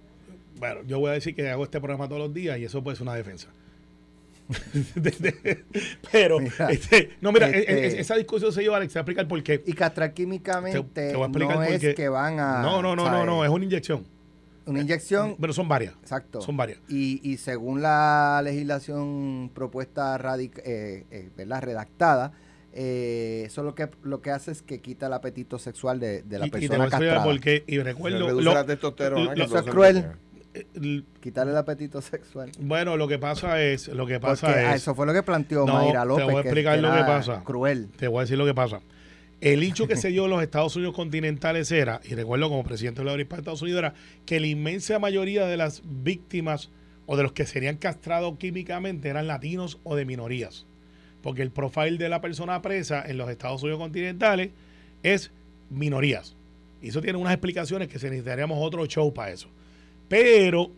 Bueno, 0.59 0.81
yo 0.85 0.99
voy 0.99 1.09
a 1.09 1.13
decir 1.13 1.33
que 1.33 1.49
hago 1.49 1.63
este 1.63 1.79
programa 1.79 2.07
todos 2.07 2.21
los 2.21 2.33
días 2.33 2.59
y 2.59 2.65
eso 2.65 2.83
puede 2.83 2.95
ser 2.97 3.03
una 3.07 3.15
defensa. 3.15 3.47
De- 4.95 5.11
de- 5.11 5.63
pero, 6.11 6.39
Mira, 6.39 6.69
este, 6.71 7.11
no, 7.21 7.31
mira, 7.31 7.47
este- 7.49 7.71
e- 7.71 7.97
e- 7.97 7.99
esa 8.01 8.15
discusión 8.15 8.51
se 8.51 8.61
lleva, 8.61 8.77
Alex, 8.77 8.93
te 8.93 8.99
voy 8.99 9.01
a 9.01 9.03
explicar 9.03 9.27
por 9.27 9.43
qué. 9.43 9.63
Y 9.65 9.73
castrar 9.73 10.13
químicamente 10.13 10.79
Te- 10.93 11.09
te 11.09 11.15
voy 11.15 11.23
a 11.23 11.25
explicar 11.27 11.55
no 11.57 11.63
por 11.65 11.73
es 11.73 11.81
qué. 11.81 11.93
que 11.95 12.09
van 12.09 12.39
a... 12.39 12.61
no, 12.61 12.81
no, 12.81 12.95
no, 12.95 13.09
no, 13.09 13.25
no, 13.25 13.43
es 13.45 13.49
una 13.51 13.65
inyección. 13.65 14.05
Una 14.69 14.81
inyección, 14.81 15.35
Bueno, 15.37 15.53
son 15.53 15.67
varias. 15.67 15.93
exacto. 16.01 16.41
Son 16.41 16.55
varias. 16.57 16.79
Y, 16.87 17.19
y 17.29 17.37
según 17.37 17.81
la 17.81 18.41
legislación 18.43 19.51
propuesta, 19.53 20.17
radic- 20.17 20.61
eh, 20.63 21.05
eh, 21.11 21.29
¿verdad? 21.35 21.61
redactada, 21.61 22.31
eh, 22.73 23.43
eso 23.47 23.63
lo 23.63 23.73
que, 23.75 23.89
lo 24.03 24.21
que 24.21 24.31
hace 24.31 24.51
es 24.51 24.61
que 24.61 24.79
quita 24.79 25.07
el 25.07 25.13
apetito 25.13 25.57
sexual 25.57 25.99
de, 25.99 26.21
de 26.21 26.39
la 26.39 26.45
y, 26.45 26.47
y 26.49 26.51
te 26.51 26.57
voy 26.57 26.67
persona 26.67 26.83
a 26.83 26.87
explicar 26.87 27.15
castrada. 27.17 27.23
por 27.25 27.39
qué. 27.41 27.63
Y 27.67 27.79
recuerdo. 27.79 28.27
reduce 28.27 28.43
lo- 28.45 28.53
la 28.53 28.65
testosterona. 28.65 29.23
lo- 29.25 29.33
que 29.33 29.41
eso 29.43 29.57
es 29.59 29.65
cruel. 29.65 30.05
el- 30.75 31.05
Quitarle 31.19 31.51
el 31.51 31.57
apetito 31.57 32.01
sexual. 32.01 32.51
bueno, 32.59 32.95
lo 32.97 33.07
que 33.07 33.17
pasa 33.19 33.61
es. 33.61 33.87
Lo 33.87 34.05
que 34.05 34.19
Porque 34.19 34.19
pasa 34.19 34.47
ah, 34.49 34.75
es. 34.75 34.81
eso 34.81 34.93
fue 34.95 35.05
lo 35.05 35.13
que 35.13 35.23
planteó 35.23 35.65
No, 35.65 35.73
Mayra 35.73 36.01
te 36.01 36.07
López. 36.07 36.25
voy 36.25 36.35
a 36.35 36.39
explicar 36.41 36.75
que 36.75 36.81
lo 36.81 36.93
que 36.93 37.01
pasa. 37.01 37.43
Cruel. 37.43 37.87
Te 37.97 38.07
voy 38.07 38.19
a 38.19 38.21
decir 38.21 38.37
lo 38.37 38.45
que 38.45 38.53
pasa. 38.53 38.81
El 39.41 39.63
hecho 39.63 39.87
que 39.87 39.95
se 39.95 40.09
dio 40.09 40.25
en 40.25 40.31
los 40.31 40.43
Estados 40.43 40.75
Unidos 40.75 40.93
continentales 40.93 41.71
era, 41.71 42.01
y 42.03 42.13
recuerdo 42.13 42.49
como 42.49 42.63
presidente 42.65 43.01
de 43.01 43.05
la 43.05 43.13
Obispado 43.13 43.37
de 43.37 43.41
Estados 43.41 43.61
Unidos, 43.61 43.79
era 43.79 43.93
que 44.25 44.39
la 44.41 44.47
inmensa 44.47 44.99
mayoría 44.99 45.45
de 45.45 45.55
las 45.55 45.81
víctimas 45.85 46.69
o 47.05 47.15
de 47.15 47.23
los 47.23 47.31
que 47.31 47.45
serían 47.45 47.77
castrados 47.77 48.37
químicamente 48.37 49.07
eran 49.07 49.27
latinos 49.27 49.79
o 49.83 49.95
de 49.95 50.03
minorías. 50.03 50.65
Porque 51.23 51.41
el 51.41 51.51
profile 51.51 51.97
de 51.97 52.09
la 52.09 52.19
persona 52.19 52.61
presa 52.61 53.01
en 53.05 53.17
los 53.17 53.29
Estados 53.29 53.63
Unidos 53.63 53.79
continentales 53.79 54.49
es 55.03 55.31
minorías. 55.69 56.35
Y 56.81 56.89
eso 56.89 57.01
tiene 57.01 57.17
unas 57.17 57.33
explicaciones 57.33 57.87
que 57.87 57.97
se 57.97 58.09
necesitaríamos 58.09 58.57
otro 58.61 58.85
show 58.87 59.13
para 59.13 59.31
eso. 59.31 59.47
Pero 60.09 60.69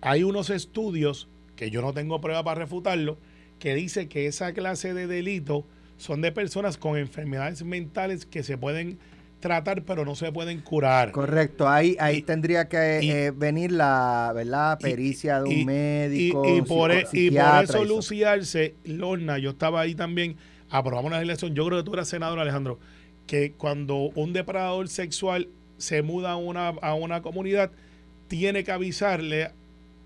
hay 0.00 0.22
unos 0.22 0.50
estudios 0.50 1.26
que 1.56 1.70
yo 1.70 1.82
no 1.82 1.92
tengo 1.92 2.20
prueba 2.20 2.44
para 2.44 2.60
refutarlo, 2.60 3.18
que 3.58 3.74
dice 3.74 4.08
que 4.08 4.26
esa 4.26 4.52
clase 4.52 4.94
de 4.94 5.06
delito 5.08 5.64
son 5.96 6.20
de 6.20 6.32
personas 6.32 6.76
con 6.76 6.96
enfermedades 6.98 7.62
mentales 7.64 8.26
que 8.26 8.42
se 8.42 8.56
pueden 8.58 8.98
tratar 9.40 9.82
pero 9.82 10.04
no 10.06 10.14
se 10.14 10.32
pueden 10.32 10.60
curar. 10.60 11.12
Correcto, 11.12 11.68
ahí, 11.68 11.96
ahí 12.00 12.16
Y- 12.18 12.22
tendría 12.22 12.66
que 12.68 13.00
y- 13.02 13.10
eh, 13.10 13.30
venir 13.30 13.72
la 13.72 14.32
¿verdad? 14.34 14.78
pericia 14.78 15.38
de 15.42 15.44
un 15.44 15.52
y- 15.52 15.64
médico. 15.66 16.48
y 16.48 16.62
por, 16.62 16.90
e- 16.90 17.00
y 17.00 17.02
por 17.02 17.10
psiquiatra 17.10 17.62
eso, 17.64 17.84
Luciarse, 17.84 18.74
Lorna, 18.84 19.36
yo 19.38 19.50
estaba 19.50 19.82
ahí 19.82 19.94
también, 19.94 20.36
aprobamos 20.70 21.08
una 21.10 21.18
legislación, 21.18 21.54
yo 21.54 21.66
creo 21.66 21.78
que 21.78 21.84
tú 21.84 21.92
eras 21.92 22.08
senador, 22.08 22.38
Alejandro, 22.38 22.78
que 23.26 23.52
cuando 23.52 23.96
un 24.14 24.32
depredador 24.32 24.88
sexual 24.88 25.48
se 25.76 26.00
muda 26.02 26.32
a 26.32 26.36
una, 26.36 26.68
a 26.68 26.94
una 26.94 27.20
comunidad, 27.20 27.70
tiene 28.28 28.64
que 28.64 28.72
avisarle 28.72 29.50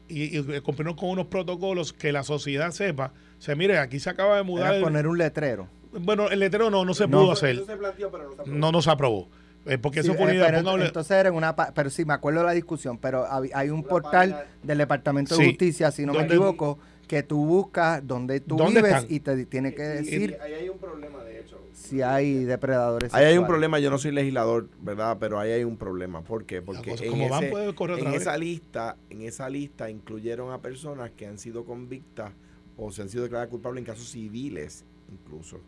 y, 0.09 0.37
y 0.37 0.61
cumplirnos 0.63 0.97
con 0.97 1.11
unos 1.11 1.27
protocolos 1.27 1.93
que 1.93 2.11
la 2.11 2.25
sociedad 2.25 2.73
sepa. 2.73 3.13
O 3.39 3.41
sea, 3.43 3.55
mire, 3.55 3.79
aquí 3.79 4.01
se 4.01 4.11
acaba 4.11 4.37
de 4.37 4.43
mudar. 4.43 4.67
Era 4.69 4.77
el- 4.79 4.83
poner 4.83 5.07
un 5.07 5.17
letrero. 5.19 5.69
Bueno, 5.93 6.29
el 6.31 6.39
letrero 6.41 6.71
no, 6.71 6.85
no 6.85 6.95
se 6.95 7.07
No. 7.07 7.19
pudo 7.21 7.33
hacer. 7.33 7.57
Eso 7.57 7.67
se 7.67 7.77
planteó, 7.77 8.11
pero 8.11 8.25
no 8.25 8.31
se 8.35 8.41
aprobó. 8.43 8.59
No 8.59 8.73
nos 8.73 8.89
aprobó. 8.89 9.29
Eh, 9.67 9.77
porque 9.77 10.03
Sí, 10.03 10.09
eso 10.09 10.15
fue 10.17 10.25
una 10.25 10.33
eh, 10.33 10.37
idea. 10.37 10.47
pero 10.47 10.63
póngale- 10.63 10.87
entonces 10.87 11.11
era 11.11 11.29
en 11.29 11.35
una 11.35 11.55
pa- 11.57 11.73
pero 11.75 11.91
sí 11.91 12.05
me 12.05 12.15
acuerdo 12.15 12.41
de 12.41 12.47
la 12.47 12.53
discusión 12.53 12.97
pero 12.97 13.27
hay 13.31 13.69
un 13.71 13.81
Una 13.81 13.89
portal 13.89 14.31
página- 14.31 14.45
del 14.63 14.79
departamento 14.79 15.37
de 15.37 15.43
Sí. 15.45 15.49
justicia 15.51 15.91
si 15.91 16.07
no 16.07 16.13
me 16.13 16.21
¿Dónde- 16.21 16.35
equivoco 16.37 16.79
que 17.07 17.23
tú 17.23 17.45
buscas 17.45 18.07
donde 18.07 18.41
tú 18.41 18.57
¿Dónde 18.57 18.81
vives 18.81 18.95
están? 19.03 19.13
y 19.15 19.21
te 19.21 19.45
tiene 19.47 19.75
que 19.75 19.83
decir 19.83 20.39
ahí 20.43 20.55
hay 20.55 20.69
un 20.71 20.79
problema, 20.79 21.23
de 21.25 21.41
hecho. 21.41 21.61
si 21.75 22.01
hay 22.01 22.45
depredadores 22.45 23.13
Ahí 23.13 23.27
hay 23.27 23.37
un 23.37 23.47
problema, 23.47 23.79
yo 23.79 23.91
no 23.91 23.99
soy 23.99 24.13
legislador, 24.13 24.69
¿verdad? 24.81 25.17
Pero 25.21 25.39
ahí 25.39 25.51
hay 25.51 25.65
un 25.65 25.77
problema. 25.77 26.23
¿Por 26.23 26.45
qué? 26.47 26.63
Porque 26.63 26.93
cosa- 26.93 27.05
en, 27.05 27.11
como 27.11 27.29
van, 27.29 27.45
ese- 27.45 27.75
correr 27.75 27.99
en 27.99 28.15
esa 28.15 28.39
lista, 28.39 28.97
en 29.11 29.23
esa 29.23 29.51
lista 29.51 29.91
incluyeron 29.91 30.51
a 30.53 30.59
personas 30.63 31.11
que 31.11 31.27
han 31.27 31.37
sido 31.39 31.65
convictas 31.65 32.33
o 32.79 32.91
se 32.93 33.03
han 33.03 33.09
sido 33.11 33.25
declaradas 33.25 33.51
culpables 33.51 33.83
en 33.83 33.87
casos 33.87 34.09
civiles, 34.09 34.85
incluso, 35.11 35.61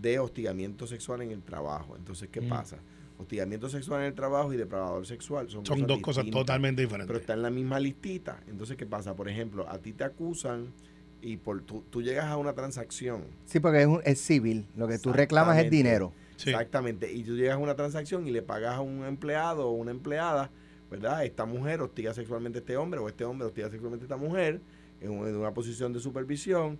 de 0.00 0.18
hostigamiento 0.18 0.86
sexual 0.86 1.22
en 1.22 1.30
el 1.30 1.42
trabajo. 1.42 1.96
Entonces, 1.96 2.28
¿qué 2.30 2.40
Mm. 2.40 2.48
pasa? 2.48 2.78
Hostigamiento 3.18 3.68
sexual 3.68 4.00
en 4.00 4.06
el 4.08 4.14
trabajo 4.14 4.52
y 4.52 4.56
depravador 4.56 5.06
sexual 5.06 5.48
son, 5.48 5.64
Son 5.64 5.86
dos 5.86 6.00
cosas 6.00 6.24
totalmente 6.30 6.82
Pero 6.82 6.88
diferentes. 6.88 7.20
está 7.20 7.34
en 7.34 7.42
la 7.42 7.50
misma 7.50 7.78
listita. 7.78 8.40
Entonces, 8.48 8.76
¿qué 8.76 8.86
pasa? 8.86 9.14
Por 9.14 9.28
ejemplo, 9.28 9.68
a 9.68 9.78
ti 9.78 9.92
te 9.92 10.02
acusan 10.04 10.72
y 11.20 11.36
por 11.36 11.62
tú, 11.62 11.84
tú 11.88 12.02
llegas 12.02 12.24
a 12.26 12.36
una 12.36 12.52
transacción 12.52 13.22
sí 13.44 13.60
porque 13.60 13.82
es, 13.82 13.86
un- 13.86 14.00
es 14.04 14.20
civil 14.20 14.66
lo 14.76 14.88
que 14.88 14.98
tú 14.98 15.12
reclamas 15.12 15.56
es 15.58 15.70
dinero 15.70 16.12
Sí. 16.36 16.50
Exactamente. 16.50 17.12
Y 17.12 17.22
tú 17.22 17.36
llegas 17.36 17.54
a 17.54 17.58
una 17.58 17.76
transacción 17.76 18.26
y 18.26 18.32
le 18.32 18.42
pagas 18.42 18.74
a 18.74 18.80
un 18.80 19.04
empleado 19.04 19.68
o 19.68 19.72
una 19.72 19.92
empleada, 19.92 20.50
¿verdad? 20.90 21.24
Esta 21.24 21.44
mujer 21.44 21.80
hostiga 21.80 22.12
sexualmente 22.12 22.58
a 22.58 22.60
este 22.60 22.76
hombre 22.76 22.98
o 22.98 23.06
este 23.08 23.24
hombre 23.24 23.46
hostiga 23.46 23.70
sexualmente 23.70 24.02
a 24.04 24.06
esta 24.06 24.16
mujer 24.16 24.60
en 25.00 25.10
una 25.12 25.54
posición 25.54 25.92
de 25.92 26.00
supervisión. 26.00 26.78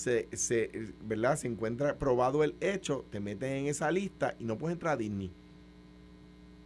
Se, 0.00 0.28
se, 0.32 0.70
¿verdad? 1.04 1.36
se 1.36 1.46
encuentra 1.46 1.98
probado 1.98 2.42
el 2.42 2.54
hecho, 2.60 3.04
te 3.10 3.20
meten 3.20 3.52
en 3.52 3.66
esa 3.66 3.90
lista 3.90 4.34
y 4.38 4.44
no 4.44 4.56
puedes 4.56 4.74
entrar 4.76 4.94
a 4.94 4.96
Disney. 4.96 5.30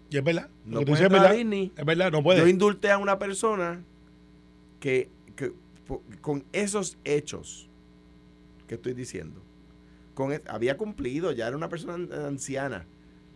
Y 0.09 0.19
es 0.19 0.23
verdad. 0.23 0.49
No 0.65 0.83
puedes 0.83 1.01
entrar 1.05 1.27
a. 1.27 1.33
Disney. 1.33 1.73
Es 1.77 1.85
verdad, 1.85 2.13
no 2.13 2.19
Yo 2.19 2.23
puede. 2.23 2.49
indulté 2.49 2.93
a 2.93 2.99
una 2.99 3.19
persona 3.19 3.83
que, 4.79 5.09
que 5.35 5.53
con 6.21 6.45
esos 6.53 6.97
hechos 7.03 7.69
que 8.69 8.77
estoy 8.77 8.95
diciendo, 8.95 9.43
con 10.15 10.33
e- 10.33 10.43
había 10.47 10.77
cumplido, 10.77 11.33
ya 11.33 11.49
era 11.49 11.57
una 11.57 11.69
persona 11.69 11.95
an- 11.95 12.13
anciana, 12.13 12.87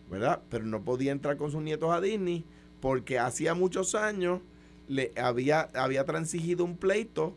¿verdad? 0.09 0.41
Pero 0.49 0.65
no 0.65 0.81
podía 0.81 1.11
entrar 1.11 1.35
con 1.35 1.51
sus 1.51 1.61
nietos 1.61 1.91
a 1.91 1.99
Disney 1.99 2.45
porque 2.79 3.19
hacía 3.19 3.53
muchos 3.53 3.95
años 3.95 4.39
le 4.87 5.11
había, 5.21 5.69
había 5.73 6.05
transigido 6.05 6.63
un 6.63 6.77
pleito 6.77 7.35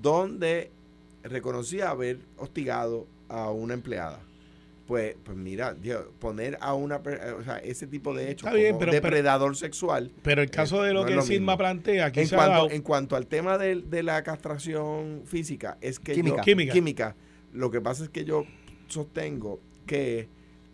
donde 0.00 0.70
reconocía 1.28 1.90
haber 1.90 2.18
hostigado 2.36 3.06
a 3.28 3.50
una 3.50 3.74
empleada. 3.74 4.20
Pues, 4.86 5.16
pues 5.24 5.36
mira, 5.36 5.74
poner 6.20 6.58
a 6.60 6.74
una, 6.74 6.96
o 7.38 7.42
sea, 7.42 7.58
ese 7.58 7.88
tipo 7.88 8.14
de 8.14 8.30
hechos 8.30 8.52
bien, 8.52 8.68
como 8.74 8.78
pero- 8.78 8.92
pero- 8.92 9.02
depredador 9.02 9.56
sexual 9.56 10.12
Pero 10.22 10.42
el 10.42 10.50
caso 10.50 10.80
de 10.82 10.92
lo 10.94 11.00
no 11.00 11.06
que 11.06 11.16
mismo. 11.28 11.56
plantea, 11.58 12.06
aquí 12.06 12.20
en 12.20 12.28
se 12.28 12.36
ha 12.36 12.38
cuanto, 12.38 12.52
dado. 12.54 12.70
en 12.70 12.82
cuanto 12.82 13.16
al 13.16 13.26
tema 13.26 13.58
de, 13.58 13.82
de 13.82 14.02
la 14.04 14.22
castración 14.22 15.22
física, 15.24 15.76
es 15.80 15.98
que 15.98 16.12
Química. 16.12 16.36
yo- 16.44 16.72
Química. 16.72 17.16
lo 17.52 17.72
que 17.72 17.80
pasa 17.80 18.04
es 18.04 18.10
que 18.10 18.24
yo 18.24 18.44
sostengo 18.86 19.58
que 19.86 20.28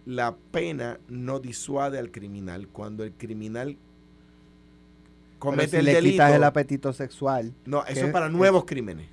la 0.05 0.36
pena 0.50 0.98
no 1.09 1.40
disuade 1.40 1.98
al 1.98 2.11
criminal. 2.11 2.68
Cuando 2.68 3.05
el 3.05 3.12
criminal 3.12 3.78
pero 5.38 5.38
comete 5.38 5.68
si 5.70 5.76
el 5.78 5.84
le 5.86 5.94
delito, 5.94 6.12
quitas 6.12 6.32
el 6.34 6.44
apetito 6.44 6.92
sexual 6.92 7.53
no, 7.66 7.84
eso 7.86 8.07
es 8.07 8.12
para 8.12 8.28
nuevos 8.28 8.64
crímenes. 8.64 9.09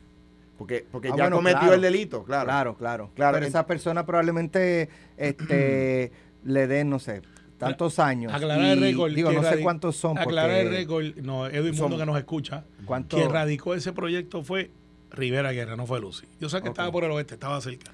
Porque, 0.60 0.86
porque 0.92 1.08
Ah, 1.08 1.16
ya 1.18 1.24
bueno, 1.24 1.38
cometió 1.38 1.60
claro. 1.62 1.74
el 1.74 1.82
delito, 1.82 2.24
claro. 2.26 2.46
claro 2.46 2.78
claro, 2.78 3.12
Claro, 3.16 3.34
pero 3.34 3.46
en- 3.46 3.50
esa 3.50 3.66
persona 3.66 4.06
probablemente 4.06 4.90
este 5.18 6.12
le 6.44 6.68
den 6.68 6.90
no 6.92 7.00
sé 7.00 7.22
tantos 7.58 7.98
años 8.00 8.32
Aclarar 8.34 8.64
y 8.66 8.70
el 8.72 8.80
récord. 8.82 9.12
digo 9.14 9.32
no 9.32 9.42
sé 9.44 9.62
cuántos 9.62 9.96
son 9.96 10.18
Aclarar 10.18 10.52
el 10.60 10.70
récord. 10.70 11.06
No, 11.24 11.48
Edwin 11.48 11.76
Mundo 11.76 11.98
que 11.98 12.06
nos 12.06 12.18
escucha. 12.18 12.64
cuánto 12.86 13.18
Quien 13.18 13.30
radicó 13.32 13.74
ese 13.74 13.92
proyecto 13.94 14.44
fue 14.44 14.70
Rivera 15.12 15.52
Guerra, 15.54 15.76
no 15.76 15.88
fue 15.88 16.00
Lucy. 16.00 16.28
Yo 16.40 16.50
sé 16.50 16.62
que 16.62 16.68
estaba 16.70 16.92
por 16.92 17.04
el 17.04 17.12
oeste, 17.12 17.34
estaba 17.34 17.60
cerca. 17.62 17.92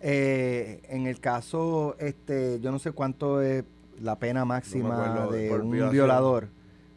Eh, 0.00 0.82
en 0.88 1.06
el 1.06 1.18
caso, 1.20 1.96
este, 1.98 2.60
yo 2.60 2.70
no 2.70 2.78
sé 2.78 2.92
cuánto 2.92 3.40
es 3.42 3.64
la 4.00 4.18
pena 4.18 4.44
máxima 4.44 5.06
acuerdo, 5.06 5.32
de 5.32 5.50
un 5.50 5.70
violación. 5.70 5.90
violador, 5.92 6.48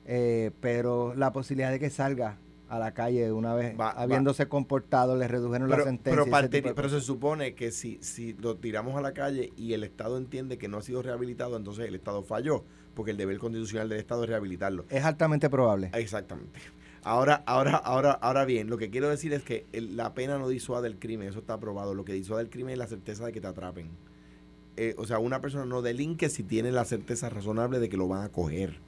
eh, 0.05 0.51
pero 0.61 1.13
la 1.15 1.31
posibilidad 1.31 1.71
de 1.71 1.79
que 1.79 1.89
salga 1.89 2.37
a 2.71 2.79
la 2.79 2.93
calle 2.93 3.31
una 3.33 3.53
vez 3.53 3.77
Va- 3.77 3.93
va. 3.93 4.01
habiéndose 4.01 4.47
comportado 4.47 5.17
le 5.17 5.27
redujeron 5.27 5.69
la 5.69 5.83
sentencia. 5.83 6.73
pero, 6.73 6.89
se 6.89 7.01
supone 7.01 7.53
que 7.53 7.71
si, 7.71 7.97
si 8.01 8.33
lo 8.33 8.55
tiramos 8.57 8.95
a 8.95 9.01
la 9.01 9.13
calle 9.13 9.51
y 9.57 9.73
el 9.73 9.83
Estado 9.83 10.17
entiende 10.17 10.57
que 10.57 10.67
no 10.69 10.77
ha 10.77 10.81
sido 10.81 11.01
rehabilitado, 11.01 11.57
entonces 11.57 11.85
el 11.87 11.95
Estado 11.95 12.23
falló, 12.23 12.63
porque 12.93 13.11
el 13.11 13.17
deber 13.17 13.39
constitucional 13.39 13.89
del 13.89 13.99
Estado 13.99 14.23
es 14.23 14.29
rehabilitarlo. 14.29 14.85
es 14.89 15.03
altamente 15.03 15.49
probable. 15.49 15.89
Exactamente. 15.93 16.59
Ahora, 17.03 17.43
ahora, 17.45 17.75
ahora, 17.77 18.11
ahora 18.11 18.45
bien, 18.45 18.69
lo 18.69 18.77
que 18.77 18.89
quiero 18.89 19.09
decir 19.09 19.33
es 19.33 19.41
que 19.43 19.65
el- 19.73 19.97
la 19.97 20.13
pena 20.13 20.37
no 20.37 20.47
disuade 20.47 20.87
el 20.87 20.97
crimen, 20.99 21.27
eso 21.27 21.39
está 21.39 21.53
aprobado. 21.53 21.93
Lo 21.95 22.05
que 22.05 22.13
disuade 22.13 22.43
el 22.43 22.49
crimen 22.49 22.73
es 22.73 22.77
la 22.79 22.87
certeza 22.87 23.25
de 23.25 23.31
que 23.31 23.41
te 23.41 23.47
atrapen. 23.47 23.89
Eh, 24.77 24.95
o 24.97 25.05
sea, 25.05 25.19
una 25.19 25.41
persona 25.41 25.65
no 25.65 25.81
delinque 25.81 26.29
si 26.29 26.43
tiene 26.43 26.71
la 26.71 26.85
certeza 26.85 27.27
razonable 27.29 27.79
de 27.79 27.89
que 27.89 27.97
lo 27.97 28.07
van 28.07 28.23
a 28.23 28.29
coger. 28.29 28.79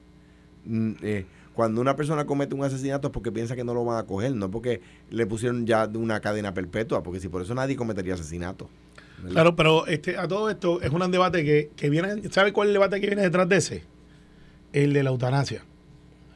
Mm, 0.64 0.92
eh, 1.02 1.26
cuando 1.54 1.80
una 1.80 1.94
persona 1.96 2.24
comete 2.26 2.54
un 2.54 2.64
asesinato 2.64 3.08
es 3.08 3.12
porque 3.12 3.30
piensa 3.32 3.54
que 3.56 3.64
no 3.64 3.74
lo 3.74 3.84
van 3.84 3.98
a 3.98 4.02
coger, 4.04 4.34
no 4.34 4.50
porque 4.50 4.80
le 5.10 5.26
pusieron 5.26 5.66
ya 5.66 5.86
una 5.94 6.20
cadena 6.20 6.52
perpetua, 6.52 7.02
porque 7.02 7.20
si 7.20 7.28
por 7.28 7.42
eso 7.42 7.54
nadie 7.54 7.76
cometería 7.76 8.14
asesinato. 8.14 8.68
¿verdad? 9.18 9.32
Claro, 9.32 9.56
pero 9.56 9.86
este, 9.86 10.16
a 10.18 10.26
todo 10.28 10.50
esto 10.50 10.82
es 10.82 10.90
un 10.90 11.10
debate 11.10 11.44
que, 11.44 11.70
que 11.76 11.88
viene. 11.90 12.28
¿Sabe 12.30 12.52
cuál 12.52 12.66
es 12.68 12.70
el 12.70 12.74
debate 12.74 13.00
que 13.00 13.06
viene 13.06 13.22
detrás 13.22 13.48
de 13.48 13.56
ese? 13.56 13.82
El 14.72 14.92
de 14.92 15.02
la 15.04 15.10
eutanasia. 15.10 15.62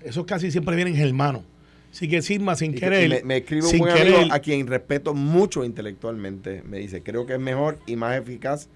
Esos 0.02 0.24
casi 0.24 0.50
siempre 0.50 0.76
vienen 0.76 0.94
germanos. 0.94 1.42
Así 1.90 2.06
que 2.08 2.22
Sigma, 2.22 2.54
sin 2.54 2.72
Y 2.72 2.74
querer. 2.80 3.08
me, 3.08 3.22
me 3.24 3.36
escribe 3.38 3.66
un 3.66 3.78
buen 3.78 3.94
querer- 3.94 4.14
amigo 4.14 4.32
a 4.34 4.38
quien 4.38 4.66
respeto 4.66 5.14
mucho 5.14 5.64
intelectualmente. 5.64 6.62
Me 6.62 6.78
dice, 6.78 7.02
creo 7.02 7.26
que 7.26 7.32
es 7.34 7.40
mejor 7.40 7.78
y 7.86 7.96
más 7.96 8.16
eficaz 8.16 8.68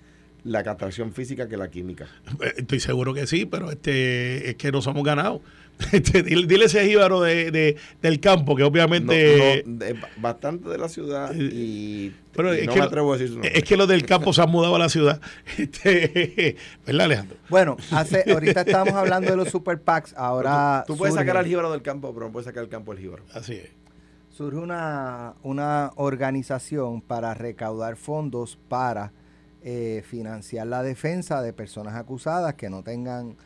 la 0.45 0.65
castración 0.65 1.13
física 1.13 1.47
que 1.49 1.57
la 1.57 1.71
química. 1.71 2.09
Eh, 2.43 2.55
Estoy 2.57 2.81
seguro 2.81 3.15
que 3.15 3.27
sí, 3.29 3.47
pero 3.47 3.71
este 3.71 4.49
es 4.51 4.57
que 4.57 4.73
no 4.73 4.83
somos 4.83 5.05
ganados. 5.05 5.41
Este, 5.93 6.23
dile, 6.23 6.65
ese 6.67 6.87
jíbaro 6.87 7.21
de, 7.21 7.51
de- 7.51 7.77
del 8.01 8.21
campo, 8.21 8.55
que 8.57 8.63
obviamente. 8.63 9.63
No, 9.67 9.73
no, 9.73 9.79
de- 9.79 9.97
bastante 10.19 10.69
de 10.69 10.79
la 10.79 10.89
ciudad 10.89 11.35
y, 11.35 12.15
Pero 12.35 12.55
y 12.55 12.61
es 12.61 12.67
no 12.67 12.73
que 12.73 12.79
me 12.79 12.85
lo- 12.85 12.89
atrevo 12.89 13.13
a 13.13 13.17
decir 13.17 13.29
su 13.29 13.35
nombre. 13.35 13.53
es 13.59 13.65
que 13.65 13.77
los 13.77 13.89
del 13.89 14.07
campo 14.07 14.33
se 14.33 14.43
han 14.43 14.51
mudado 14.51 14.77
a 14.77 14.79
la 14.79 14.89
ciudad. 14.89 15.21
Este, 15.59 16.57
¿Verdad, 16.87 17.07
Alejandro? 17.07 17.37
Bueno, 17.49 17.77
hace, 17.91 18.25
ahorita 18.33 18.61
estábamos 18.63 18.95
hablando 18.95 19.31
de 19.31 19.37
los 19.37 19.49
super 19.51 19.81
PACs, 19.81 20.15
ahora 20.17 20.85
tú, 20.87 20.93
tú 20.95 20.99
puedes 20.99 21.15
surge- 21.15 21.19
sacar 21.19 21.37
al 21.37 21.47
jíbaro 21.47 21.71
del 21.73 21.83
campo, 21.83 22.13
pero 22.15 22.27
no 22.27 22.33
puedes 22.33 22.47
sacar 22.47 22.63
el 22.63 22.69
campo 22.69 22.93
del 22.95 23.03
jíbaro. 23.03 23.25
Así 23.35 23.55
es. 23.55 23.71
surge 24.31 24.59
una, 24.59 25.35
una 25.43 25.91
organización 25.97 27.01
para 27.03 27.35
recaudar 27.35 27.97
fondos 27.97 28.57
para 28.69 29.13
eh, 29.65 30.03
financiar 30.09 30.67
la 30.69 30.83
defensa 30.83 31.43
de 31.43 31.53
personas 31.53 31.95
acusadas 31.97 32.55
que 32.55 32.71
no 32.71 32.83
tengan 32.83 33.37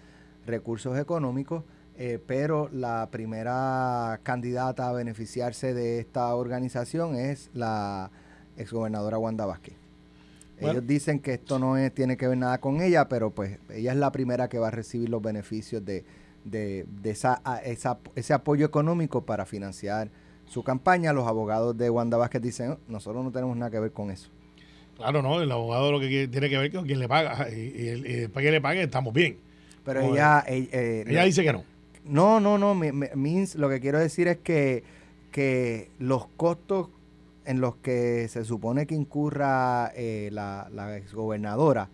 recursos 0.46 0.96
económicos, 0.98 1.64
eh, 1.98 2.18
pero 2.26 2.68
la 2.72 3.08
primera 3.10 4.20
candidata 4.22 4.88
a 4.88 4.92
beneficiarse 4.92 5.74
de 5.74 5.98
esta 5.98 6.34
organización 6.34 7.16
es 7.16 7.50
la 7.54 8.10
exgobernadora 8.56 9.18
Wanda 9.18 9.46
Vázquez. 9.46 9.74
Bueno. 10.60 10.78
Ellos 10.78 10.86
dicen 10.86 11.20
que 11.20 11.34
esto 11.34 11.58
no 11.58 11.76
es- 11.76 11.92
tiene 11.94 12.16
que 12.16 12.26
ver 12.28 12.38
nada 12.38 12.58
con 12.58 12.80
ella, 12.80 13.08
pero 13.08 13.30
pues 13.30 13.58
ella 13.70 13.92
es 13.92 13.98
la 13.98 14.10
primera 14.12 14.48
que 14.48 14.58
va 14.58 14.68
a 14.68 14.70
recibir 14.70 15.08
los 15.10 15.20
beneficios 15.22 15.84
de, 15.84 16.04
de, 16.44 16.86
de 17.02 17.10
esa, 17.10 17.40
a- 17.44 17.58
esa- 17.58 17.98
ese 18.14 18.32
apoyo 18.32 18.64
económico 18.64 19.24
para 19.26 19.44
financiar 19.44 20.08
su 20.46 20.62
campaña. 20.62 21.12
Los 21.12 21.26
abogados 21.28 21.76
de 21.76 21.90
Wanda 21.90 22.16
Vázquez 22.16 22.40
dicen, 22.40 22.70
"Oh, 22.72 22.78
nosotros 22.88 23.22
no 23.24 23.30
tenemos 23.32 23.56
nada 23.56 23.70
que 23.70 23.80
ver 23.80 23.92
con 23.92 24.10
eso. 24.10 24.30
Claro, 24.96 25.20
no, 25.20 25.42
el 25.42 25.52
abogado 25.52 25.92
lo 25.92 26.00
que 26.00 26.08
quiere- 26.08 26.28
tiene 26.28 26.48
que 26.48 26.56
ver 26.56 26.72
con 26.72 26.86
quién 26.86 27.00
le 27.00 27.08
paga. 27.08 27.50
Y, 27.50 27.54
y 27.60 27.88
y 27.90 28.16
después 28.20 28.42
que 28.42 28.50
le 28.50 28.60
pague, 28.62 28.82
estamos 28.82 29.12
bien. 29.12 29.36
Pero 29.84 30.00
ella... 30.00 30.42
eh, 30.48 30.68
eh, 30.72 31.04
Ella 31.06 31.24
dice 31.24 31.42
que 31.44 31.52
no. 31.52 31.64
No, 32.08 32.40
no, 32.40 32.58
no. 32.58 32.74
me- 32.74 32.92
me- 32.92 33.10
means, 33.14 33.54
lo 33.56 33.68
que 33.68 33.80
quiero 33.80 33.98
decir 33.98 34.28
es 34.28 34.38
que, 34.38 34.82
que 35.32 35.90
los 35.98 36.26
costos 36.36 36.88
en 37.44 37.60
los 37.60 37.76
que 37.76 38.26
se 38.28 38.44
supone 38.44 38.86
que 38.86 38.94
incurra 38.96 39.92
eh, 39.94 40.30
la, 40.32 40.68
la 40.72 40.96
exgobernadora 40.96 41.88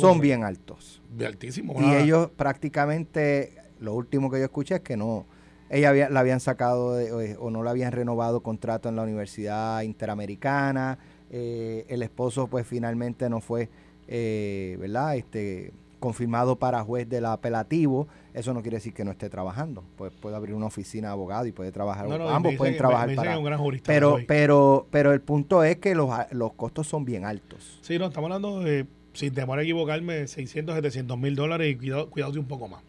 son 0.00 0.20
bien 0.20 0.44
altos. 0.44 1.00
De 1.16 1.26
altísimo. 1.26 1.74
Y 1.78 1.80
nada. 1.82 1.98
ellos 2.00 2.30
prácticamente, 2.36 3.54
lo 3.80 3.94
último 3.94 4.30
que 4.30 4.38
yo 4.38 4.44
escuché 4.44 4.76
es 4.76 4.80
que 4.82 4.96
no, 4.96 5.24
ella 5.70 5.88
había, 5.90 6.10
la 6.10 6.20
habían 6.20 6.40
sacado 6.40 6.94
de- 6.96 7.36
o, 7.36 7.46
o 7.46 7.50
no 7.50 7.62
le 7.62 7.70
habían 7.70 7.92
renovado 7.92 8.40
contrato 8.42 8.88
en 8.88 8.96
la 8.96 9.02
Universidad 9.02 9.82
Interamericana. 9.82 10.98
eh, 11.30 11.86
el 11.88 12.02
esposo 12.02 12.46
pues 12.46 12.66
finalmente 12.66 13.28
no 13.30 13.40
fue, 13.40 13.68
eh, 14.06 14.76
¿verdad? 14.78 15.16
Este, 15.16 15.72
confirmado 16.04 16.56
para 16.56 16.84
juez 16.84 17.08
del 17.08 17.24
apelativo, 17.24 18.06
eso 18.34 18.52
no 18.52 18.60
quiere 18.60 18.76
decir 18.76 18.92
que 18.92 19.06
no 19.06 19.10
esté 19.10 19.30
trabajando. 19.30 19.82
Pues 19.96 20.12
puede 20.12 20.36
abrir 20.36 20.54
una 20.54 20.66
oficina 20.66 21.08
de 21.08 21.12
abogado 21.12 21.46
y 21.46 21.52
puede 21.52 21.72
trabajar. 21.72 22.06
No, 22.06 22.18
no, 22.18 22.28
ambos 22.28 22.54
pueden 22.56 22.76
trabajar 22.76 23.06
me 23.06 23.12
dicen 23.12 23.22
que 23.22 23.26
para. 23.26 23.32
es 23.32 23.38
un 23.38 23.44
gran 23.46 23.58
jurista, 23.58 23.86
pero, 23.86 24.18
pero, 24.28 24.86
pero 24.90 25.14
el 25.14 25.22
punto 25.22 25.64
es 25.64 25.78
que 25.78 25.94
los, 25.94 26.10
los 26.32 26.52
costos 26.52 26.86
son 26.86 27.06
bien 27.06 27.24
altos. 27.24 27.78
Sí, 27.80 27.98
no, 27.98 28.06
estamos 28.08 28.28
hablando 28.28 28.60
de, 28.60 28.86
sin 29.14 29.32
temor 29.32 29.58
a 29.58 29.62
equivocarme, 29.62 30.26
600, 30.26 30.74
700 30.74 31.16
mil 31.18 31.34
dólares 31.34 31.72
y 31.72 31.76
cuidado, 31.76 32.10
cuidados 32.10 32.36
un 32.36 32.44
poco 32.46 32.68
más. 32.68 32.82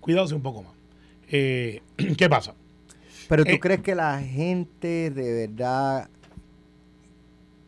Cuidados 0.00 0.32
un 0.32 0.42
poco 0.42 0.64
más. 0.64 0.72
Eh, 1.30 1.80
¿Qué 2.18 2.28
pasa? 2.28 2.54
Pero 3.28 3.44
tú 3.44 3.52
Eh, 3.52 3.60
crees 3.60 3.82
que 3.82 3.94
la 3.94 4.20
gente 4.20 5.10
de 5.12 5.46
verdad 5.46 6.08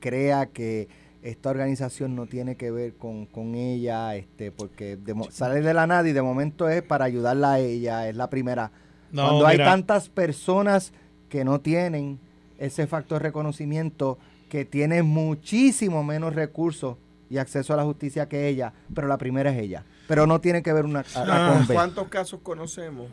crea 0.00 0.46
que 0.46 0.88
esta 1.24 1.48
organización 1.50 2.14
no 2.14 2.26
tiene 2.26 2.54
que 2.56 2.70
ver 2.70 2.94
con, 2.94 3.24
con 3.26 3.54
ella, 3.56 4.14
este, 4.14 4.52
porque 4.52 4.96
de 4.96 5.14
sale 5.30 5.62
de 5.62 5.74
la 5.74 5.86
nada 5.86 6.06
y 6.08 6.12
de 6.12 6.20
momento 6.22 6.68
es 6.68 6.82
para 6.82 7.06
ayudarla 7.06 7.54
a 7.54 7.58
ella, 7.60 8.08
es 8.08 8.14
la 8.14 8.28
primera. 8.30 8.70
No, 9.10 9.22
Cuando 9.24 9.46
hay 9.46 9.56
tantas 9.56 10.08
personas 10.10 10.92
que 11.30 11.44
no 11.44 11.60
tienen 11.60 12.18
ese 12.58 12.86
factor 12.86 13.20
de 13.22 13.28
reconocimiento, 13.28 14.18
que 14.50 14.64
tienen 14.66 15.06
muchísimo 15.06 16.04
menos 16.04 16.34
recursos 16.34 16.96
y 17.30 17.38
acceso 17.38 17.72
a 17.72 17.76
la 17.76 17.84
justicia 17.84 18.28
que 18.28 18.46
ella, 18.46 18.72
pero 18.94 19.08
la 19.08 19.16
primera 19.18 19.50
es 19.50 19.58
ella. 19.58 19.84
Pero 20.06 20.26
no 20.26 20.40
tiene 20.42 20.62
que 20.62 20.72
ver 20.74 20.84
una 20.84 21.00
a- 21.14 21.18
a 21.20 21.24
Ah, 21.24 21.52
con 21.56 21.66
B. 21.66 21.74
¿Cuántos 21.74 22.08
casos 22.08 22.40
conocemos? 22.42 23.08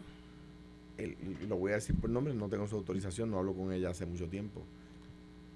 El- 0.98 1.16
lo 1.48 1.56
voy 1.58 1.72
a 1.72 1.76
decir 1.76 1.96
por 1.96 2.10
nombre, 2.10 2.34
no 2.34 2.50
tengo 2.50 2.68
su 2.68 2.76
autorización, 2.76 3.32
no 3.32 3.38
hablo 3.40 3.54
con 3.54 3.72
ella 3.72 3.90
hace 3.90 4.06
mucho 4.06 4.28
tiempo. 4.28 4.62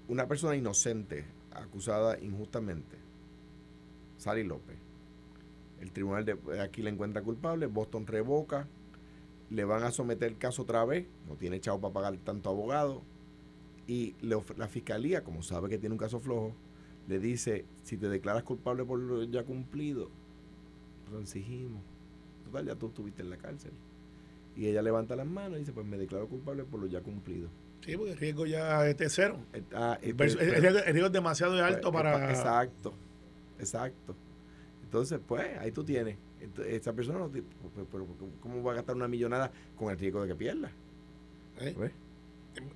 Una 0.08 0.26
persona 0.26 0.56
inocente, 0.56 1.24
acusada 1.62 2.18
injustamente, 2.20 2.96
Sally 4.16 4.44
López. 4.44 4.76
El 5.80 5.92
tribunal 5.92 6.24
de 6.24 6.60
aquí 6.60 6.82
la 6.82 6.90
encuentra 6.90 7.22
culpable, 7.22 7.66
Boston 7.66 8.06
revoca, 8.06 8.66
le 9.50 9.64
van 9.64 9.82
a 9.82 9.90
someter 9.90 10.32
el 10.32 10.38
caso 10.38 10.62
otra 10.62 10.84
vez, 10.84 11.06
no 11.28 11.36
tiene 11.36 11.60
chavo 11.60 11.80
para 11.80 11.94
pagar 11.94 12.16
tanto 12.18 12.50
abogado, 12.50 13.02
y 13.86 14.16
la 14.20 14.68
fiscalía, 14.68 15.22
como 15.22 15.42
sabe 15.42 15.68
que 15.68 15.78
tiene 15.78 15.92
un 15.92 15.98
caso 15.98 16.18
flojo, 16.18 16.54
le 17.06 17.20
dice, 17.20 17.64
si 17.84 17.96
te 17.96 18.08
declaras 18.08 18.42
culpable 18.42 18.84
por 18.84 18.98
lo 18.98 19.22
ya 19.22 19.44
cumplido, 19.44 20.10
transigimos. 21.08 21.82
Total, 22.44 22.66
ya 22.66 22.74
tú 22.74 22.88
estuviste 22.88 23.22
en 23.22 23.30
la 23.30 23.36
cárcel. 23.36 23.72
Y 24.56 24.66
ella 24.66 24.82
levanta 24.82 25.14
las 25.14 25.26
manos 25.26 25.56
y 25.56 25.60
dice, 25.60 25.72
pues 25.72 25.86
me 25.86 25.98
declaro 25.98 26.26
culpable 26.28 26.64
por 26.64 26.80
lo 26.80 26.86
ya 26.86 27.00
cumplido. 27.00 27.48
Sí, 27.86 27.96
porque 27.96 28.12
el 28.12 28.18
riesgo 28.18 28.46
ya 28.46 28.86
es 28.88 28.96
cero. 29.14 29.38
Eh, 29.54 29.62
ah, 29.74 29.98
El, 30.02 30.10
el 30.10 30.16
riesgo, 30.18 30.40
el 30.40 30.84
riesgo 30.92 31.06
es 31.06 31.12
demasiado 31.12 31.64
alto 31.64 31.92
pues, 31.92 32.02
para... 32.02 32.30
Exacto, 32.30 32.92
exacto. 33.60 34.16
Entonces, 34.82 35.20
pues, 35.26 35.46
ahí 35.58 35.70
tú 35.72 35.84
tienes. 35.84 36.16
Esa 36.68 36.92
persona, 36.92 37.18
no 37.18 37.28
pues, 37.28 37.42
pero 37.90 38.06
¿cómo 38.40 38.62
va 38.62 38.72
a 38.72 38.74
gastar 38.76 38.94
una 38.96 39.08
millonada 39.08 39.50
con 39.76 39.90
el 39.90 39.98
riesgo 39.98 40.22
de 40.22 40.28
que 40.28 40.34
pierda? 40.34 40.70
¿eh? 41.60 41.74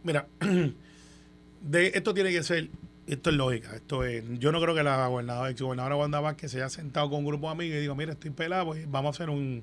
Mira, 0.02 0.26
de 1.62 1.86
esto 1.88 2.14
tiene 2.14 2.30
que 2.30 2.42
ser, 2.42 2.68
esto 3.06 3.30
es 3.30 3.36
lógica, 3.36 3.74
esto 3.76 4.04
es, 4.04 4.24
yo 4.38 4.50
no 4.52 4.60
creo 4.60 4.74
que 4.74 4.82
la 4.82 5.06
gobernadora, 5.08 5.50
ex 5.50 5.60
gobernadora 5.60 5.96
Wanda 5.96 6.20
Vázquez 6.20 6.50
se 6.52 6.58
haya 6.58 6.68
sentado 6.68 7.10
con 7.10 7.20
un 7.20 7.26
grupo 7.26 7.46
de 7.46 7.52
amigos 7.52 7.76
y 7.78 7.80
digo, 7.80 7.94
mira, 7.94 8.12
estoy 8.12 8.30
pelado, 8.30 8.66
pues 8.66 8.90
vamos 8.90 9.14
a 9.14 9.16
hacer 9.22 9.30
un, 9.30 9.62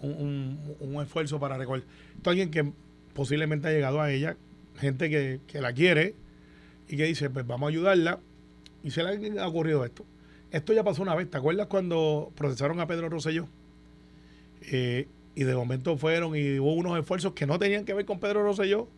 un, 0.00 0.12
un- 0.12 0.76
un 0.80 1.02
esfuerzo 1.02 1.38
para 1.38 1.56
recordar. 1.56 1.86
Esto 2.16 2.30
es 2.30 2.32
alguien 2.32 2.50
que 2.50 2.72
posiblemente 3.14 3.68
ha 3.68 3.72
llegado 3.72 4.00
a 4.00 4.10
ella, 4.10 4.36
gente 4.78 5.10
que, 5.10 5.40
que 5.46 5.60
la 5.60 5.72
quiere 5.72 6.14
y 6.88 6.96
que 6.96 7.04
dice, 7.04 7.30
pues 7.30 7.46
vamos 7.46 7.66
a 7.68 7.70
ayudarla. 7.70 8.20
Y 8.84 8.90
se 8.92 9.02
le 9.02 9.40
ha 9.40 9.48
ocurrido 9.48 9.84
esto. 9.84 10.04
Esto 10.52 10.72
ya 10.72 10.84
pasó 10.84 11.02
una 11.02 11.14
vez, 11.14 11.28
¿te 11.30 11.36
acuerdas 11.38 11.66
cuando 11.66 12.32
procesaron 12.36 12.78
a 12.80 12.86
Pedro 12.86 13.08
Rosselló? 13.08 13.48
Eh, 14.70 15.06
y 15.34 15.44
de 15.44 15.54
momento 15.54 15.96
fueron 15.96 16.34
y 16.36 16.58
hubo 16.58 16.72
unos 16.74 16.98
esfuerzos 16.98 17.32
que 17.34 17.46
no 17.46 17.58
tenían 17.58 17.84
que 17.84 17.92
ver 17.94 18.06
con 18.06 18.18
Pedro 18.20 18.42
Rosselló 18.42 18.88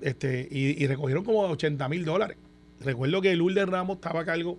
este, 0.00 0.48
y, 0.50 0.82
y 0.82 0.86
recogieron 0.86 1.24
como 1.24 1.40
80 1.42 1.88
mil 1.88 2.04
dólares. 2.04 2.36
Recuerdo 2.80 3.20
que 3.20 3.34
Lourdes 3.36 3.68
Ramos 3.68 3.96
estaba 3.96 4.20
a 4.20 4.24
cargo 4.24 4.58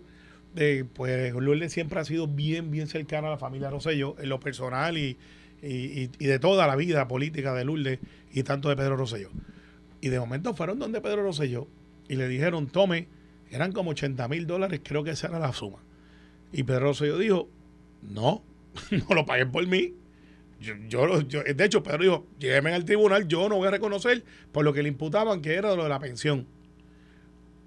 de, 0.55 0.85
pues 0.93 1.33
Lourdes 1.33 1.73
siempre 1.73 1.99
ha 1.99 2.05
sido 2.05 2.27
bien, 2.27 2.71
bien 2.71 2.87
cercana 2.87 3.27
a 3.27 3.31
la 3.31 3.37
familia 3.37 3.69
Rosselló 3.69 4.15
en 4.19 4.29
lo 4.29 4.39
personal 4.39 4.97
y, 4.97 5.17
y, 5.61 6.09
y- 6.19 6.25
de 6.25 6.39
toda 6.39 6.67
la 6.67 6.75
vida 6.75 7.07
política 7.07 7.53
de 7.53 7.65
Lourdes 7.65 7.99
y 8.31 8.43
tanto 8.43 8.69
de 8.69 8.75
Pedro 8.77 8.95
Rosselló. 8.95 9.29
Y 10.01 10.09
de 10.09 10.19
momento 10.19 10.53
fueron 10.53 10.79
donde 10.79 11.01
Pedro 11.01 11.23
Rosselló 11.23 11.67
y 12.07 12.15
le 12.15 12.27
dijeron, 12.27 12.67
tome, 12.67 13.07
eran 13.51 13.71
como 13.71 13.91
80 13.91 14.27
mil 14.27 14.47
dólares, 14.47 14.81
creo 14.83 15.03
que 15.03 15.11
esa 15.11 15.27
era 15.27 15.39
la 15.39 15.53
suma. 15.53 15.79
Y 16.51 16.63
Pedro 16.63 16.87
Rosselló 16.87 17.17
dijo, 17.17 17.49
no, 18.01 18.43
no 18.91 19.15
lo 19.15 19.25
paguen 19.25 19.51
por 19.51 19.65
mí. 19.67 19.93
Yo, 20.61 20.73
yo, 20.87 21.21
yo- 21.21 21.43
de 21.43 21.63
hecho, 21.65 21.83
Pedro 21.83 22.03
dijo, 22.03 22.27
llévenme 22.39 22.73
al 22.73 22.85
tribunal, 22.85 23.27
yo 23.27 23.47
no 23.49 23.57
voy 23.57 23.67
a 23.67 23.71
reconocer 23.71 24.23
por 24.51 24.65
lo 24.65 24.73
que 24.73 24.83
le 24.83 24.89
imputaban 24.89 25.41
que 25.41 25.55
era 25.55 25.75
lo 25.75 25.83
de 25.83 25.89
la 25.89 25.99
pensión. 25.99 26.47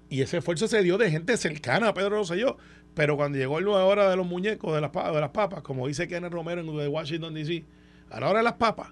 Y 0.09 0.21
ese 0.21 0.37
esfuerzo 0.37 0.67
se 0.67 0.83
dio 0.83 0.97
de 0.97 1.09
gente 1.09 1.35
cercana 1.37 1.89
a 1.89 1.93
Pedro 1.93 2.11
Rosselló. 2.17 2.57
Pero 2.93 3.15
cuando 3.15 3.39
llegó 3.39 3.59
la 3.59 3.83
hora 3.85 4.07
de 4.11 4.15
los 4.15 4.27
muñecos, 4.27 4.75
de 4.75 4.81
las, 4.81 4.91
de 4.91 5.19
las 5.19 5.31
papas, 5.31 5.63
como 5.63 5.87
dice 5.87 6.07
Kenneth 6.07 6.31
Romero 6.31 6.61
en 6.61 6.87
Washington, 6.91 7.33
D.C., 7.33 7.65
a 8.11 8.19
la 8.19 8.29
hora 8.29 8.39
de 8.39 8.43
las 8.43 8.53
papas, 8.53 8.89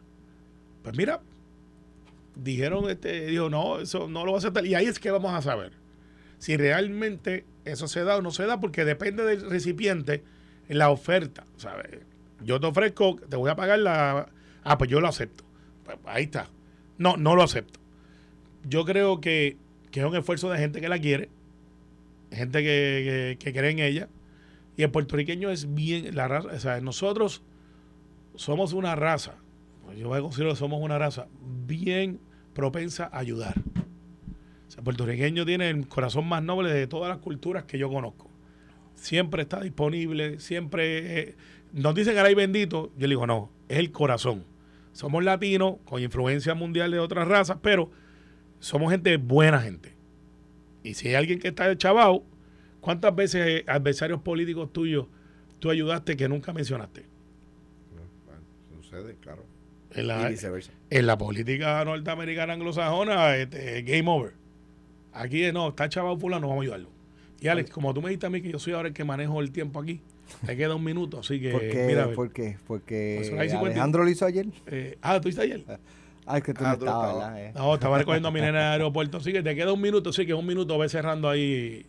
pues 0.81 0.97
mira, 0.97 1.21
dijeron, 2.43 2.89
este, 2.89 3.27
dijo, 3.27 3.49
no, 3.49 3.79
eso 3.79 4.07
no 4.07 4.25
lo 4.25 4.31
va 4.31 4.37
a 4.37 4.39
aceptar. 4.39 4.65
Y 4.65 4.75
ahí 4.75 4.85
es 4.85 4.99
que 4.99 5.11
vamos 5.11 5.33
a 5.33 5.41
saber 5.41 5.73
si 6.37 6.57
realmente 6.57 7.45
eso 7.65 7.87
se 7.87 8.03
da 8.03 8.17
o 8.17 8.21
no 8.21 8.31
se 8.31 8.45
da, 8.45 8.59
porque 8.59 8.83
depende 8.85 9.23
del 9.23 9.49
recipiente 9.49 10.23
en 10.67 10.77
la 10.77 10.89
oferta. 10.89 11.45
¿sabes? 11.57 11.99
Yo 12.43 12.59
te 12.59 12.67
ofrezco, 12.67 13.17
te 13.29 13.35
voy 13.35 13.49
a 13.51 13.55
pagar 13.55 13.79
la... 13.79 14.27
Ah, 14.63 14.77
pues 14.77 14.89
yo 14.89 14.99
lo 15.01 15.07
acepto. 15.07 15.43
Pues 15.83 15.97
ahí 16.05 16.23
está. 16.23 16.47
No, 16.97 17.17
no 17.17 17.35
lo 17.35 17.43
acepto. 17.43 17.79
Yo 18.63 18.85
creo 18.85 19.21
que, 19.21 19.57
que 19.91 19.99
es 19.99 20.05
un 20.05 20.15
esfuerzo 20.15 20.49
de 20.49 20.57
gente 20.57 20.81
que 20.81 20.89
la 20.89 20.99
quiere, 20.99 21.29
gente 22.31 22.59
que, 22.59 23.35
que- 23.39 23.43
que 23.43 23.53
cree 23.59 23.71
en 23.71 23.79
ella. 23.79 24.07
Y 24.77 24.83
el 24.83 24.91
puertorriqueño 24.91 25.49
es 25.49 25.73
bien, 25.73 26.15
la 26.15 26.27
raza, 26.27 26.77
o 26.77 26.81
nosotros 26.81 27.43
somos 28.35 28.73
una 28.73 28.95
raza, 28.95 29.35
yo 29.97 30.07
voy 30.07 30.19
a 30.19 30.21
considerar 30.21 30.53
que 30.53 30.59
somos 30.59 30.81
una 30.81 30.97
raza 30.97 31.27
bien 31.67 32.19
propensa 32.53 33.09
a 33.11 33.19
ayudar. 33.19 33.55
O 34.67 34.71
sea, 34.71 34.79
el 34.79 34.83
puertorriqueño 34.83 35.45
tiene 35.45 35.69
el 35.69 35.87
corazón 35.87 36.27
más 36.27 36.43
noble 36.43 36.71
de 36.71 36.87
todas 36.87 37.09
las 37.09 37.19
culturas 37.19 37.65
que 37.65 37.77
yo 37.77 37.89
conozco. 37.89 38.29
Siempre 38.95 39.43
está 39.43 39.61
disponible, 39.61 40.39
siempre... 40.39 41.19
eh, 41.19 41.35
nos 41.73 41.95
dicen 41.95 42.13
que 42.13 42.19
hay 42.19 42.35
bendito, 42.35 42.91
yo 42.97 43.07
le 43.07 43.09
digo, 43.09 43.25
no, 43.25 43.49
es 43.69 43.79
el 43.79 43.91
corazón. 43.91 44.43
Somos 44.91 45.23
latinos, 45.23 45.75
con 45.85 46.01
influencia 46.01 46.53
mundial 46.53 46.91
de 46.91 46.99
otras 46.99 47.27
razas, 47.27 47.57
pero 47.61 47.89
somos 48.59 48.91
gente 48.91 49.15
buena 49.17 49.61
gente. 49.61 49.93
Y 50.83 50.95
si 50.95 51.09
hay 51.09 51.15
alguien 51.15 51.39
que 51.39 51.47
está 51.47 51.75
chavao, 51.77 52.25
¿cuántas 52.81 53.15
veces 53.15 53.47
eh, 53.47 53.63
adversarios 53.67 54.21
políticos 54.21 54.73
tuyos 54.73 55.07
tú 55.59 55.69
ayudaste 55.69 56.17
que 56.17 56.27
nunca 56.27 56.51
mencionaste? 56.51 57.05
Sucede, 58.81 59.15
claro. 59.21 59.45
En 59.93 60.03
Y 60.05 60.07
la, 60.07 60.27
viceversa. 60.29 60.71
en 60.89 61.07
la 61.07 61.17
política 61.17 61.83
norteamericana 61.85 62.53
anglosajona, 62.53 63.35
este, 63.37 63.81
game 63.83 64.09
over. 64.09 64.33
Aquí 65.13 65.51
no, 65.51 65.69
está 65.69 65.89
chaval 65.89 66.17
fulano, 66.19 66.47
vamos 66.47 66.61
a 66.61 66.63
ayudarlo. 66.63 66.89
Y 67.41 67.47
Alex, 67.47 67.71
como 67.71 67.93
tú 67.93 68.01
me 68.01 68.09
dijiste 68.09 68.27
a 68.27 68.29
mí 68.29 68.41
que 68.41 68.49
yo 68.51 68.59
soy 68.59 68.73
ahora 68.73 68.89
el 68.89 68.93
que 68.93 69.03
manejo 69.03 69.41
el 69.41 69.51
tiempo 69.51 69.79
aquí, 69.81 69.99
te 70.45 70.55
queda 70.55 70.75
un 70.75 70.83
minuto, 70.83 71.19
así 71.19 71.41
que 71.41 71.51
¿Por 71.51 71.61
qué? 71.61 71.83
mira. 71.87 72.11
¿Por 72.13 72.31
qué? 72.31 72.57
Porque 72.67 73.15
Pues 73.17 73.27
50. 73.29 73.59
Alejandro 73.65 74.03
lo 74.05 74.09
hizo 74.09 74.25
ayer. 74.25 74.45
Eh, 74.67 74.97
ah, 75.01 75.19
¿tú 75.19 75.27
hiciste 75.29 75.43
ayer? 75.45 75.63
Ah, 76.27 76.37
es 76.37 76.43
que 76.43 76.53
tú 76.53 76.63
Ah, 76.63 76.67
no 76.79 76.85
estabas. 76.85 77.15
¿verdad? 77.15 77.41
Eh. 77.45 77.51
No, 77.55 77.73
estaba 77.73 77.97
recogiendo 77.97 78.27
a 78.27 78.31
mi 78.31 78.39
nena 78.41 78.49
en 78.59 78.65
el 78.67 78.71
aeropuerto, 78.73 79.17
así 79.17 79.33
que 79.33 79.41
te 79.41 79.55
queda 79.55 79.73
un 79.73 79.81
minuto, 79.81 80.13
sí 80.13 80.23
que 80.25 80.35
un 80.35 80.45
minuto 80.45 80.77
ve 80.77 80.87
cerrando 80.87 81.27
ahí. 81.27 81.83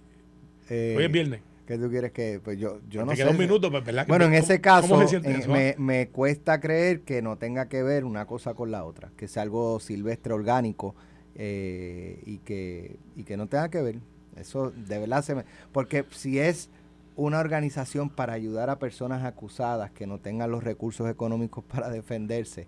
Eh, 0.71 0.95
Hoy 0.97 1.05
es 1.05 1.13
viernes. 1.13 1.41
¿Qué 1.67 1.79
tú 1.79 1.89
quieres 1.91 2.13
que.? 2.13 2.41
Pues 2.43 2.59
yo, 2.59 2.81
yo 2.89 3.05
no 3.05 3.13
te 3.13 3.17
sé. 3.19 3.29
un 3.29 3.39
minuto, 3.39 3.71
pues, 3.71 3.85
¿verdad? 3.85 4.07
Bueno, 4.09 4.25
en 4.25 4.33
¿Cómo- 4.33 4.43
ese 4.45 4.61
caso, 4.61 4.89
¿Cómo 4.89 5.03
se 5.03 5.09
siente 5.09 5.31
eh, 5.31 5.39
eso? 5.39 5.51
me, 5.51 5.75
me 5.79 6.09
cuesta 6.09 6.61
creer 6.61 7.03
que 7.03 7.23
no 7.23 7.39
tenga 7.39 7.69
que 7.69 7.83
ver 7.83 8.05
una 8.05 8.27
cosa 8.27 8.55
con 8.55 8.71
la 8.71 8.85
otra, 8.85 9.11
que 9.17 9.29
sea 9.29 9.43
algo 9.43 9.79
silvestre, 9.81 10.33
orgánico 10.33 10.95
eh, 11.35 12.23
y, 12.27 12.39
que, 12.39 12.99
y 13.17 13.25
que 13.25 13.37
no 13.37 13.47
tenga 13.47 13.69
que 13.71 13.81
ver. 13.83 13.99
Eso 14.37 14.71
de 14.71 14.99
verdad 14.99 15.23
se 15.23 15.35
me. 15.35 15.45
Porque 15.73 16.05
si 16.11 16.39
es 16.39 16.69
una 17.15 17.39
organización 17.41 18.09
para 18.11 18.33
ayudar 18.33 18.71
a 18.71 18.79
personas 18.79 19.25
acusadas 19.25 19.91
que 19.91 20.07
no 20.07 20.19
tengan 20.19 20.51
los 20.51 20.65
recursos 20.65 21.09
económicos 21.11 21.63
para 21.65 21.91
defenderse 21.91 22.67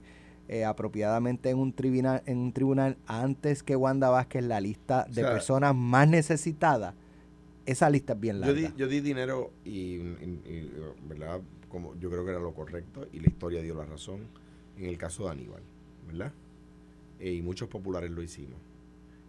eh, 0.49 0.65
apropiadamente 0.67 1.49
en 1.49 1.59
un, 1.59 1.73
tribunal, 1.73 2.23
en 2.27 2.37
un 2.39 2.53
tribunal 2.53 2.99
antes 3.07 3.63
que 3.63 3.77
Wanda 3.77 4.11
Vázquez 4.11 4.45
la 4.45 4.61
lista 4.61 5.05
de 5.05 5.23
O 5.23 5.25
sea, 5.25 5.33
personas 5.33 5.75
más 5.75 6.07
necesitadas, 6.07 6.95
esa 7.67 7.89
lista 7.91 8.13
es 8.15 8.21
bien 8.21 8.37
Yo 8.37 8.41
larga. 8.53 8.69
di, 8.71 8.75
yo 8.77 8.89
di 8.89 9.01
dinero 9.01 9.51
y, 9.65 9.71
y- 9.97 10.43
y, 10.47 10.73
¿verdad? 11.09 11.41
Como 11.69 11.95
yo 11.99 12.11
creo 12.11 12.25
que 12.25 12.31
era 12.31 12.41
lo 12.41 12.53
correcto 12.55 13.09
y 13.13 13.21
la 13.21 13.27
historia 13.29 13.63
dio 13.63 13.75
la 13.75 13.85
razón 13.85 14.21
en 14.79 14.87
el 14.87 14.99
caso 14.99 15.25
de 15.25 15.31
Aníbal, 15.31 15.63
¿verdad? 16.07 16.33
Eh, 17.21 17.33
y 17.33 17.43
muchos 17.43 17.69
populares 17.69 18.11
lo 18.11 18.23
hicimos. 18.23 18.59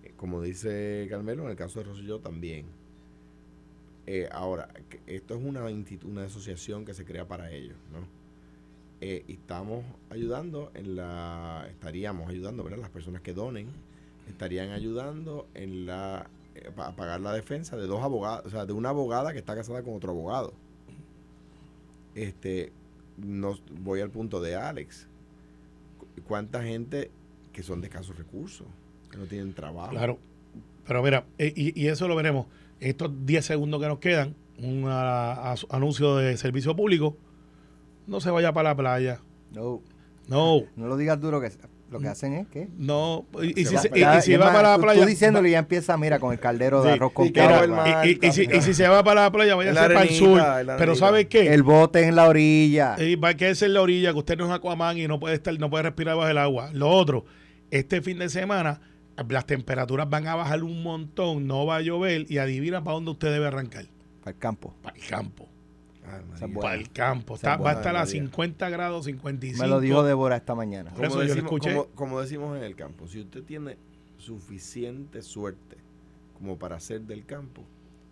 Eh, 0.03 0.13
como 0.17 0.41
dice 0.41 1.07
Carmelo, 1.09 1.43
en 1.43 1.49
el 1.51 1.55
caso 1.55 1.79
de 1.79 1.85
Rosselló 1.85 2.19
también. 2.19 2.65
Eh, 4.07 4.29
ahora, 4.31 4.69
esto 5.07 5.35
es 5.35 5.43
una, 5.43 5.63
una 6.03 6.25
asociación 6.25 6.85
que 6.85 6.93
se 6.93 7.05
crea 7.05 7.27
para 7.27 7.51
ellos, 7.51 7.77
¿no? 7.91 7.99
y 9.01 9.33
estamos 9.33 9.85
ayudando 10.09 10.71
en 10.73 10.95
la, 10.95 11.67
estaríamos 11.69 12.27
ayudando, 12.27 12.63
¿verdad? 12.63 12.79
Las 12.79 12.89
personas 12.89 13.21
que 13.21 13.33
donen 13.33 13.67
estarían 14.27 14.71
ayudando 14.71 15.47
en 15.53 15.85
la, 15.85 16.27
a 16.77 16.95
pagar 16.95 17.21
la 17.21 17.33
defensa 17.33 17.75
de 17.77 17.87
dos 17.87 18.01
abogados, 18.03 18.45
o 18.45 18.49
sea, 18.49 18.65
de 18.65 18.73
una 18.73 18.89
abogada 18.89 19.33
que 19.33 19.39
está 19.39 19.55
casada 19.55 19.83
con 19.83 19.95
otro 19.95 20.11
abogado. 20.11 20.53
Este, 22.15 22.71
nos, 23.17 23.61
voy 23.81 24.01
al 24.01 24.09
punto 24.09 24.39
de 24.41 24.55
Alex. 24.55 25.07
Cu- 25.99 26.21
¿Cuánta 26.27 26.63
gente 26.63 27.11
que 27.51 27.63
son 27.63 27.81
de 27.81 27.87
escasos 27.87 28.17
recursos, 28.17 28.67
que 29.11 29.17
no 29.17 29.25
tienen 29.25 29.53
trabajo? 29.53 29.91
Claro. 29.91 30.17
Pero 30.87 31.01
mira, 31.03 31.25
eh, 31.37 31.51
y, 31.55 31.79
y 31.79 31.87
eso 31.87 32.07
lo 32.07 32.15
veremos. 32.15 32.47
Estos 32.79 33.11
10 33.25 33.43
segundos 33.45 33.81
que 33.81 33.87
nos 33.87 33.99
quedan, 33.99 34.35
un 34.59 34.85
ah, 34.87 35.55
anuncio 35.69 36.15
de 36.17 36.37
servicio 36.37 36.75
público. 36.75 37.17
No 38.07 38.21
se 38.21 38.29
vaya 38.29 38.53
para 38.53 38.69
la 38.69 38.75
playa. 38.75 39.19
No, 39.51 39.81
No, 40.27 40.61
no 40.75 40.87
lo 40.87 40.95
digas 40.97 41.19
duro, 41.19 41.41
que 41.41 41.49
lo 41.91 41.99
que 41.99 42.07
hacen 42.07 42.33
es 42.33 42.47
que... 42.47 42.67
no. 42.77 43.25
Y, 43.41 43.61
y 43.61 43.65
si, 43.65 43.73
Ya- 43.75 43.79
se- 43.81 43.91
y- 43.93 43.99
ya- 43.99 44.17
y 44.17 44.21
si 44.21 44.33
es 44.33 44.41
va 44.41 44.51
para 44.51 44.71
la 44.71 44.77
playa. 44.79 45.01
Tú 45.01 45.07
diciéndolo 45.07 45.47
y 45.47 45.51
ya 45.51 45.59
empieza, 45.59 45.95
mira, 45.97 46.19
con 46.19 46.33
el 46.33 46.39
caldero 46.39 46.81
de 46.83 46.89
Sí, 46.91 46.95
arroz 46.97 47.11
con 47.13 47.27
y 47.27 48.31
si, 48.31 48.43
y 48.51 48.61
si 48.61 48.73
se 48.73 48.87
va 48.87 49.03
para 49.03 49.21
la 49.23 49.31
playa, 49.31 49.55
vaya 49.55 49.73
para 49.73 50.01
el 50.03 50.09
sur. 50.09 50.41
Pero. 50.77 50.95
¿sabe 50.95 51.27
qué? 51.27 51.53
El 51.53 51.63
bote 51.63 52.07
en 52.07 52.15
la 52.15 52.27
orilla. 52.27 52.95
Y 52.99 53.15
va 53.15 53.29
a 53.29 53.33
quedarse 53.35 53.65
en 53.65 53.73
la 53.73 53.81
orilla, 53.81 54.11
que 54.13 54.19
usted 54.19 54.37
no 54.37 54.45
es 54.45 54.51
Aquaman 54.51 54.97
y 54.97 55.07
no 55.07 55.19
puede 55.19 55.35
estar, 55.35 55.57
no 55.59 55.69
puede 55.69 55.83
respirar 55.83 56.15
bajo 56.17 56.29
el 56.29 56.37
agua. 56.37 56.69
Lo 56.73 56.89
otro, 56.89 57.25
este 57.71 58.01
fin 58.01 58.19
de 58.19 58.29
semana 58.29 58.81
las 59.29 59.45
temperaturas 59.45 60.09
van 60.09 60.27
a 60.27 60.35
bajar 60.35 60.63
un 60.63 60.83
montón, 60.83 61.47
no 61.47 61.65
va 61.65 61.77
a 61.77 61.81
llover 61.81 62.25
y 62.29 62.37
adivina 62.39 62.83
para 62.83 62.95
dónde 62.95 63.11
usted 63.11 63.31
debe 63.31 63.47
arrancar. 63.47 63.85
Para 64.21 64.31
el 64.33 64.37
campo. 64.39 64.75
Para 64.81 64.97
el 64.97 65.05
campo. 65.05 65.47
Ay. 66.41 66.53
Para 66.53 66.75
el 66.75 66.91
campo. 66.91 67.35
Está- 67.35 67.57
va 67.57 67.71
a 67.71 67.73
estar 67.73 67.95
a 67.95 67.99
María. 67.99 68.11
50 68.11 68.69
grados, 68.69 69.05
55. 69.05 69.61
Me 69.63 69.67
lo 69.69 69.79
dijo 69.79 70.03
Débora 70.03 70.35
esta 70.37 70.55
mañana. 70.55 70.91
Por 70.93 71.05
eso 71.05 71.23
yo 71.23 71.35
lo 71.35 71.41
escuché. 71.41 71.71
como- 71.73 71.85
como 71.95 72.21
decimos 72.21 72.57
en 72.57 72.63
el 72.63 72.75
campo, 72.75 73.07
si 73.07 73.21
usted 73.21 73.43
tiene 73.43 73.77
suficiente 74.17 75.21
suerte 75.21 75.77
como 76.37 76.57
para 76.57 76.79
ser 76.79 77.01
del 77.01 77.25
campo, 77.25 77.63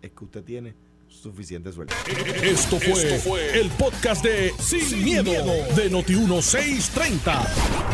es 0.02 0.10
que 0.12 0.24
usted 0.24 0.42
tiene 0.44 0.74
suficiente 1.08 1.70
suerte. 1.72 1.94
Esto 2.42 2.78
fue, 2.80 3.60
el 3.60 3.68
podcast 3.70 4.24
de 4.24 4.52
Sin, 4.58 5.04
miedo, 5.04 5.30
de 5.76 5.90
Noti1630. 5.90 7.46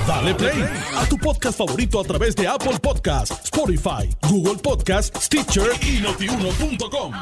Dale 0.07 0.35
play 0.35 0.65
a 0.97 1.07
tu 1.07 1.19
podcast 1.19 1.59
favorito 1.59 2.01
a 2.01 2.05
través 2.05 2.35
de 2.35 2.49
Apple 2.49 2.79
Podcasts, 2.83 3.39
Spotify, 3.45 4.09
Google 4.29 4.57
Podcasts, 4.63 5.25
Stitcher 5.27 5.71
y 5.83 6.01
notiuno.com. 6.01 7.13